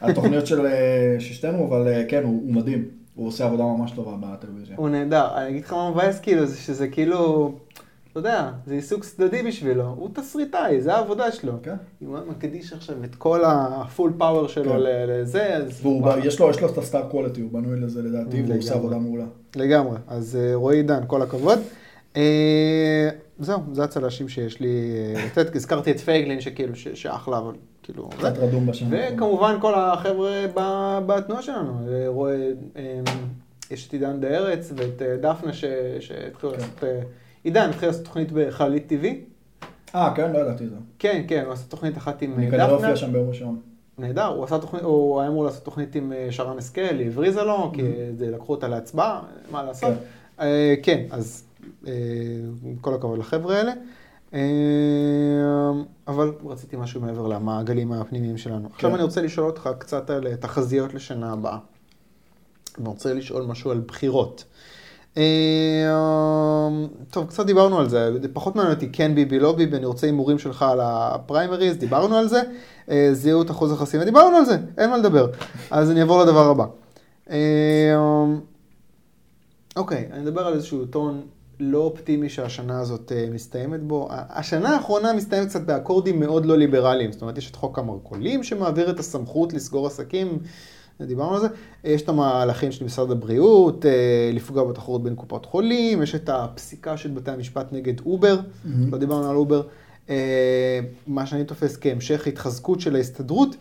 [0.00, 2.84] התוכניות של אה, של שתינו, אבל אה, כן, הוא, הוא מדהים.
[3.14, 4.76] הוא עושה עבודה ממש טובה בטלוויזיה.
[4.78, 5.26] הוא נהדר.
[5.36, 7.52] אני אגיד לך מה מבאס כאילו, זה שזה כאילו,
[8.12, 9.84] אתה יודע, זה עיסוק צדדי בשבילו.
[9.98, 11.52] הוא תסריטאי, זה העבודה שלו.
[11.62, 11.74] כן.
[12.02, 14.78] אם הוא מקדיש עכשיו את כל הפול פאוור שלו כן.
[14.80, 15.80] לזה, אז...
[15.82, 16.20] והוא, וואו.
[16.20, 18.74] ב- יש לו, יש לו את הסטאר קוולטי, הוא בנוי לזה לדעתי, והוא עושה.
[18.74, 19.24] עבודה מעולה.
[19.56, 19.96] לגמרי.
[20.08, 21.58] אז אה, רועי עידן, כל הכבוד.
[22.16, 23.08] אה,
[23.38, 25.56] זהו, זה הצל"שים שיש לי אה, לתת.
[25.56, 27.52] הזכרתי את פייגלין, שכאילו, ש- שאחלה, אבל
[27.82, 28.08] כאילו...
[28.18, 28.96] קצת רדום בשנה.
[29.14, 33.00] וכמובן כל החבר'ה ב- בתנועה שלנו, אה, רואה, אה,
[33.70, 36.58] יש את עידן דה ארץ ואת דפנה שהתחילו כן.
[36.58, 37.00] לעשות, אה,
[37.44, 39.06] עידן התחיל לעשות תוכנית בחללית TV.
[39.94, 40.76] אה, כן, לא ידעתי את זה.
[40.98, 42.76] כן, כן, הוא עשה תוכנית אחת עם אני אה, כנראה דפנה.
[42.76, 43.60] אופיע שם ביום ראשון.
[43.98, 47.42] נהדר, הוא עשה תוכנית, הוא היה אמור לעשות תוכנית עם אה, שרן השכל, היא הבריזה
[47.42, 47.82] לו, כי
[48.18, 49.94] זה- לקחו אותה להצבעה, מה לעשות.
[50.38, 50.42] כן.
[50.44, 51.44] אה, כן, אז
[52.80, 53.72] כל הכבוד לחבר'ה האלה.
[56.08, 58.68] אבל רציתי משהו מעבר למעגלים הפנימיים שלנו.
[58.74, 61.58] עכשיו אני רוצה לשאול אותך קצת על תחזיות לשנה הבאה.
[62.78, 64.44] אני רוצה לשאול משהו על בחירות.
[65.16, 66.68] אה,
[67.10, 70.38] טוב, קצת דיברנו על זה, פחות מעניין אותי כן ביבי, לא ביבי, אני רוצה הימורים
[70.38, 72.42] שלך על הפריימריז, דיברנו על זה.
[72.90, 75.26] אה, זהות אחוז החסימה, דיברנו על זה, אין מה לדבר.
[75.70, 76.64] אז אני אעבור לדבר הבא.
[77.30, 77.94] אה,
[79.76, 81.22] אוקיי, אני אדבר על איזשהו טון
[81.60, 84.08] לא אופטימי שהשנה הזאת אה, מסתיימת בו.
[84.10, 87.12] השנה האחרונה מסתיימת קצת באקורדים מאוד לא ליברליים.
[87.12, 90.38] זאת אומרת, יש את חוק המרכולים שמעביר את הסמכות לסגור עסקים,
[91.00, 91.46] דיברנו על זה.
[91.84, 96.96] יש את המהלכים של משרד הבריאות, אה, לפגוע בתחרות בין קופות חולים, יש את הפסיקה
[96.96, 99.62] של בתי המשפט נגד אובר, לא דיברנו על אובר.
[100.10, 103.56] אה, מה שאני תופס כהמשך התחזקות של ההסתדרות.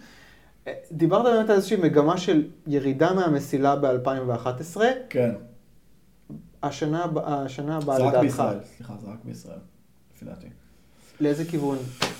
[0.67, 4.81] אה, דיברת באמת על איזושהי מגמה של ירידה מהמסילה ב-2011.
[5.09, 5.31] כן.
[6.63, 8.59] השנה, השנה הבאה זה רק לדעתך, בישראל.
[8.77, 9.59] סליחה, זה רק בישראל.
[10.15, 10.47] לפי דעתי.
[11.19, 11.77] לאיזה כיוון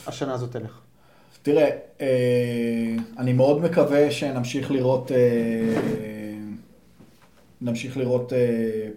[0.07, 0.79] השנה הזאת תלך?
[1.43, 1.69] תראה,
[2.01, 6.38] אה, אני מאוד מקווה שנמשיך לראות, אה,
[7.61, 8.88] נמשיך לראות אה,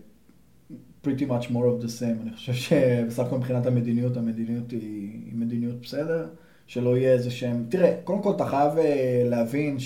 [1.04, 2.22] pretty much more of the same.
[2.22, 4.80] אני חושב שבסך הכל מבחינת המדיניות, המדיניות היא,
[5.26, 6.26] היא מדיניות בסדר,
[6.66, 7.64] שלא יהיה איזה שהם...
[7.68, 8.72] תראה, קודם כל אתה חייב
[9.24, 9.76] להבין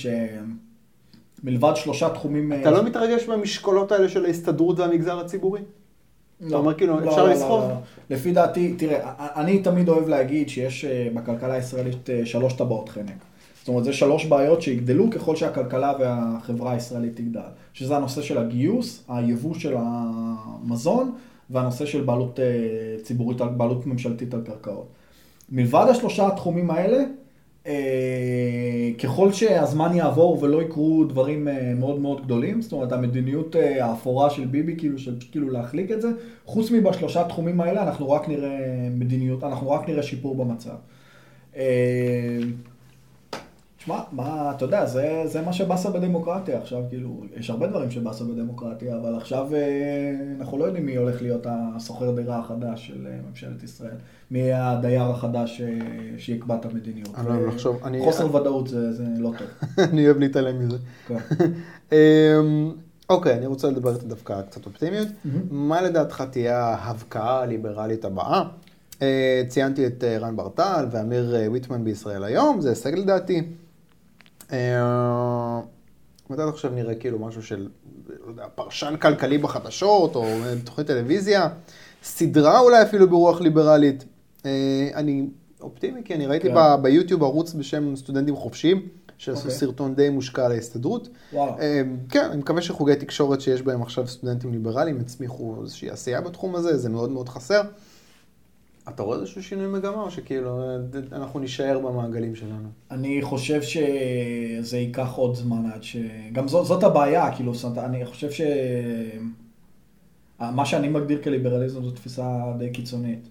[1.43, 2.53] שמלבד שלושה תחומים...
[2.53, 5.61] אתה לא מתרגש מהמשקולות האלה של ההסתדרות והמגזר הציבורי?
[6.47, 7.63] אתה אומר, כאילו, אפשר לסחוב?
[8.11, 13.25] לפי דעתי, תראה, אני תמיד אוהב להגיד שיש אה, בכלכלה הישראלית אה, שלוש טבעות חנק.
[13.59, 17.41] זאת אומרת, זה שלוש בעיות שיגדלו ככל שהכלכלה והחברה הישראלית תגדל.
[17.73, 21.13] שזה הנושא של הגיוס, היבוא של המזון,
[21.51, 22.45] והנושא של בעלות אה,
[23.03, 24.87] ציבורית, בעלות ממשלתית על קרקעות.
[25.51, 27.05] מלבד השלושה התחומים האלה,
[29.03, 34.31] ככל שהזמן יעבור ולא יקרו דברים אה, מאוד מאוד גדולים, זאת אומרת המדיניות אה, האפורה
[34.31, 36.09] של ביבי, כאילו, של כאילו להחליק את זה,
[36.45, 40.75] חוץ מבשלושה התחומים האלה אנחנו רק נראה מדיניות, אנחנו רק נראה שיפור במצב.
[43.91, 47.91] אה, תשמע, מה, אתה יודע, זה, זה מה שבאסה בדמוקרטיה עכשיו, כאילו, יש הרבה דברים
[47.91, 49.61] שבאסה בדמוקרטיה, אבל עכשיו אה,
[50.41, 53.95] אנחנו לא יודעים מי הולך להיות השוכר דירה החדש של אה, ממשלת ישראל,
[54.31, 55.69] מי יהיה הדייר החדש אה,
[56.19, 57.09] שיקבע את המדיניות.
[57.19, 59.47] אני לא אוהב ו- לחשוב, אני- חוסר ודאות זה, זה לא טוב.
[59.93, 60.77] אני אוהב להתעלם מזה.
[61.09, 61.17] כן.
[61.93, 62.73] אמ,
[63.11, 65.09] אוקיי, אני רוצה לדבר דווקא קצת אופטימיות.
[65.51, 68.43] מה לדעתך תהיה ההבקעה הליברלית הבאה?
[69.03, 73.43] אה, ציינתי את אה, רן ברטל ואמיר אה, ויטמן בישראל היום, זה הישג לדעתי.
[74.53, 75.61] אה,
[76.31, 77.69] מתי עד עכשיו נראה כאילו משהו של,
[78.09, 81.49] לא יודע, פרשן כלכלי בחדשות, או אה, תוכנית טלוויזיה,
[82.03, 84.05] סדרה אולי אפילו ברוח ליברלית.
[84.47, 85.27] אה, אני
[85.61, 86.83] אופטימי, כי אני ראיתי כן.
[86.83, 88.89] ביוטיוב ערוץ בשם סטודנטים חופשיים,
[89.19, 89.55] שעשו אוקיי.
[89.55, 91.09] סרטון די מושקע על ההסתדרות.
[92.09, 96.77] כן, אני מקווה שחוגי תקשורת שיש בהם עכשיו סטודנטים ליברליים יצמיחו איזושהי עשייה בתחום הזה,
[96.77, 97.63] זה מאוד מאוד חסר.
[98.89, 100.77] אתה רואה איזשהו שינוי מגמה, או שכאילו אה,
[101.13, 102.69] אנחנו נישאר במעגלים שלנו?
[102.91, 105.97] אני חושב שזה ייקח עוד זמן עד ש...
[106.33, 108.41] גם זאת, זאת הבעיה, כאילו, זאת אני חושב ש...
[110.41, 113.29] מה שאני מגדיר כליברליזם זו תפיסה די קיצונית.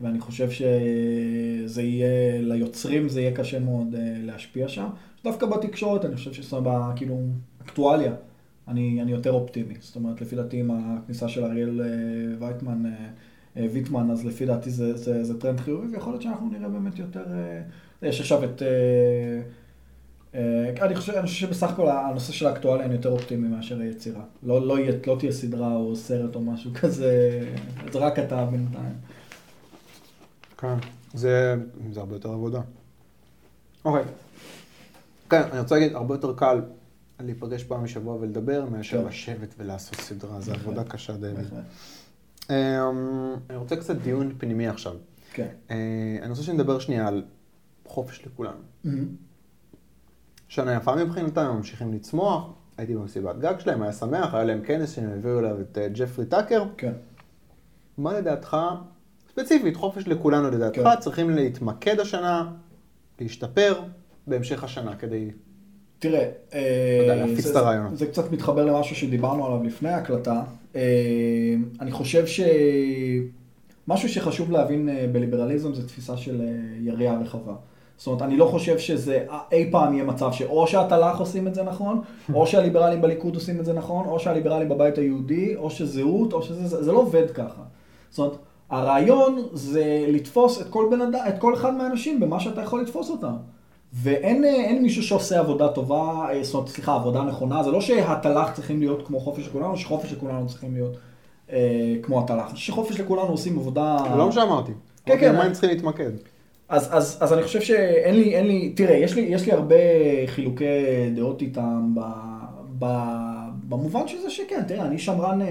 [0.00, 4.88] ואני חושב שזה יהיה, ליוצרים זה יהיה קשה מאוד אה, להשפיע שם.
[5.24, 6.68] דווקא בתקשורת, אני חושב שזה ב...
[6.96, 7.20] כאילו,
[7.64, 8.12] אקטואליה.
[8.68, 9.74] אני, אני יותר אופטימי.
[9.80, 11.86] זאת אומרת, לפי דעתי עם הכניסה של אריאל אה,
[12.38, 12.82] וייטמן,
[13.56, 17.24] ויטמן, אז לפי דעתי זה, זה, זה טרנד חיובי, ויכול להיות שאנחנו נראה באמת יותר...
[17.30, 18.62] אה, יש עכשיו את...
[18.62, 18.68] אה,
[20.34, 24.22] אה, אני חושב, אני חושב שבסך הכל הנושא של האקטואליה אני יותר אופטימי מאשר היצירה.
[24.42, 24.76] לא, לא,
[25.06, 27.40] לא תהיה סדרה או סרט או משהו כזה,
[27.92, 28.94] זה רק אתה בינתיים.
[30.58, 30.74] כן,
[31.14, 31.54] זה,
[31.92, 32.60] זה הרבה יותר עבודה.
[33.84, 34.04] אוקיי.
[35.30, 36.60] כן, אני רוצה להגיד, הרבה יותר קל
[37.20, 39.08] להיפגש פעם בשבוע ולדבר, מאשר כן.
[39.08, 40.52] לשבת ולעשות סדרה, זו.
[40.52, 41.32] עבודה קשה די.
[42.50, 44.92] אמ, אני רוצה קצת דיון פנימי עכשיו.
[45.32, 45.48] כן.
[45.70, 45.76] אה,
[46.22, 47.24] אני רוצה שנדבר שנייה על
[47.86, 48.58] חופש לכולנו.
[50.48, 54.94] שנה יפה מבחינתם, הם ממשיכים לצמוח, הייתי במסיבת גג שלהם, היה שמח, היה להם כנס
[54.94, 56.64] שהם הביאו אליו את אה, ג'פרי טאקר.
[56.76, 56.92] כן.
[57.98, 58.56] מה לדעתך,
[59.30, 61.00] ספציפית, חופש לכולנו לדעתך, כן.
[61.00, 62.52] צריכים להתמקד השנה,
[63.20, 63.80] להשתפר
[64.26, 65.30] בהמשך השנה כדי...
[65.98, 67.52] תראה, אה, להפיץ זה-.
[67.52, 70.42] זה, זה קצת מתחבר למשהו שדיברנו עליו לפני ההקלטה.
[70.76, 72.24] אה, אני חושב
[73.86, 76.46] שמשהו שחשוב להבין אה, בליברליזם זה תפיסה של אה,
[76.80, 77.54] יריעה רחבה.
[77.96, 81.62] זאת אומרת, אני לא חושב שזה אי פעם יהיה מצב שאו שהתל"ח עושים את זה
[81.62, 82.00] נכון,
[82.34, 86.66] או שהליברלים בליכוד עושים את זה נכון, או שהליברלים בבית היהודי, או שזהות, או שזה,
[86.66, 87.62] זה, זה לא עובד ככה.
[88.10, 88.36] זאת אומרת,
[88.70, 93.34] הרעיון זה לתפוס את כל, אדם, את כל אחד מהאנשים במה שאתה יכול לתפוס אותם.
[94.02, 97.80] ואין אה, אין מישהו שעושה עבודה טובה, אה, זאת אומרת, סליחה, עבודה נכונה, זה לא
[97.80, 100.96] שהתל"ח צריכים להיות כמו חופש לכולנו, שחופש לכולנו צריכים להיות
[101.52, 102.56] אה, כמו התל"ח.
[102.56, 103.96] שחופש לכולנו עושים עבודה...
[104.16, 104.72] לא מה שאמרתי.
[105.04, 105.36] כן, אמרתי, כן.
[105.36, 106.10] מה הם צריכים להתמקד?
[106.68, 109.76] אז, אז, אז אני חושב שאין לי, אין לי, תראה, יש לי, יש לי הרבה
[110.26, 110.64] חילוקי
[111.14, 112.00] דעות איתם ב,
[112.78, 112.86] ב,
[113.68, 115.46] במובן של זה שכן, תראה, אני שמרן אה,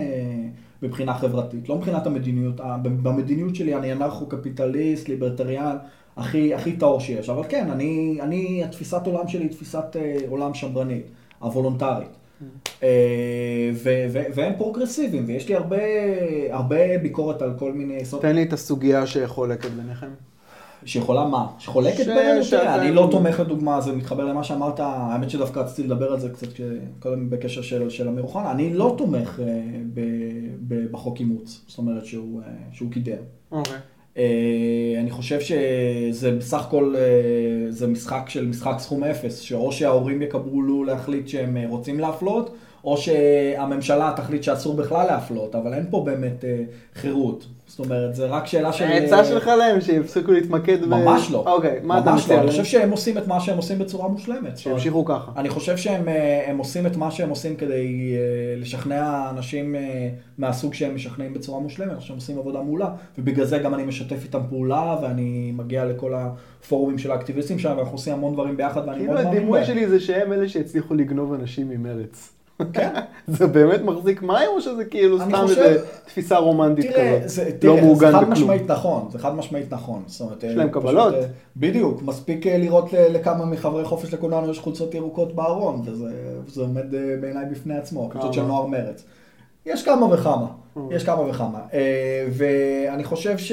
[0.82, 5.78] מבחינה חברתית, לא מבחינת המדיניות, אה, במדיניות שלי אני אנרכו-קפיטליסט, ליברטריאן,
[6.18, 10.54] הכי, הכי טהור שיש, אבל כן, אני, אני, התפיסת עולם שלי היא תפיסת אה, עולם
[10.54, 11.06] שמרנית,
[11.40, 12.10] וולונטרית.
[12.84, 12.90] אה,
[13.74, 15.78] ו- ו- והם פרוגרסיביים, ויש לי הרבה,
[16.50, 17.98] הרבה ביקורת על כל מיני...
[18.22, 20.08] תן לי את הסוגיה שחולקת ביניכם.
[20.86, 21.48] שיכולה מה?
[21.60, 22.42] שחולקת ש- בינינו?
[22.50, 26.30] תראה, אני לא תומך לדוגמה, זה מתחבר למה שאמרת, האמת שדווקא רציתי לדבר על זה
[26.30, 26.48] קצת
[27.00, 29.62] קודם בקשר של, של אמיר אוחנה, אני לא תומך אה,
[29.94, 30.00] ב,
[30.68, 33.18] ב, בחוק אימוץ, זאת אומרת שהוא, שהוא קידם.
[33.52, 33.78] אוקיי.
[35.00, 40.84] אני חושב שזה בסך הכל, אה, זה משחק של משחק סכום אפס, שאו שההורים יקבלו
[40.84, 46.46] להחליט שהם אה, רוצים להפלות, או שהממשלה תחליט שאסור בכלל להפלות, אבל אין פה באמת
[46.46, 46.64] אה,
[46.94, 47.46] חירות.
[47.68, 48.84] זאת אומרת, זה רק שאלה של...
[48.86, 50.86] העצה שלך להם שיפסיקו להתמקד ב...
[50.86, 51.44] ממש לא.
[51.48, 52.42] אוקיי, מה אתה ממש מציע לא.
[52.42, 52.52] אני?
[52.52, 54.58] חושב שהם עושים את מה שהם עושים בצורה מושלמת.
[54.58, 55.32] שימשיכו ככה.
[55.38, 60.74] אני חושב שהם אה, עושים את מה שהם עושים כדי אה, לשכנע אנשים אה, מהסוג
[60.74, 64.24] שהם משכנעים בצורה מושלמת, אני חושב שהם עושים עבודה מעולה, ובגלל זה גם אני משתף
[64.24, 69.00] איתם פעולה, ואני מגיע לכל הפורומים של האקטיביסטים שלהם, ואנחנו עושים המון דברים ביחד, ואני
[69.00, 69.68] כאילו מאוד מאמין הדימוי בהם.
[69.68, 72.35] שלי זה שהם אלה שהצליחו לגנוב אנשים ממרץ.
[72.74, 72.94] כן.
[73.28, 77.30] זה באמת מחזיק מים או שזה כאילו סתם חושב- איזה תפיסה רומנטית תראה, כזאת?
[77.30, 78.32] זה, לא תראה, זה מעוגן חד בכלום.
[78.32, 80.04] משמעית נכון, זה חד משמעית נכון.
[80.08, 81.14] זאת אומרת, יש אה, להם קבלות.
[81.14, 81.22] אה,
[81.58, 86.86] בדיוק, מספיק אה, לראות לכמה מחברי חופש לכולנו יש חולצות ירוקות בארון, וזה עומד
[87.22, 88.42] בעיניי בפני עצמו, חולצות של?
[88.42, 89.04] נוער מרץ.
[89.66, 90.48] יש כמה וכמה.
[90.92, 91.60] יש כמה וכמה.
[92.32, 93.52] ואני חושב ש...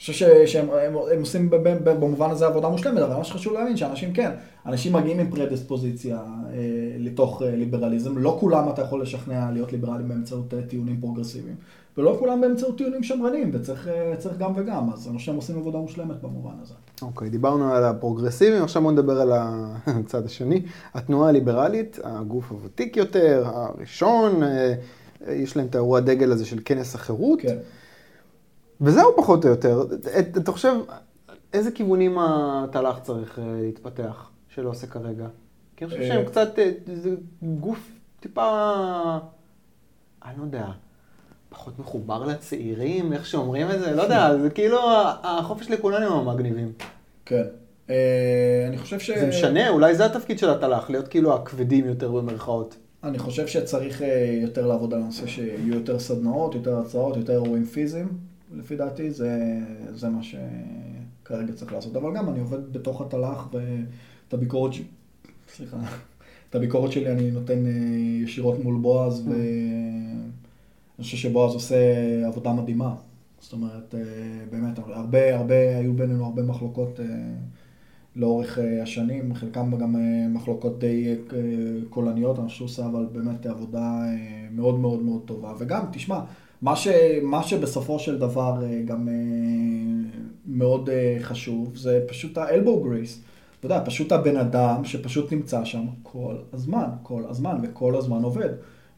[0.00, 1.50] חושב ש- שהם הם, הם עושים
[1.84, 4.30] במובן הזה עבודה מושלמת, אבל מה שחשוב להבין שאנשים כן,
[4.66, 6.54] אנשים מגיעים עם פרדיספוזיציה אה,
[6.98, 11.54] לתוך אה, ליברליזם, לא כולם אתה יכול לשכנע להיות ליברלים באמצעות אה, טיעונים פרוגרסיביים,
[11.98, 15.78] ולא כולם באמצעות טיעונים שמרניים, וצריך אה, גם וגם, אז אני חושב שהם עושים עבודה
[15.78, 16.74] מושלמת במובן הזה.
[17.02, 19.32] אוקיי, דיברנו על הפרוגרסיבים, עכשיו בואו נדבר על
[19.86, 20.62] הצד השני.
[20.94, 24.74] התנועה הליברלית, הגוף הוותיק יותר, הראשון, אה,
[25.28, 27.56] יש להם את האירוע הדגל הזה של כנס החירות, כן.
[28.80, 29.82] וזהו פחות או יותר.
[30.18, 30.72] את- אתה חושב,
[31.52, 35.26] איזה כיוונים התל"ח צריך אה, להתפתח, שלא עושה כרגע?
[35.76, 37.10] כי אני חושב אה, שהם קצת, אה, זה
[37.42, 37.90] גוף
[38.20, 38.72] טיפה,
[40.24, 40.66] אני לא יודע,
[41.48, 44.78] פחות מחובר לצעירים, איך שאומרים את זה, לא יודע, זה כאילו
[45.22, 46.72] החופש לכולנו הם המגניבים.
[47.24, 47.42] כן.
[48.68, 49.10] אני חושב ש...
[49.10, 52.76] זה משנה, אולי זה התפקיד של התל"ח, להיות כאילו הכבדים יותר במרכאות.
[53.04, 54.02] אני חושב שצריך
[54.42, 58.08] יותר לעבוד על הנושא שיהיו יותר סדנאות, יותר הרצאות, יותר אירועים פיזיים.
[58.52, 59.60] לפי דעתי זה,
[59.94, 61.96] זה מה שכרגע צריך לעשות.
[61.96, 64.82] אבל גם אני עובד בתוך התל"ח ואת הביקורת, ש...
[65.48, 65.76] סליחה,
[66.50, 67.72] את הביקורת שלי אני נותן אה,
[68.22, 70.30] ישירות מול בועז ואני
[71.00, 71.76] חושב שבועז עושה
[72.26, 72.94] עבודה מדהימה.
[73.40, 74.00] זאת אומרת, אה,
[74.50, 77.00] באמת, הרבה, הרבה, היו בינינו הרבה מחלוקות.
[77.00, 77.04] אה,
[78.16, 81.38] לאורך אה, השנים, חלקם גם אה, מחלוקות די אה,
[81.90, 85.52] קולניות, אני חושב שהוא עושה אבל באמת עבודה אה, מאוד מאוד מאוד טובה.
[85.58, 86.20] וגם, תשמע,
[86.62, 86.88] מה, ש,
[87.22, 89.14] מה שבסופו של דבר אה, גם אה,
[90.46, 92.86] מאוד אה, חשוב, זה פשוט ה-elbow.
[93.58, 98.48] אתה יודע, פשוט הבן אדם שפשוט נמצא שם כל הזמן, כל הזמן, וכל הזמן עובד.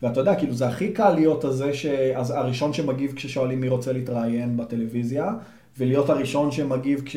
[0.02, 1.86] ואתה יודע, כאילו, זה הכי קל להיות הזה ש...
[2.14, 5.32] הראשון שמגיב כששואלים מי רוצה להתראיין בטלוויזיה,
[5.79, 7.17] ולהיות הראשון שמגיב כש...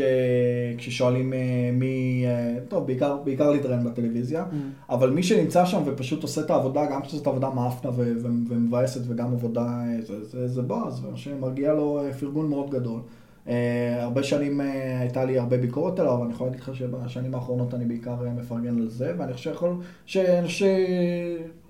[0.78, 1.40] כששואלים אה,
[1.74, 2.24] מי...
[2.28, 4.56] אה, טוב, בעיקר, בעיקר להתראיין בטלוויזיה, Mm.
[4.94, 9.02] אבל מי שנמצא שם ופשוט עושה את העבודה, גם כשזאת עבודה מאפנה ו- ו- ומבאסת
[9.08, 13.00] וגם עבודה, אה, זה, זה, זה בועז, שמרגיע לו פרגון מאוד גדול.
[13.48, 17.36] אה, הרבה שנים אה, הייתה לי הרבה ביקורת עליו, אבל אני יכול להגיד לך שבשנים
[17.36, 19.76] האחרונות אני בעיקר מפרגן על זה, ואני חושב שיכול-
[20.06, 20.18] ש-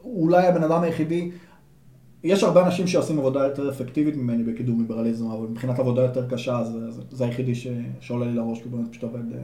[0.03, 1.31] שאולי הבן אדם היחידי,
[2.23, 6.63] יש הרבה אנשים שעושים עבודה יותר אפקטיבית ממני בקידום ליברליזם, אבל מבחינת עבודה יותר קשה,
[6.63, 7.67] זה, זה, זה היחידי ש,
[7.99, 9.39] שעולה לי לראש, כי הוא באמת פשוט עובד אה,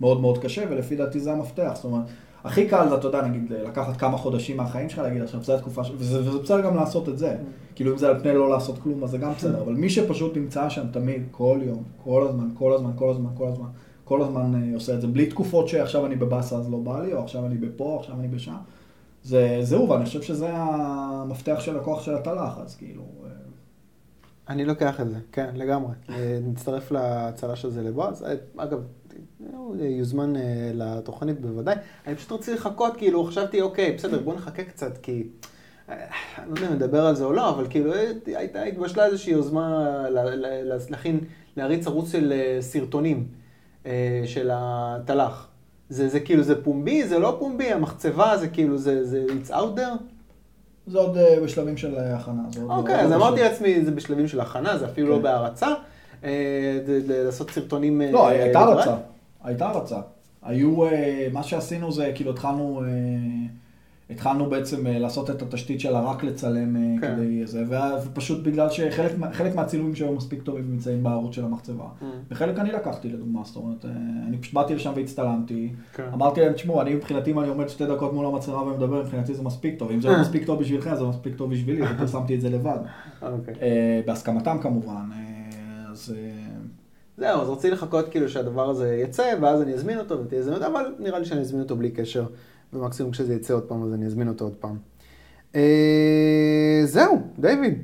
[0.00, 1.72] מאוד מאוד קשה, ולפי דעתי זה המפתח.
[1.74, 2.04] זאת אומרת,
[2.44, 5.84] הכי קל זה, אתה יודע, נגיד, לקחת כמה חודשים מהחיים שלך, להגיד עכשיו, זו התקופה,
[5.84, 5.90] ש...
[5.98, 7.36] וזה, וזה בסדר גם לעשות את זה.
[7.74, 9.62] כאילו, אם זה על פני לא לעשות כלום, אז זה גם בסדר.
[9.62, 13.48] אבל מי שפשוט נמצא שם תמיד, כל יום, כל הזמן, כל הזמן, כל הזמן, כל
[13.48, 13.66] הזמן,
[14.04, 17.12] כל הזמן אה, עושה את זה, בלי תקופות שעכשיו אני בבאסה אז לא בא לי,
[17.12, 18.54] או עכשיו אני בפה, עכשיו אני בשם.
[19.24, 23.02] זה, זהו, ואני חושב שזה המפתח של הכוח של התל"ח, אז כאילו...
[23.24, 23.30] אה,
[24.48, 25.92] אני לוקח את זה, כן, לגמרי.
[26.10, 28.22] אה, נצטרף להצלה של זה לבועז.
[28.22, 28.78] אה, אגב,
[29.52, 30.32] הוא יוזמן
[30.74, 31.74] לתוכנית בוודאי.
[32.06, 35.28] אני פשוט רציתי לחכות, כאילו, חשבתי, אוקיי, בסדר, בוא נחכה קצת, כי...
[35.88, 35.96] אני
[36.48, 37.92] לא יודע אם נדבר על זה או לא, אבל כאילו,
[38.26, 40.04] הייתה, התבשלה איזושהי יוזמה
[40.90, 41.20] להכין,
[41.56, 43.28] להריץ ערוץ של סרטונים
[44.24, 45.53] של התל"ח.
[45.88, 49.78] זה, זה כאילו, זה פומבי, זה לא פומבי, המחצבה זה כאילו, זה, זה it's out
[49.78, 50.02] there.
[50.86, 52.42] זה עוד אה, בשלבים של אה, הכנה.
[52.68, 55.22] אוקיי, עוד אז לא אמרתי לעצמי, זה בשלבים של הכנה, זה אפילו לא כן.
[55.22, 55.68] בהרצה.
[56.24, 56.78] אה,
[57.08, 58.02] לעשות סרטונים...
[58.02, 58.60] לא, הייתה.
[58.60, 58.96] הרצה.
[59.44, 60.00] הייתה הרצה.
[60.42, 60.76] היו,
[61.32, 62.82] מה שעשינו זה, כאילו התחלנו,
[64.10, 67.14] התחלנו בעצם אה, לעשות את התשתית שלה רק לצלם אה, כן.
[67.16, 67.64] כדי זה,
[68.06, 71.84] ופשוט בגלל שחלק מה- חלק מהצילומים שהיו מספיק טובים נמצאים בערוץ של המחצבה.
[72.00, 72.04] Mm.
[72.30, 73.90] וחלק אני לקחתי לדוגמה, זאת אומרת, אה,
[74.28, 75.72] אני פשוט באתי לשם והצטלמתי.
[75.94, 76.04] כן.
[76.12, 79.42] אמרתי להם, תשמעו, אני מבחינתי, אם אני עומד שתי דקות מול המצלמה ומדבר, מבחינתי זה
[79.42, 79.90] מספיק טוב.
[79.90, 82.78] אם זה לא מספיק טוב בשבילכם, זה מספיק טוב בשבילי, ופרסמתי את זה לבד.
[83.22, 83.54] אוקיי.
[83.62, 85.04] אה, בהסכמתם כמובן.
[85.90, 86.14] אז...
[87.18, 90.94] זהו, אז רציתי לחכות כאילו שהדבר הזה יצא, ואז אני אזמין אותו ותהיה הזדמנות, אבל
[90.98, 92.26] נראה לי שאני אזמין אותו בלי קשר,
[92.76, 94.76] ומקסימום כשזה יצא עוד פעם, אז אני אזמין אותו עוד פעם.
[95.54, 97.78] אה, זהו, דיוויד,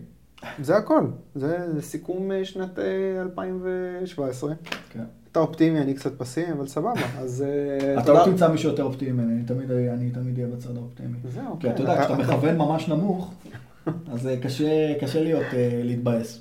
[0.63, 1.07] זה הכל.
[1.35, 2.85] זה, סיכום אה, שנת אה,
[3.23, 4.53] 2017.
[4.91, 5.01] כן.
[5.33, 6.93] אתה אופטימי, אני קצת פסימי, אבל סבבה.
[7.19, 9.43] אז אה, אתה לא תמצא מישהו יותר אופטימי ממני, אני
[10.11, 11.17] תמיד- אהיה בצד האופטימי.
[11.35, 13.33] זהו, כי כן, אתה יודע, אתה- כשאתה אתה- מכוון ממש נמוך,
[14.13, 14.37] אז אה,
[15.01, 16.41] קשה להיות, אה, להתבאס.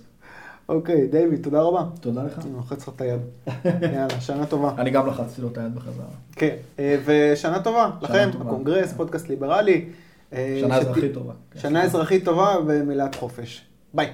[0.70, 1.84] אוקיי, דיוויד, תודה רבה.
[2.02, 2.40] תודה לך.
[2.46, 3.20] אני לוחץ לך את היד.
[3.66, 4.72] יאללה, שנה טובה.
[4.82, 6.06] אני גם לחצתי לו את היד בחזרה.
[6.36, 8.30] כן, אה, ושנה טובה לכם.
[8.41, 9.86] הקונגרס, פודקאסט ליברלי.
[10.34, 11.34] אה, שנה שת- אזרחית טובה.
[11.56, 13.62] שנה אזרחית טובה ומלאת חופש.
[13.94, 14.10] ביי.